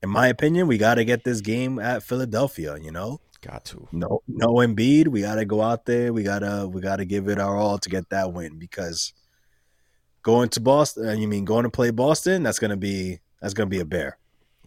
in 0.02 0.10
my 0.10 0.28
opinion, 0.28 0.66
we 0.66 0.76
gotta 0.76 1.02
get 1.04 1.24
this 1.24 1.40
game 1.40 1.78
at 1.78 2.02
Philadelphia, 2.02 2.76
you 2.76 2.92
know? 2.92 3.20
Got 3.40 3.64
to. 3.66 3.88
No 3.90 4.22
no 4.28 4.48
Embiid. 4.54 5.08
We 5.08 5.22
gotta 5.22 5.44
go 5.44 5.62
out 5.62 5.86
there. 5.86 6.12
We 6.12 6.22
gotta 6.22 6.68
we 6.70 6.80
gotta 6.80 7.04
give 7.04 7.28
it 7.28 7.38
our 7.38 7.56
all 7.56 7.78
to 7.78 7.88
get 7.88 8.10
that 8.10 8.32
win 8.32 8.58
because 8.58 9.12
going 10.22 10.50
to 10.50 10.60
Boston 10.60 11.08
uh, 11.08 11.12
you 11.12 11.26
mean 11.26 11.44
going 11.44 11.64
to 11.64 11.70
play 11.70 11.90
Boston, 11.90 12.42
that's 12.42 12.58
gonna 12.58 12.76
be 12.76 13.20
that's 13.40 13.54
gonna 13.54 13.70
be 13.70 13.80
a 13.80 13.84
bear. 13.84 14.18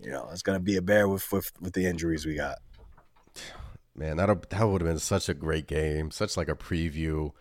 You 0.01 0.11
know, 0.11 0.29
it's 0.31 0.41
gonna 0.41 0.59
be 0.59 0.75
a 0.77 0.81
bear 0.81 1.07
with 1.07 1.31
with, 1.31 1.51
with 1.61 1.73
the 1.73 1.85
injuries 1.85 2.25
we 2.25 2.35
got. 2.35 2.57
Man, 3.97 4.17
that 4.17 4.49
that 4.51 4.63
would 4.63 4.81
have 4.81 4.89
been 4.89 4.99
such 4.99 5.27
a 5.27 5.33
great 5.33 5.67
game, 5.67 6.11
such 6.11 6.37
like 6.37 6.49
a 6.49 6.55
preview 6.55 7.31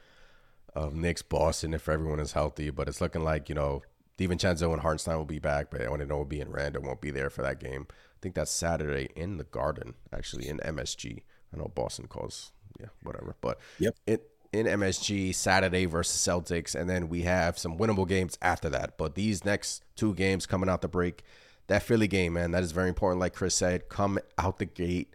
of 0.74 0.94
Knicks 0.94 1.22
Boston 1.22 1.74
if 1.74 1.88
everyone 1.88 2.18
is 2.20 2.32
healthy. 2.32 2.70
But 2.70 2.88
it's 2.88 3.00
looking 3.00 3.22
like 3.22 3.48
you 3.48 3.54
know 3.54 3.82
DiVincenzo 4.18 4.72
and 4.72 4.80
Hartenstein 4.80 5.16
will 5.16 5.24
be 5.26 5.38
back, 5.38 5.70
but 5.70 5.82
I 5.82 5.88
want 5.88 6.00
to 6.00 6.06
know 6.06 6.18
will 6.18 6.24
be 6.24 6.40
in 6.40 6.50
Randle 6.50 6.82
won't 6.82 7.00
be 7.00 7.10
there 7.10 7.30
for 7.30 7.42
that 7.42 7.60
game. 7.60 7.86
I 7.90 8.18
think 8.22 8.34
that's 8.34 8.50
Saturday 8.50 9.10
in 9.14 9.36
the 9.36 9.44
Garden, 9.44 9.94
actually 10.12 10.48
in 10.48 10.58
MSG. 10.58 11.22
I 11.52 11.58
know 11.58 11.70
Boston 11.74 12.06
calls, 12.06 12.52
yeah, 12.80 12.88
whatever. 13.02 13.36
But 13.40 13.58
Yep. 13.78 13.94
it 14.06 14.30
in 14.52 14.66
MSG 14.66 15.34
Saturday 15.34 15.84
versus 15.84 16.20
Celtics, 16.20 16.74
and 16.74 16.88
then 16.88 17.08
we 17.08 17.22
have 17.22 17.58
some 17.58 17.76
winnable 17.76 18.08
games 18.08 18.38
after 18.40 18.70
that. 18.70 18.96
But 18.96 19.14
these 19.14 19.44
next 19.44 19.84
two 19.96 20.14
games 20.14 20.46
coming 20.46 20.70
out 20.70 20.80
the 20.80 20.88
break, 20.88 21.22
that 21.66 21.82
Philly 21.82 22.08
game, 22.08 22.34
man, 22.34 22.52
that 22.52 22.62
is 22.62 22.72
very 22.72 22.88
important. 22.88 23.20
Like 23.20 23.34
Chris 23.34 23.54
said, 23.54 23.88
come 23.90 24.18
out 24.38 24.58
the 24.58 24.64
gate, 24.64 25.14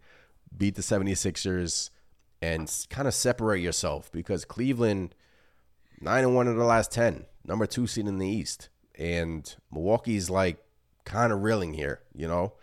beat 0.55 0.75
the 0.75 0.81
76ers, 0.81 1.89
and 2.41 2.71
kind 2.89 3.07
of 3.07 3.13
separate 3.13 3.61
yourself 3.61 4.11
because 4.11 4.45
Cleveland, 4.45 5.15
9 6.01 6.23
and 6.23 6.35
1 6.35 6.47
in 6.47 6.57
the 6.57 6.63
last 6.63 6.91
10, 6.91 7.25
number 7.45 7.65
two 7.65 7.87
seed 7.87 8.07
in 8.07 8.17
the 8.17 8.27
East. 8.27 8.69
And 8.95 9.53
Milwaukee's 9.71 10.29
like 10.29 10.63
kind 11.05 11.31
of 11.31 11.43
reeling 11.43 11.73
here, 11.73 12.01
you 12.13 12.27
know? 12.27 12.53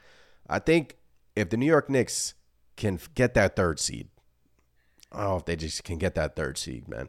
I 0.49 0.59
think 0.59 0.97
if 1.36 1.51
the 1.51 1.57
New 1.57 1.66
York 1.66 1.89
Knicks 1.89 2.34
can 2.76 2.99
get 3.14 3.34
that 3.34 3.57
third 3.57 3.78
seed, 3.78 4.09
oh, 5.12 5.36
if 5.36 5.45
they 5.45 5.57
just 5.57 5.84
can 5.84 5.99
get 5.99 6.14
that 6.14 6.36
third 6.36 6.59
seed, 6.59 6.89
man, 6.89 7.09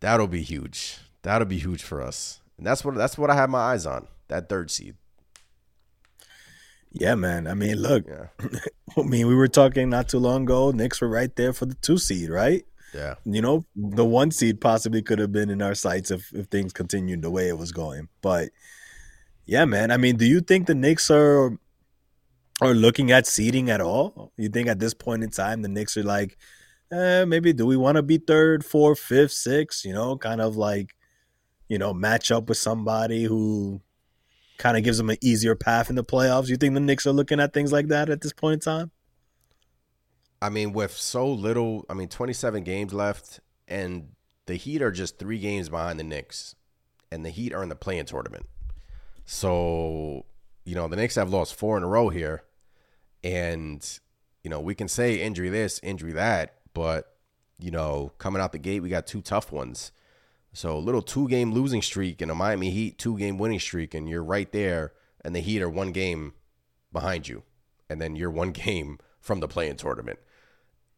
that'll 0.00 0.26
be 0.26 0.42
huge. 0.42 0.98
That'll 1.22 1.46
be 1.46 1.58
huge 1.58 1.82
for 1.82 2.02
us. 2.02 2.40
And 2.58 2.66
that's 2.66 2.84
what 2.84 2.94
that's 2.94 3.16
what 3.16 3.30
I 3.30 3.34
have 3.34 3.50
my 3.50 3.58
eyes 3.58 3.86
on. 3.86 4.08
That 4.28 4.48
third 4.48 4.70
seed. 4.70 4.96
Yeah, 6.92 7.14
man. 7.14 7.46
I 7.46 7.54
mean, 7.54 7.76
look, 7.76 8.06
Yeah. 8.06 8.26
I 8.96 9.02
mean, 9.02 9.26
we 9.26 9.34
were 9.34 9.48
talking 9.48 9.88
not 9.88 10.08
too 10.08 10.18
long 10.18 10.42
ago. 10.42 10.70
Knicks 10.70 11.00
were 11.00 11.08
right 11.08 11.34
there 11.36 11.52
for 11.52 11.64
the 11.66 11.74
two 11.76 11.96
seed, 11.96 12.28
right? 12.28 12.64
Yeah. 12.94 13.14
You 13.24 13.40
know, 13.40 13.64
the 13.74 14.04
one 14.04 14.30
seed 14.30 14.60
possibly 14.60 15.00
could 15.02 15.18
have 15.18 15.32
been 15.32 15.48
in 15.48 15.62
our 15.62 15.74
sights 15.74 16.10
if, 16.10 16.32
if 16.34 16.46
things 16.46 16.72
continued 16.72 17.22
the 17.22 17.30
way 17.30 17.48
it 17.48 17.56
was 17.56 17.72
going. 17.72 18.08
But 18.20 18.50
yeah, 19.46 19.64
man. 19.64 19.90
I 19.90 19.96
mean, 19.96 20.16
do 20.16 20.26
you 20.26 20.40
think 20.40 20.66
the 20.66 20.74
Knicks 20.74 21.10
are 21.10 21.58
are 22.60 22.74
looking 22.74 23.10
at 23.10 23.26
seeding 23.26 23.70
at 23.70 23.80
all? 23.80 24.32
You 24.36 24.48
think 24.48 24.68
at 24.68 24.78
this 24.78 24.94
point 24.94 25.24
in 25.24 25.30
time 25.30 25.62
the 25.62 25.68
Knicks 25.68 25.96
are 25.96 26.02
like, 26.02 26.36
eh, 26.92 27.24
maybe 27.24 27.52
do 27.54 27.66
we 27.66 27.76
want 27.76 27.96
to 27.96 28.02
be 28.02 28.18
third, 28.18 28.64
fourth, 28.64 28.98
fifth, 28.98 29.32
sixth? 29.32 29.84
You 29.86 29.94
know, 29.94 30.18
kind 30.18 30.40
of 30.42 30.56
like, 30.56 30.94
you 31.68 31.78
know, 31.78 31.94
match 31.94 32.30
up 32.30 32.48
with 32.48 32.58
somebody 32.58 33.24
who 33.24 33.80
kind 34.58 34.76
of 34.76 34.84
gives 34.84 34.98
them 34.98 35.10
an 35.10 35.16
easier 35.20 35.54
path 35.54 35.90
in 35.90 35.96
the 35.96 36.04
playoffs. 36.04 36.48
You 36.48 36.56
think 36.56 36.74
the 36.74 36.80
Knicks 36.80 37.06
are 37.06 37.12
looking 37.12 37.40
at 37.40 37.52
things 37.52 37.72
like 37.72 37.88
that 37.88 38.08
at 38.10 38.20
this 38.20 38.32
point 38.32 38.54
in 38.54 38.60
time? 38.60 38.90
I 40.40 40.48
mean, 40.48 40.72
with 40.72 40.96
so 40.96 41.28
little, 41.28 41.84
I 41.88 41.94
mean, 41.94 42.08
27 42.08 42.64
games 42.64 42.92
left, 42.92 43.40
and 43.68 44.08
the 44.46 44.56
Heat 44.56 44.82
are 44.82 44.90
just 44.90 45.18
three 45.18 45.38
games 45.38 45.68
behind 45.68 45.98
the 45.98 46.04
Knicks, 46.04 46.56
and 47.10 47.24
the 47.24 47.30
Heat 47.30 47.54
are 47.54 47.62
in 47.62 47.68
the 47.68 47.76
playing 47.76 48.06
tournament. 48.06 48.48
So, 49.24 50.26
you 50.64 50.74
know, 50.74 50.88
the 50.88 50.96
Knicks 50.96 51.14
have 51.14 51.30
lost 51.30 51.54
four 51.54 51.76
in 51.76 51.84
a 51.84 51.88
row 51.88 52.08
here, 52.08 52.42
and 53.22 53.98
you 54.42 54.50
know, 54.50 54.60
we 54.60 54.74
can 54.74 54.88
say 54.88 55.22
injury 55.22 55.48
this, 55.48 55.78
injury 55.82 56.12
that, 56.12 56.54
but 56.74 57.14
you 57.58 57.70
know, 57.70 58.12
coming 58.18 58.42
out 58.42 58.52
the 58.52 58.58
gate, 58.58 58.80
we 58.80 58.88
got 58.88 59.06
two 59.06 59.22
tough 59.22 59.52
ones. 59.52 59.92
So 60.52 60.76
a 60.76 60.78
little 60.78 61.02
two 61.02 61.28
game 61.28 61.52
losing 61.52 61.82
streak 61.82 62.20
and 62.20 62.30
a 62.30 62.34
Miami 62.34 62.70
Heat 62.70 62.98
two 62.98 63.16
game 63.18 63.38
winning 63.38 63.60
streak, 63.60 63.94
and 63.94 64.08
you're 64.08 64.24
right 64.24 64.50
there, 64.52 64.92
and 65.24 65.34
the 65.34 65.40
Heat 65.40 65.62
are 65.62 65.70
one 65.70 65.92
game 65.92 66.34
behind 66.92 67.28
you, 67.28 67.42
and 67.88 68.00
then 68.00 68.16
you're 68.16 68.30
one 68.30 68.50
game 68.52 68.98
from 69.20 69.40
the 69.40 69.48
playing 69.48 69.76
tournament, 69.76 70.18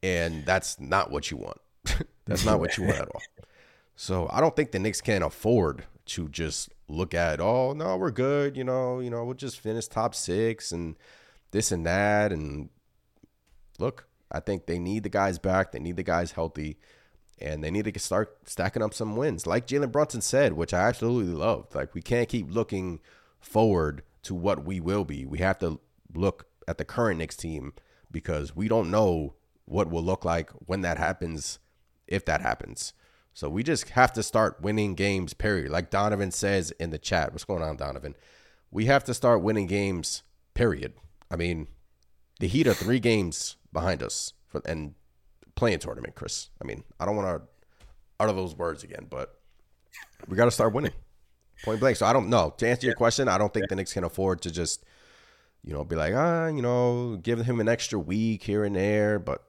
and 0.03 0.45
that's 0.45 0.81
not 0.81 1.11
what 1.11 1.31
you 1.31 1.37
want. 1.37 1.61
that's 2.25 2.45
not 2.45 2.59
what 2.59 2.77
you 2.77 2.85
want 2.85 2.99
at 2.99 3.09
all. 3.09 3.23
So 3.97 4.29
I 4.33 4.41
don't 4.41 4.57
think 4.57 4.73
the 4.73 4.79
Knicks 4.79 5.01
can 5.01 5.23
afford 5.23 5.85
to 6.07 6.29
just 6.29 6.71
look 6.89 7.15
at, 7.15 7.41
oh 7.41 7.73
no, 7.73 7.97
we're 7.97 8.11
good, 8.11 8.57
you 8.57 8.65
know, 8.65 9.01
you 9.01 9.11
know, 9.11 9.25
we'll 9.25 9.35
just 9.35 9.61
finish 9.61 9.87
top 9.87 10.15
six 10.15 10.73
and 10.73 10.97
this 11.51 11.73
and 11.73 11.87
that. 11.87 12.33
And 12.33 12.71
look, 13.79 14.07
I 14.31 14.41
think 14.41 14.67
they 14.67 14.79
need 14.79 15.03
the 15.03 15.09
guys 15.09 15.39
back. 15.39 15.73
They 15.73 15.79
need 15.79 15.97
the 15.97 16.03
guys 16.03 16.33
healthy, 16.33 16.79
and 17.41 17.63
they 17.63 17.71
need 17.71 17.93
to 17.93 17.99
start 17.99 18.39
stacking 18.49 18.83
up 18.83 18.95
some 18.95 19.17
wins, 19.17 19.47
like 19.47 19.67
Jalen 19.67 19.93
Brunson 19.93 20.21
said, 20.21 20.53
which 20.55 20.73
I 20.73 20.89
absolutely 20.89 21.33
loved. 21.33 21.75
Like 21.75 21.95
we 21.95 22.03
can't 22.03 22.29
keep 22.29 22.51
looking 22.51 23.01
forward 23.41 24.03
to 24.23 24.35
what 24.35 24.65
we 24.65 24.81
will 24.81 25.05
be. 25.05 25.27
We 25.27 25.39
have 25.39 25.59
to 25.61 25.81
look 26.15 26.47
at 26.67 26.79
the 26.79 26.85
current 26.85 27.19
Knicks 27.19 27.37
team 27.37 27.75
because 28.11 28.55
we 28.55 28.69
don't 28.69 28.91
know 28.91 29.35
what 29.67 29.91
will 29.91 30.03
look 30.03 30.25
like 30.25 30.51
when 30.67 30.83
that 30.83 30.99
happens, 30.99 31.59
if 32.07 32.25
that 32.25 32.41
happens. 32.41 32.93
So 33.33 33.49
we 33.49 33.63
just 33.63 33.91
have 33.91 34.13
to 34.13 34.23
start 34.23 34.63
winning 34.63 34.95
games, 34.95 35.35
period. 35.35 35.71
Like 35.71 35.91
Donovan 35.91 36.31
says 36.31 36.71
in 36.73 36.91
the 36.91 36.99
chat. 36.99 37.33
What's 37.33 37.45
going 37.45 37.63
on, 37.63 37.77
Donovan? 37.77 38.15
We 38.71 38.87
have 38.87 39.05
to 39.05 39.15
start 39.15 39.43
winning 39.43 39.67
games, 39.67 40.23
period. 40.55 40.95
I 41.31 41.37
mean, 41.37 41.67
the 42.39 42.47
Heat 42.47 42.69
are 42.69 42.75
three 42.75 43.01
games 43.01 43.57
behind 43.73 44.03
us 44.03 44.33
for 44.47 44.63
and 44.65 44.95
playing 45.55 45.79
tournament, 45.79 46.15
Chris. 46.15 46.51
I 46.61 46.65
mean, 46.65 46.85
I 46.99 47.05
don't 47.05 47.17
want 47.17 47.29
to 47.29 47.49
utter 48.21 48.33
those 48.33 48.55
words 48.55 48.85
again, 48.85 49.07
but 49.09 49.39
we 50.29 50.37
got 50.37 50.47
to 50.47 50.51
start 50.51 50.73
winning. 50.73 50.93
Point 51.65 51.81
blank. 51.81 51.97
So 51.97 52.07
I 52.07 52.13
don't 52.13 52.29
know. 52.29 52.55
To 52.59 52.69
answer 52.69 52.87
your 52.87 52.97
question, 52.97 53.29
I 53.29 53.39
don't 53.39 53.53
think 53.53 53.69
the 53.69 53.77
Knicks 53.77 53.93
can 53.93 54.05
afford 54.05 54.43
to 54.43 54.51
just, 54.51 54.85
you 55.63 55.73
know, 55.73 55.85
be 55.85 55.97
like, 55.97 56.15
ah, 56.15 56.49
you 56.49 56.63
know, 56.63 57.17
give 57.17 57.41
him 57.41 57.61
an 57.61 57.69
extra 57.69 57.99
week 57.99 58.43
here 58.43 58.65
and 58.65 58.77
there. 58.77 59.19
But, 59.19 59.43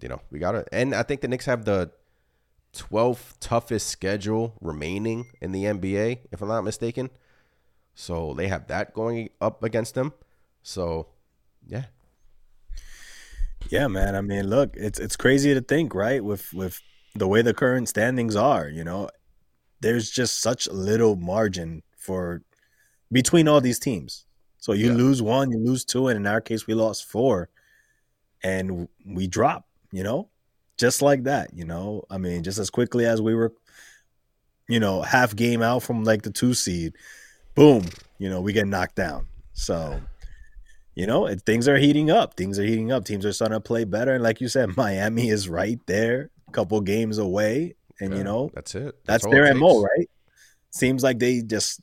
you 0.00 0.08
know, 0.08 0.20
we 0.30 0.38
got 0.38 0.52
to. 0.52 0.64
And 0.72 0.94
I 0.94 1.02
think 1.02 1.20
the 1.20 1.28
Knicks 1.28 1.46
have 1.46 1.64
the 1.64 1.90
12th 2.74 3.34
toughest 3.40 3.88
schedule 3.88 4.54
remaining 4.60 5.26
in 5.40 5.52
the 5.52 5.64
NBA, 5.64 6.20
if 6.30 6.40
I'm 6.40 6.48
not 6.48 6.62
mistaken. 6.62 7.10
So 7.94 8.32
they 8.34 8.48
have 8.48 8.68
that 8.68 8.94
going 8.94 9.30
up 9.40 9.64
against 9.64 9.94
them. 9.94 10.12
So, 10.62 11.08
yeah. 11.66 11.86
Yeah, 13.70 13.86
man. 13.88 14.14
I 14.14 14.20
mean, 14.20 14.48
look, 14.48 14.70
it's 14.76 14.98
it's 14.98 15.16
crazy 15.16 15.54
to 15.54 15.60
think, 15.60 15.94
right? 15.94 16.22
With 16.24 16.52
with 16.52 16.80
the 17.14 17.28
way 17.28 17.42
the 17.42 17.54
current 17.54 17.88
standings 17.88 18.36
are, 18.36 18.68
you 18.68 18.84
know, 18.84 19.08
there's 19.80 20.10
just 20.10 20.40
such 20.40 20.68
little 20.68 21.16
margin 21.16 21.82
for 21.96 22.42
between 23.12 23.48
all 23.48 23.60
these 23.60 23.78
teams. 23.78 24.24
So 24.58 24.72
you 24.72 24.88
Yeah. 24.88 24.94
lose 24.94 25.22
one, 25.22 25.50
you 25.50 25.58
lose 25.58 25.84
two, 25.84 26.08
and 26.08 26.16
in 26.16 26.26
our 26.26 26.40
case, 26.40 26.66
we 26.66 26.74
lost 26.74 27.04
four, 27.04 27.48
and 28.42 28.88
we 29.04 29.26
drop. 29.26 29.66
You 29.92 30.02
know, 30.02 30.28
just 30.78 31.00
like 31.00 31.24
that. 31.24 31.54
You 31.54 31.64
know, 31.64 32.04
I 32.10 32.18
mean, 32.18 32.42
just 32.42 32.58
as 32.58 32.70
quickly 32.70 33.06
as 33.06 33.22
we 33.22 33.34
were, 33.34 33.52
you 34.68 34.80
know, 34.80 35.02
half 35.02 35.34
game 35.34 35.62
out 35.62 35.82
from 35.82 36.04
like 36.04 36.22
the 36.22 36.30
two 36.30 36.54
seed, 36.54 36.94
boom, 37.54 37.84
you 38.18 38.28
know, 38.28 38.40
we 38.40 38.52
get 38.52 38.66
knocked 38.66 38.96
down. 38.96 39.26
So, 39.54 40.00
you 40.98 41.06
know, 41.06 41.26
it, 41.26 41.42
things 41.42 41.68
are 41.68 41.76
heating 41.76 42.10
up. 42.10 42.34
Things 42.34 42.58
are 42.58 42.64
heating 42.64 42.90
up. 42.90 43.04
Teams 43.04 43.24
are 43.24 43.32
starting 43.32 43.54
to 43.54 43.60
play 43.60 43.84
better, 43.84 44.14
and 44.14 44.22
like 44.24 44.40
you 44.40 44.48
said, 44.48 44.70
Miami 44.76 45.28
is 45.28 45.48
right 45.48 45.78
there, 45.86 46.30
a 46.48 46.50
couple 46.50 46.80
games 46.80 47.18
away, 47.18 47.76
and 48.00 48.10
Yeah, 48.10 48.18
you 48.18 48.24
know, 48.24 48.50
that's 48.52 48.74
it. 48.74 48.96
that's, 49.06 49.24
all 49.24 49.30
their 49.30 49.44
it 49.44 49.54
MO, 49.54 49.80
right? 49.80 50.10
Seems 50.70 51.04
like 51.04 51.20
they 51.20 51.40
just 51.42 51.80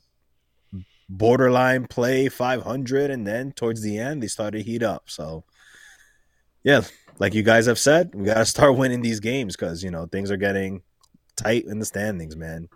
borderline 1.08 1.86
play 1.86 2.28
500 2.28 3.10
and 3.10 3.26
then 3.26 3.52
towards 3.52 3.80
the 3.80 3.96
end 3.96 4.22
they 4.22 4.26
start 4.26 4.52
to 4.52 4.62
heat 4.62 4.82
up. 4.82 5.04
So 5.06 5.44
yeah, 6.62 6.82
like 7.18 7.32
you 7.32 7.42
guys 7.42 7.64
have 7.66 7.78
said, 7.78 8.14
we 8.14 8.26
got 8.26 8.34
to 8.34 8.44
start 8.44 8.76
winning 8.76 9.00
these 9.00 9.20
games 9.20 9.56
cuz 9.56 9.82
you 9.82 9.90
know, 9.90 10.04
things 10.04 10.30
are 10.30 10.36
getting 10.36 10.82
tight 11.36 11.64
in 11.64 11.78
the 11.78 11.86
standings, 11.86 12.36
man. 12.36 12.68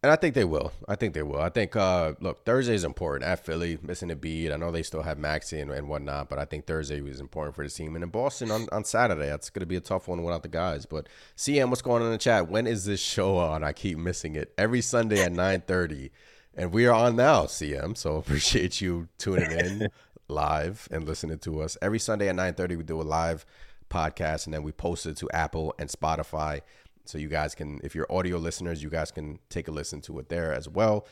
And 0.00 0.12
I 0.12 0.16
think 0.16 0.36
they 0.36 0.44
will. 0.44 0.72
I 0.86 0.94
think 0.94 1.14
they 1.14 1.24
will. 1.24 1.40
I 1.40 1.48
think, 1.48 1.74
uh, 1.74 2.12
look, 2.20 2.44
Thursday 2.44 2.74
is 2.74 2.84
important 2.84 3.28
at 3.28 3.44
Philly, 3.44 3.78
missing 3.82 4.12
a 4.12 4.16
beat. 4.16 4.52
I 4.52 4.56
know 4.56 4.70
they 4.70 4.84
still 4.84 5.02
have 5.02 5.18
Maxey 5.18 5.58
and, 5.58 5.72
and 5.72 5.88
whatnot, 5.88 6.28
but 6.28 6.38
I 6.38 6.44
think 6.44 6.66
Thursday 6.66 7.00
was 7.00 7.18
important 7.18 7.56
for 7.56 7.64
the 7.64 7.70
team. 7.70 7.96
And 7.96 8.04
in 8.04 8.10
Boston 8.10 8.52
on, 8.52 8.68
on 8.70 8.84
Saturday, 8.84 9.26
that's 9.26 9.50
going 9.50 9.60
to 9.60 9.66
be 9.66 9.74
a 9.74 9.80
tough 9.80 10.06
one 10.06 10.22
without 10.22 10.44
the 10.44 10.48
guys. 10.48 10.86
But 10.86 11.08
CM, 11.36 11.70
what's 11.70 11.82
going 11.82 12.02
on 12.02 12.08
in 12.08 12.12
the 12.12 12.18
chat? 12.18 12.48
When 12.48 12.68
is 12.68 12.84
this 12.84 13.00
show 13.00 13.38
on? 13.38 13.64
I 13.64 13.72
keep 13.72 13.98
missing 13.98 14.36
it. 14.36 14.54
Every 14.56 14.82
Sunday 14.82 15.20
at 15.20 15.32
9.30. 15.32 16.10
And 16.54 16.72
we 16.72 16.86
are 16.86 16.94
on 16.94 17.16
now, 17.16 17.44
CM. 17.44 17.96
So 17.96 18.16
appreciate 18.18 18.80
you 18.80 19.08
tuning 19.18 19.50
in 19.50 19.88
live 20.28 20.86
and 20.92 21.08
listening 21.08 21.38
to 21.40 21.60
us. 21.60 21.76
Every 21.82 21.98
Sunday 21.98 22.28
at 22.28 22.36
9.30, 22.36 22.76
we 22.76 22.84
do 22.84 23.00
a 23.00 23.02
live 23.02 23.44
podcast, 23.90 24.44
and 24.44 24.54
then 24.54 24.62
we 24.62 24.70
post 24.70 25.06
it 25.06 25.16
to 25.16 25.30
Apple 25.30 25.74
and 25.78 25.88
Spotify. 25.88 26.60
So 27.08 27.16
you 27.16 27.28
guys 27.28 27.54
can, 27.54 27.80
if 27.82 27.94
you're 27.94 28.06
audio 28.12 28.36
listeners, 28.36 28.82
you 28.82 28.90
guys 28.90 29.10
can 29.10 29.38
take 29.48 29.66
a 29.66 29.70
listen 29.70 30.02
to 30.02 30.18
it 30.18 30.28
there 30.28 30.52
as 30.52 30.68
well. 30.68 31.06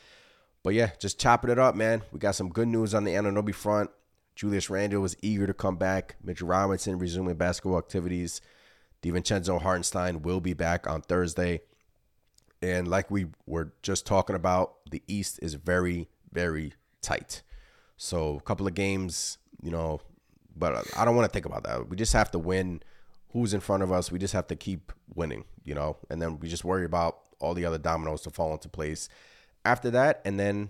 But 0.61 0.75
yeah, 0.75 0.91
just 0.99 1.19
chopping 1.19 1.49
it 1.49 1.57
up, 1.57 1.73
man. 1.73 2.03
We 2.11 2.19
got 2.19 2.35
some 2.35 2.49
good 2.49 2.67
news 2.67 2.93
on 2.93 3.03
the 3.03 3.15
Anunoby 3.15 3.55
front. 3.55 3.89
Julius 4.35 4.69
Randle 4.69 5.01
was 5.01 5.17
eager 5.23 5.47
to 5.47 5.55
come 5.55 5.75
back. 5.75 6.15
Mitchell 6.23 6.47
Robinson 6.47 6.99
resuming 6.99 7.33
basketball 7.33 7.79
activities. 7.79 8.41
DiVincenzo 9.01 9.59
Hartenstein 9.59 10.21
will 10.21 10.39
be 10.39 10.53
back 10.53 10.85
on 10.85 11.01
Thursday. 11.01 11.61
And 12.61 12.87
like 12.87 13.09
we 13.09 13.25
were 13.47 13.73
just 13.81 14.05
talking 14.05 14.35
about, 14.35 14.75
the 14.91 15.01
East 15.07 15.39
is 15.41 15.55
very, 15.55 16.09
very 16.31 16.73
tight. 17.01 17.41
So 17.97 18.35
a 18.35 18.41
couple 18.41 18.67
of 18.67 18.75
games, 18.75 19.39
you 19.63 19.71
know, 19.71 20.01
but 20.55 20.87
I 20.95 21.05
don't 21.05 21.15
want 21.15 21.27
to 21.27 21.33
think 21.33 21.47
about 21.47 21.63
that. 21.63 21.89
We 21.89 21.95
just 21.97 22.13
have 22.13 22.29
to 22.31 22.39
win 22.39 22.83
who's 23.31 23.53
in 23.53 23.59
front 23.59 23.83
of 23.83 23.91
us. 23.91 24.11
We 24.11 24.19
just 24.19 24.33
have 24.33 24.47
to 24.47 24.55
keep 24.55 24.91
winning, 25.13 25.45
you 25.63 25.75
know, 25.75 25.97
and 26.09 26.21
then 26.21 26.39
we 26.39 26.47
just 26.49 26.63
worry 26.63 26.85
about 26.85 27.19
all 27.39 27.53
the 27.53 27.65
other 27.65 27.77
dominoes 27.77 28.21
to 28.21 28.29
fall 28.29 28.53
into 28.53 28.69
place 28.69 29.09
after 29.65 29.91
that. 29.91 30.21
And 30.25 30.39
then, 30.39 30.69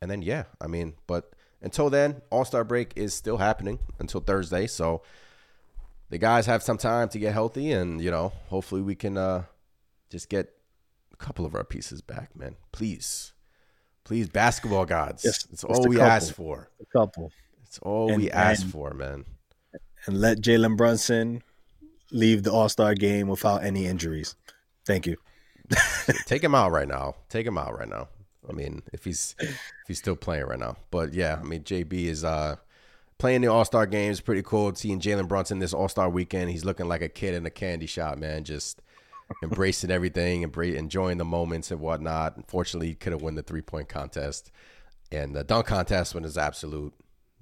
and 0.00 0.10
then, 0.10 0.22
yeah, 0.22 0.44
I 0.60 0.66
mean, 0.66 0.94
but 1.06 1.32
until 1.60 1.90
then, 1.90 2.22
All 2.30 2.44
Star 2.44 2.64
break 2.64 2.92
is 2.96 3.14
still 3.14 3.36
happening 3.38 3.78
until 3.98 4.20
Thursday. 4.20 4.66
So 4.66 5.02
the 6.10 6.18
guys 6.18 6.46
have 6.46 6.62
some 6.62 6.76
time 6.76 7.08
to 7.10 7.18
get 7.18 7.32
healthy, 7.32 7.70
and 7.72 8.00
you 8.00 8.10
know, 8.10 8.32
hopefully 8.48 8.82
we 8.82 8.94
can 8.94 9.16
uh 9.16 9.44
just 10.10 10.28
get 10.28 10.52
a 11.12 11.16
couple 11.16 11.46
of 11.46 11.54
our 11.54 11.64
pieces 11.64 12.02
back, 12.02 12.36
man. 12.36 12.56
Please, 12.72 13.32
please, 14.04 14.28
basketball 14.28 14.84
gods. 14.84 15.24
Yes, 15.24 15.46
it's 15.52 15.64
all 15.64 15.86
we 15.88 15.96
couple. 15.96 16.10
ask 16.10 16.34
for. 16.34 16.68
A 16.80 16.98
couple. 16.98 17.30
It's 17.64 17.78
all 17.78 18.10
And- 18.12 18.20
we 18.20 18.30
ask 18.30 18.62
and- 18.62 18.72
for, 18.72 18.92
man. 18.92 19.24
And 20.04 20.20
let 20.20 20.38
Jalen 20.40 20.76
Brunson 20.76 21.42
leave 22.12 22.42
the 22.42 22.52
All-Star 22.52 22.94
game 22.94 23.28
without 23.28 23.64
any 23.64 23.86
injuries. 23.86 24.36
Thank 24.86 25.06
you. 25.06 25.16
Take 26.26 26.44
him 26.44 26.54
out 26.54 26.70
right 26.70 26.88
now. 26.88 27.14
Take 27.28 27.46
him 27.46 27.58
out 27.58 27.76
right 27.78 27.88
now. 27.88 28.08
I 28.48 28.52
mean, 28.52 28.82
if 28.92 29.04
he's 29.04 29.36
if 29.38 29.60
he's 29.86 29.98
still 29.98 30.16
playing 30.16 30.46
right 30.46 30.58
now. 30.58 30.76
But 30.90 31.14
yeah, 31.14 31.38
I 31.40 31.44
mean, 31.44 31.62
JB 31.62 31.92
is 31.92 32.24
uh 32.24 32.56
playing 33.18 33.40
the 33.42 33.48
All 33.48 33.64
Star 33.64 33.86
games. 33.86 34.20
Pretty 34.20 34.42
cool 34.42 34.74
seeing 34.74 35.00
Jalen 35.00 35.28
Brunson 35.28 35.60
this 35.60 35.72
All 35.72 35.88
Star 35.88 36.10
weekend. 36.10 36.50
He's 36.50 36.64
looking 36.64 36.88
like 36.88 37.02
a 37.02 37.08
kid 37.08 37.34
in 37.34 37.46
a 37.46 37.50
candy 37.50 37.86
shop, 37.86 38.18
man. 38.18 38.44
Just 38.44 38.82
embracing 39.42 39.90
everything, 39.90 40.44
embra- 40.44 40.74
enjoying 40.74 41.18
the 41.18 41.24
moments 41.24 41.70
and 41.70 41.80
whatnot. 41.80 42.36
Unfortunately, 42.36 42.88
he 42.88 42.94
could 42.94 43.12
have 43.12 43.22
won 43.22 43.36
the 43.36 43.42
three 43.42 43.62
point 43.62 43.88
contest, 43.88 44.50
and 45.12 45.34
the 45.34 45.44
dunk 45.44 45.66
contest 45.66 46.14
was 46.14 46.36
an 46.36 46.42
absolute 46.42 46.92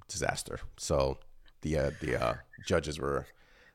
disaster. 0.06 0.60
So 0.76 1.18
the 1.62 1.78
uh, 1.78 1.90
the 2.00 2.22
uh, 2.22 2.34
judges 2.66 2.98
were 2.98 3.26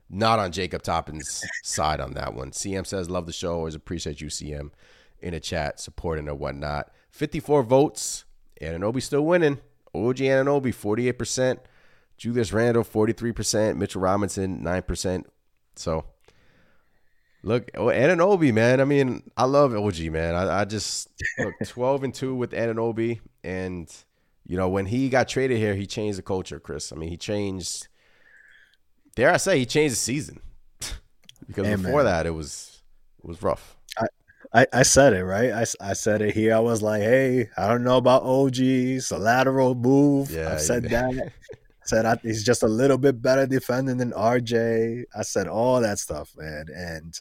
not 0.09 0.39
on 0.39 0.51
Jacob 0.51 0.83
Toppin's 0.83 1.43
side 1.63 1.99
on 1.99 2.13
that 2.13 2.33
one. 2.33 2.51
CM 2.51 2.85
says, 2.85 3.09
Love 3.09 3.25
the 3.25 3.33
show. 3.33 3.55
Always 3.55 3.75
appreciate 3.75 4.21
you, 4.21 4.27
CM, 4.27 4.71
in 5.19 5.33
a 5.33 5.39
chat, 5.39 5.79
supporting 5.79 6.29
or 6.29 6.35
whatnot. 6.35 6.91
54 7.11 7.63
votes. 7.63 8.25
Anunoby 8.61 9.01
still 9.01 9.25
winning. 9.25 9.59
OG 9.93 10.17
Anunoby, 10.17 10.73
48%. 10.73 11.59
Julius 12.17 12.53
Randle, 12.53 12.83
43%. 12.83 13.77
Mitchell 13.77 14.01
Robinson, 14.01 14.61
9%. 14.61 15.23
So, 15.75 16.05
look, 17.43 17.71
Anunoby, 17.73 18.53
man. 18.53 18.79
I 18.79 18.85
mean, 18.85 19.23
I 19.35 19.45
love 19.45 19.75
OG, 19.75 19.99
man. 20.11 20.35
I, 20.35 20.61
I 20.61 20.65
just, 20.65 21.09
look, 21.39 21.53
12 21.65 22.03
and 22.03 22.13
2 22.13 22.35
with 22.35 22.51
Anunoby. 22.51 23.19
And, 23.43 23.93
you 24.45 24.55
know, 24.57 24.69
when 24.69 24.85
he 24.85 25.09
got 25.09 25.27
traded 25.27 25.57
here, 25.57 25.75
he 25.75 25.85
changed 25.85 26.17
the 26.17 26.23
culture, 26.23 26.59
Chris. 26.59 26.93
I 26.93 26.95
mean, 26.95 27.09
he 27.09 27.17
changed 27.17 27.87
dare 29.15 29.31
I 29.31 29.37
say 29.37 29.59
he 29.59 29.65
changed 29.65 29.93
the 29.93 29.99
season 29.99 30.39
because 31.47 31.65
Hey, 31.67 31.75
before 31.75 32.03
man. 32.03 32.05
that 32.05 32.25
it 32.25 32.31
was 32.31 32.81
it 33.23 33.27
was 33.27 33.41
rough. 33.41 33.71
I, 34.53 34.67
I 34.71 34.83
said 34.83 35.11
it 35.13 35.25
right. 35.25 35.51
I, 35.51 35.65
I 35.81 35.93
said 35.93 36.21
it 36.21 36.33
here. 36.33 36.55
I 36.55 36.59
was 36.59 36.81
like, 36.81 37.01
hey, 37.01 37.49
I 37.57 37.67
don't 37.67 37.83
know 37.83 37.97
about 37.97 38.23
OG. 38.23 38.59
It's 38.59 39.11
a 39.11 39.17
lateral 39.17 39.75
move. 39.75 40.31
Yeah, 40.31 40.53
I've 40.53 40.61
said 40.61 40.83
you- 40.83 40.89
that. 40.89 41.31
said 41.83 42.05
I, 42.05 42.17
he's 42.23 42.43
just 42.43 42.63
a 42.63 42.67
little 42.67 42.97
bit 42.97 43.21
better 43.21 43.45
defending 43.47 43.97
than 43.97 44.11
RJ. 44.13 45.03
I 45.13 45.21
said 45.23 45.47
all 45.47 45.81
that 45.81 45.99
stuff, 45.99 46.31
man, 46.37 46.67
and 46.73 47.19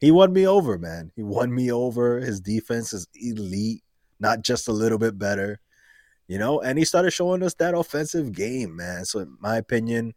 he 0.00 0.10
won 0.10 0.32
me 0.32 0.46
over, 0.46 0.78
man. 0.78 1.10
He 1.14 1.22
won 1.22 1.54
me 1.54 1.70
over. 1.70 2.18
His 2.20 2.40
defense 2.40 2.92
is 2.94 3.06
elite, 3.14 3.82
not 4.18 4.40
just 4.42 4.66
a 4.66 4.72
little 4.72 4.98
bit 4.98 5.18
better, 5.18 5.60
you 6.28 6.38
know. 6.38 6.60
And 6.62 6.78
he 6.78 6.84
started 6.86 7.10
showing 7.10 7.42
us 7.42 7.54
that 7.54 7.74
offensive 7.74 8.32
game, 8.32 8.74
man. 8.76 9.04
So, 9.04 9.18
in 9.20 9.36
my 9.38 9.56
opinion, 9.58 10.14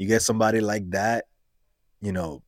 you 0.00 0.06
get 0.06 0.22
somebody 0.22 0.60
like 0.62 0.88
that, 0.92 1.26
you 2.00 2.10
know, 2.10 2.42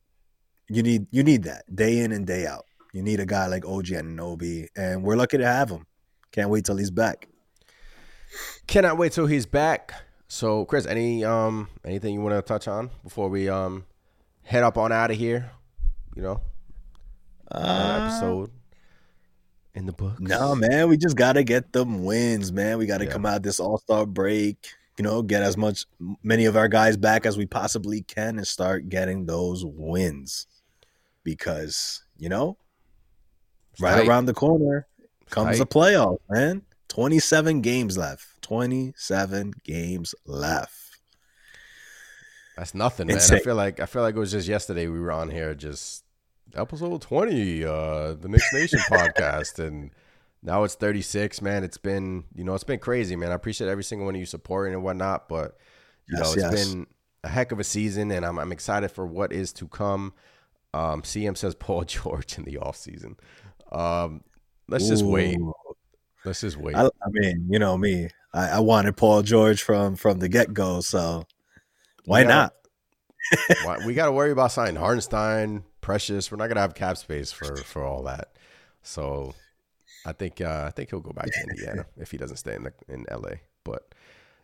you 0.67 0.81
need 0.81 1.05
you 1.11 1.23
need 1.23 1.43
that 1.43 1.63
day 1.73 1.99
in 1.99 2.11
and 2.11 2.25
day 2.25 2.47
out. 2.47 2.65
You 2.93 3.03
need 3.03 3.19
a 3.19 3.27
guy 3.27 3.45
like 3.45 3.63
OG 3.63 3.85
Anunoby, 3.87 4.69
and 4.75 5.03
we're 5.03 5.15
lucky 5.15 5.37
to 5.37 5.45
have 5.45 5.69
him. 5.69 5.85
Can't 6.31 6.49
wait 6.49 6.65
till 6.65 6.77
he's 6.77 6.89
back. 6.89 7.27
Cannot 8.65 8.97
wait 8.97 9.11
till 9.11 9.27
he's 9.27 9.45
back. 9.45 9.93
So, 10.27 10.65
Chris, 10.65 10.87
any 10.87 11.23
um 11.23 11.69
anything 11.85 12.15
you 12.15 12.21
want 12.21 12.33
to 12.35 12.41
touch 12.41 12.67
on 12.67 12.89
before 13.03 13.29
we 13.29 13.49
um 13.49 13.85
head 14.41 14.63
up 14.63 14.75
on 14.75 14.91
out 14.91 15.11
of 15.11 15.17
here? 15.17 15.51
You 16.15 16.23
know, 16.23 16.41
uh, 17.51 17.99
episode 18.01 18.49
in 19.75 19.85
the 19.85 19.93
book. 19.93 20.19
No, 20.19 20.55
man, 20.55 20.89
we 20.89 20.97
just 20.97 21.15
gotta 21.15 21.43
get 21.43 21.71
them 21.71 22.03
wins, 22.03 22.51
man. 22.51 22.79
We 22.79 22.87
gotta 22.87 23.05
Yeah. 23.05 23.11
come 23.11 23.27
out 23.27 23.43
this 23.43 23.59
All 23.59 23.77
Star 23.77 24.07
break. 24.07 24.57
You 24.97 25.03
know, 25.03 25.21
get 25.21 25.41
as 25.41 25.57
much 25.57 25.85
many 26.21 26.45
of 26.45 26.55
our 26.55 26.67
guys 26.67 26.97
back 26.97 27.25
as 27.25 27.37
we 27.37 27.45
possibly 27.45 28.01
can, 28.01 28.37
and 28.37 28.47
start 28.47 28.89
getting 28.89 29.25
those 29.25 29.65
wins. 29.65 30.47
Because 31.23 32.03
you 32.17 32.29
know, 32.29 32.57
right 33.79 34.07
around 34.07 34.25
the 34.25 34.33
corner 34.33 34.87
comes 35.29 35.57
the 35.57 35.65
playoff, 35.65 36.17
man. 36.29 36.63
Twenty-seven 36.89 37.61
games 37.61 37.97
left. 37.97 38.25
Twenty-seven 38.41 39.53
games 39.63 40.13
left. 40.25 40.99
That's 42.55 42.75
nothing, 42.75 43.07
man. 43.07 43.17
I 43.17 43.39
feel 43.39 43.55
like 43.55 43.79
I 43.79 43.85
feel 43.87 44.03
like 44.03 44.15
it 44.15 44.19
was 44.19 44.31
just 44.31 44.47
yesterday 44.47 44.87
we 44.87 44.99
were 44.99 45.11
on 45.11 45.29
here, 45.29 45.55
just 45.55 46.03
episode 46.55 47.01
twenty, 47.01 47.65
uh, 47.65 48.13
the 48.13 48.27
Knicks 48.29 48.53
Nation 48.53 48.79
podcast, 48.91 49.57
and 49.57 49.89
now 50.43 50.63
it's 50.63 50.75
thirty 50.75 51.01
six. 51.01 51.41
Man, 51.41 51.63
it's 51.63 51.77
been 51.77 52.25
you 52.35 52.43
know 52.43 52.53
it's 52.53 52.63
been 52.63 52.79
crazy, 52.79 53.15
man. 53.15 53.31
I 53.31 53.35
appreciate 53.35 53.69
every 53.69 53.83
single 53.83 54.05
one 54.05 54.15
of 54.15 54.19
you 54.19 54.25
supporting 54.25 54.73
and 54.73 54.83
whatnot, 54.83 55.27
but 55.29 55.57
you 56.07 56.17
know 56.17 56.33
Yes, 56.33 56.35
it's 56.35 56.43
yes. 56.43 56.73
been 56.73 56.87
a 57.23 57.29
heck 57.29 57.51
of 57.51 57.59
a 57.59 57.63
season, 57.63 58.11
and 58.11 58.25
I'm 58.25 58.37
I'm 58.37 58.51
excited 58.51 58.89
for 58.89 59.05
what 59.07 59.31
is 59.33 59.53
to 59.53 59.67
come. 59.67 60.13
Um, 60.73 61.01
CM 61.03 61.37
says 61.37 61.55
Paul 61.59 61.83
George 61.85 62.37
in 62.37 62.43
the 62.43 62.57
off 62.57 62.75
season. 62.75 63.15
Um, 63.71 64.23
let's 64.67 64.87
just 64.87 65.03
wait. 65.05 65.37
Let's 66.25 66.41
just 66.41 66.57
wait. 66.57 66.75
I, 66.75 66.85
I 66.85 67.09
mean, 67.09 67.47
you 67.49 67.59
know 67.59 67.77
me. 67.77 68.09
I, 68.33 68.49
I 68.49 68.59
wanted 68.59 68.95
Paul 68.97 69.21
George 69.23 69.61
from 69.61 69.95
from 69.95 70.19
the 70.19 70.29
get 70.29 70.53
go, 70.53 70.81
so 70.81 71.25
why 72.05 72.21
Yeah. 72.21 72.27
not? 72.27 72.53
We 73.85 73.93
got 73.93 74.07
to 74.07 74.11
worry 74.11 74.31
about 74.31 74.51
signing 74.51 74.75
Hartenstein, 74.75 75.63
Precious. 75.81 76.29
We're 76.31 76.37
not 76.37 76.47
gonna 76.47 76.59
have 76.61 76.75
cap 76.75 76.97
space 76.97 77.31
for 77.31 77.55
for 77.57 77.83
all 77.83 78.03
that. 78.03 78.33
So 78.81 79.33
I 80.05 80.11
think 80.11 80.41
uh, 80.41 80.65
I 80.67 80.71
think 80.71 80.89
he'll 80.89 80.99
go 80.99 81.11
back 81.11 81.25
to 81.25 81.39
Indiana 81.49 81.85
if 81.97 82.11
he 82.11 82.17
doesn't 82.17 82.37
stay 82.37 82.55
in 82.55 82.63
the, 82.63 82.73
in 82.87 83.05
LA. 83.11 83.35
But 83.63 83.93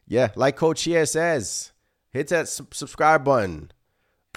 yeah, 0.08 0.30
like 0.36 0.56
Coach 0.56 0.84
here 0.84 1.06
says, 1.06 1.72
hit 2.12 2.28
that 2.30 2.48
sub- 2.48 2.74
subscribe 2.74 3.24
button, 3.24 3.72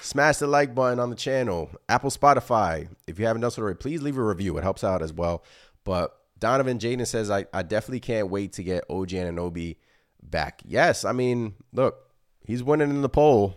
smash 0.01 0.39
the 0.39 0.47
like 0.47 0.75
button 0.75 0.99
on 0.99 1.11
the 1.11 1.17
channel, 1.17 1.71
Apple, 1.89 2.11
Spotify. 2.11 2.89
If 3.07 3.19
you 3.19 3.27
haven't 3.27 3.43
done 3.43 3.51
so 3.51 3.63
already, 3.63 3.79
please 3.79 4.03
leave 4.03 4.19
a 4.19 4.25
review. 4.25 4.57
It 4.59 4.63
helps 4.63 4.85
out 4.85 5.03
as 5.03 5.13
well. 5.13 5.45
But 5.85 6.17
Donovan 6.39 6.79
Jaden 6.79 7.07
says, 7.07 7.31
I, 7.31 7.47
I 7.53 7.63
definitely 7.63 8.01
can't 8.01 8.29
wait 8.29 8.53
to 8.55 8.63
get 8.63 8.85
OG 8.91 9.11
Anunoby 9.11 9.77
back. 10.23 10.63
Yes, 10.65 11.05
I 11.05 11.13
mean, 11.13 11.55
look, 11.73 12.11
he's 12.45 12.63
winning 12.63 12.91
in 12.91 13.03
the 13.03 13.09
poll. 13.09 13.57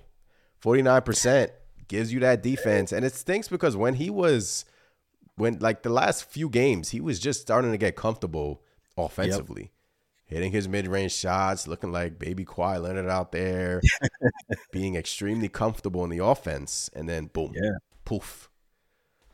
49% 0.63 1.49
gives 1.87 2.13
you 2.13 2.19
that 2.21 2.41
defense. 2.41 2.91
And 2.91 3.05
it 3.05 3.13
stinks 3.13 3.47
because 3.47 3.75
when 3.75 3.95
he 3.95 4.09
was, 4.09 4.65
when 5.37 5.59
like 5.59 5.83
the 5.83 5.89
last 5.89 6.25
few 6.25 6.49
games, 6.49 6.89
he 6.89 7.01
was 7.01 7.19
just 7.19 7.41
starting 7.41 7.71
to 7.71 7.77
get 7.77 7.95
comfortable 7.95 8.61
offensively. 8.97 9.71
Hitting 10.27 10.51
his 10.51 10.67
mid 10.67 10.87
range 10.87 11.13
shots, 11.13 11.67
looking 11.67 11.91
like 11.91 12.17
baby 12.17 12.45
Kawhi 12.45 12.81
Leonard 12.81 13.09
out 13.09 13.31
there, 13.31 13.79
being 14.71 14.95
extremely 14.95 15.47
comfortable 15.49 16.03
in 16.03 16.09
the 16.09 16.23
offense, 16.23 16.89
and 16.95 17.07
then 17.07 17.27
boom, 17.27 17.51
Yeah. 17.55 17.71
poof. 18.05 18.49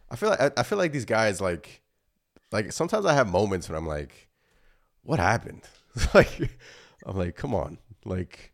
I 0.09 0.17
feel 0.17 0.29
like 0.29 0.41
I, 0.41 0.51
I 0.57 0.63
feel 0.63 0.77
like 0.77 0.91
these 0.91 1.05
guys 1.05 1.39
like, 1.39 1.81
like 2.51 2.73
sometimes 2.73 3.05
I 3.05 3.13
have 3.13 3.29
moments 3.31 3.69
when 3.69 3.77
I'm 3.77 3.87
like, 3.87 4.27
what 5.03 5.19
happened? 5.19 5.61
like, 6.13 6.57
I'm 7.05 7.15
like, 7.15 7.37
come 7.37 7.55
on, 7.55 7.77
like, 8.03 8.51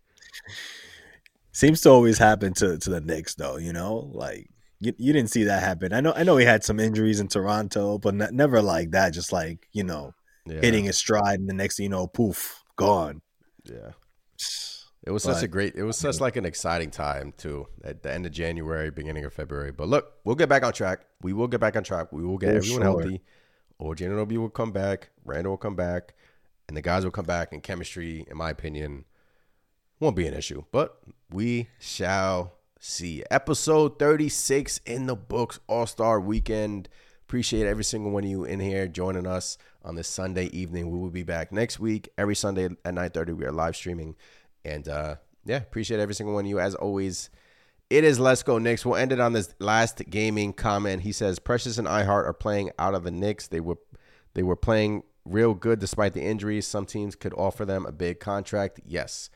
Seems 1.51 1.81
to 1.81 1.89
always 1.89 2.19
happen 2.19 2.53
to 2.55 2.77
to 2.77 2.89
the 2.91 3.01
Knicks, 3.01 3.33
though. 3.33 3.57
You 3.57 3.73
know, 3.73 4.11
like 4.13 4.47
you, 4.79 4.93
you 4.97 5.13
didn't 5.13 5.29
see 5.31 5.43
that 5.43 5.63
happen. 5.63 5.93
I 5.93 6.01
know 6.01 6.13
I 6.15 6.23
know 6.23 6.37
he 6.37 6.45
had 6.45 6.63
some 6.63 6.79
injuries 6.79 7.19
in 7.19 7.27
Toronto, 7.27 7.97
but 7.97 8.13
ne- 8.15 8.31
never 8.31 8.61
like 8.61 8.91
that. 8.91 9.13
Just 9.13 9.31
like 9.31 9.67
you 9.71 9.83
know, 9.83 10.13
yeah, 10.45 10.59
hitting 10.61 10.85
his 10.85 10.97
stride, 10.97 11.39
and 11.39 11.49
the 11.49 11.53
next 11.53 11.77
thing 11.77 11.85
you 11.85 11.89
know, 11.89 12.07
poof, 12.07 12.63
gone. 12.75 13.21
yeah. 13.63 13.91
It 15.05 15.11
was 15.11 15.23
such 15.23 15.41
a 15.41 15.47
great. 15.47 15.75
It 15.75 15.83
was 15.83 15.97
such 15.97 16.19
like 16.25 16.35
an 16.35 16.43
exciting 16.45 16.91
time 16.91 17.33
too. 17.37 17.67
At 17.81 18.03
the 18.03 18.11
end 18.11 18.25
of 18.25 18.33
January, 18.33 18.91
beginning 18.91 19.23
of 19.23 19.31
February. 19.31 19.71
But 19.71 19.87
look, 19.87 20.11
we'll 20.25 20.35
get 20.35 20.49
back 20.49 20.63
on 20.63 20.73
track. 20.73 20.99
We 21.21 21.31
will 21.31 21.47
get 21.47 21.61
back 21.61 21.77
on 21.77 21.83
track. 21.85 22.11
We 22.11 22.25
will 22.25 22.37
get 22.37 22.49
For 22.49 22.55
everyone 22.57 22.81
sure. 22.81 22.83
healthy. 23.01 23.21
OG 23.79 23.97
Anunoby 23.99 24.35
will 24.37 24.49
come 24.49 24.73
back. 24.73 25.11
Randle 25.23 25.51
will 25.53 25.57
come 25.57 25.77
back, 25.77 26.13
and 26.67 26.75
the 26.75 26.81
guys 26.81 27.05
will 27.05 27.11
come 27.11 27.23
back. 27.23 27.53
And 27.53 27.63
chemistry, 27.63 28.25
in 28.29 28.35
my 28.35 28.49
opinion, 28.49 29.05
won't 30.01 30.17
be 30.17 30.27
an 30.27 30.33
issue. 30.33 30.65
But 30.73 30.97
we 31.31 31.69
shall 31.79 32.56
see. 32.79 33.23
Episode 33.31 33.99
thirty 33.99 34.29
six 34.29 34.79
in 34.85 35.05
the 35.07 35.15
books. 35.15 35.59
All 35.67 35.85
Star 35.85 36.19
Weekend. 36.19 36.89
Appreciate 37.27 37.67
every 37.67 37.83
single 37.83 38.11
one 38.11 38.23
of 38.23 38.29
you 38.29 38.45
in 38.45 38.59
here 38.59 38.87
joining 38.87 39.27
us 39.27 39.57
on 39.83 39.95
this 39.95 40.07
Sunday 40.07 40.45
evening. 40.45 40.89
We 40.89 40.97
will 40.97 41.09
be 41.09 41.23
back 41.23 41.51
next 41.51 41.79
week. 41.79 42.07
Every 42.17 42.35
Sunday 42.35 42.69
at 42.85 42.93
nine 42.93 43.09
thirty, 43.09 43.33
we 43.33 43.45
are 43.45 43.51
live 43.51 43.75
streaming. 43.75 44.15
And 44.63 44.87
uh, 44.87 45.15
yeah, 45.45 45.57
appreciate 45.57 45.99
every 45.99 46.15
single 46.15 46.35
one 46.35 46.45
of 46.45 46.49
you. 46.49 46.59
As 46.59 46.73
always, 46.75 47.29
it 47.89 48.03
is 48.03 48.19
Let's 48.19 48.43
Go 48.43 48.57
Knicks. 48.59 48.85
We'll 48.85 48.95
end 48.95 49.11
it 49.11 49.19
on 49.19 49.33
this 49.33 49.53
last 49.59 50.01
gaming 50.09 50.53
comment. 50.53 51.03
He 51.03 51.11
says 51.11 51.39
Precious 51.39 51.77
and 51.77 51.87
I-Hart 51.87 52.25
are 52.25 52.33
playing 52.33 52.71
out 52.79 52.95
of 52.95 53.03
the 53.03 53.11
Knicks. 53.11 53.47
They 53.47 53.59
were 53.59 53.77
they 54.33 54.43
were 54.43 54.55
playing 54.55 55.03
real 55.25 55.53
good 55.53 55.79
despite 55.79 56.13
the 56.13 56.23
injuries. 56.23 56.65
Some 56.65 56.85
teams 56.85 57.15
could 57.15 57.33
offer 57.33 57.65
them 57.65 57.85
a 57.85 57.91
big 57.91 58.21
contract. 58.21 58.79
Yes. 58.85 59.29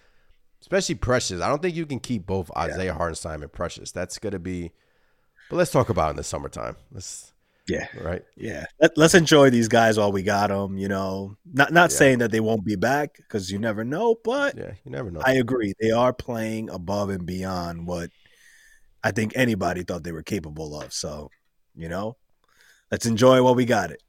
Especially 0.62 0.96
Precious. 0.96 1.42
I 1.42 1.50
don't 1.50 1.62
think 1.62 1.76
you 1.76 1.86
can 1.86 2.00
keep 2.00 2.26
both 2.26 2.50
Isaiah 2.56 2.94
Hartenstein 2.94 3.42
and 3.42 3.52
Precious. 3.52 3.92
That's 3.92 4.18
gonna 4.20 4.40
be 4.40 4.72
but 5.50 5.58
let's 5.58 5.72
talk 5.72 5.90
about 5.90 6.08
it 6.08 6.10
in 6.12 6.16
the 6.16 6.24
summertime. 6.24 6.78
Let's 6.94 7.34
Yeah, 7.68 7.88
right. 8.00 8.24
yeah. 8.38 8.66
Let, 8.80 8.98
let's 8.98 9.16
enjoy 9.16 9.50
these 9.50 9.68
guys 9.68 9.98
while 9.98 10.12
we 10.12 10.24
got 10.24 10.48
them. 10.50 10.78
You 10.78 10.88
know, 10.88 11.36
not 11.52 11.74
not 11.74 11.92
Yeah. 11.92 11.98
saying 11.98 12.20
that 12.20 12.32
they 12.32 12.40
won't 12.40 12.64
be 12.64 12.76
back 12.78 13.18
because 13.18 13.52
you 13.52 13.60
never 13.60 13.84
know, 13.84 14.16
but 14.24 14.58
Yeah, 14.58 14.72
you 14.86 14.92
never 14.92 15.12
know. 15.12 15.22
I 15.26 15.34
agree. 15.34 15.74
They 15.82 15.92
are 15.92 16.14
playing 16.14 16.70
above 16.70 17.10
and 17.10 17.26
beyond 17.26 17.86
what 17.86 18.12
I 19.04 19.12
think 19.12 19.34
anybody 19.36 19.84
thought 19.84 20.04
they 20.04 20.12
were 20.14 20.24
capable 20.24 20.80
of. 20.80 20.94
So, 20.94 21.32
you 21.76 21.90
know, 21.90 22.16
let's 22.92 23.06
enjoy 23.08 23.42
while 23.44 23.56
we 23.56 23.66
got 23.66 23.92
it. 23.92 24.02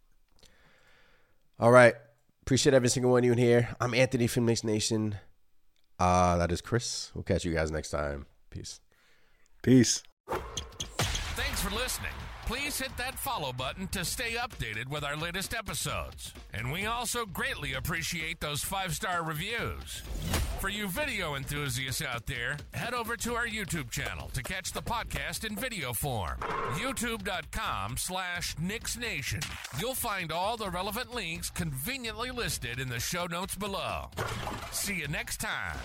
All 1.59 1.71
right. 1.73 1.95
Appreciate 2.43 2.75
every 2.75 2.89
single 2.89 3.11
one 3.13 3.21
of 3.21 3.25
you 3.25 3.33
in 3.33 3.39
here. 3.39 3.75
I'm 3.81 3.95
Anthony 3.95 4.27
from 4.27 4.47
Knicks 4.47 4.65
Nation. 4.65 5.17
Uh, 6.03 6.37
that 6.37 6.51
is 6.51 6.61
Chris. 6.61 7.13
We'll 7.15 7.23
catch 7.23 7.45
you 7.45 7.55
guys 7.55 7.71
next 7.71 7.91
time. 7.91 8.27
Peace. 8.51 8.81
Peace. 9.63 10.03
Thanks 10.99 11.61
for 11.63 11.71
listening. 11.71 12.11
Please 12.47 12.79
hit 12.79 12.97
that 12.97 13.19
follow 13.19 13.53
button 13.53 13.87
to 13.89 14.05
stay 14.05 14.33
updated 14.33 14.89
with 14.89 15.05
our 15.05 15.17
latest 15.17 15.55
episodes. 15.55 16.35
And 16.53 16.73
we 16.73 16.87
also 16.87 17.25
greatly 17.25 17.75
appreciate 17.75 18.41
those 18.41 18.63
five 18.63 18.95
star 18.95 19.23
reviews. 19.23 20.03
For 20.59 20.69
you 20.69 20.89
video 20.89 21.35
enthusiasts 21.35 22.03
out 22.03 22.27
there, 22.27 22.57
head 22.75 22.95
over 22.95 23.17
to 23.17 23.35
our 23.35 23.47
YouTube 23.47 23.91
channel 23.91 24.29
to 24.35 24.43
catch 24.43 24.73
the 24.73 24.83
podcast 24.83 25.45
in 25.45 25.57
video 25.57 25.93
form. 25.93 26.39
YouTube.com 26.75 27.97
slash 27.97 28.57
Knicks 28.61 28.97
Nation. 28.97 29.41
You'll 29.81 29.95
find 29.95 30.31
all 30.31 30.57
the 30.57 30.71
relevant 30.71 31.15
links 31.15 31.51
conveniently 31.51 32.31
listed 32.31 32.79
in 32.79 32.89
the 32.89 33.01
show 33.01 33.27
notes 33.27 33.55
below. 33.57 34.11
See 34.71 34.95
you 34.95 35.09
next 35.09 35.41
time. 35.41 35.79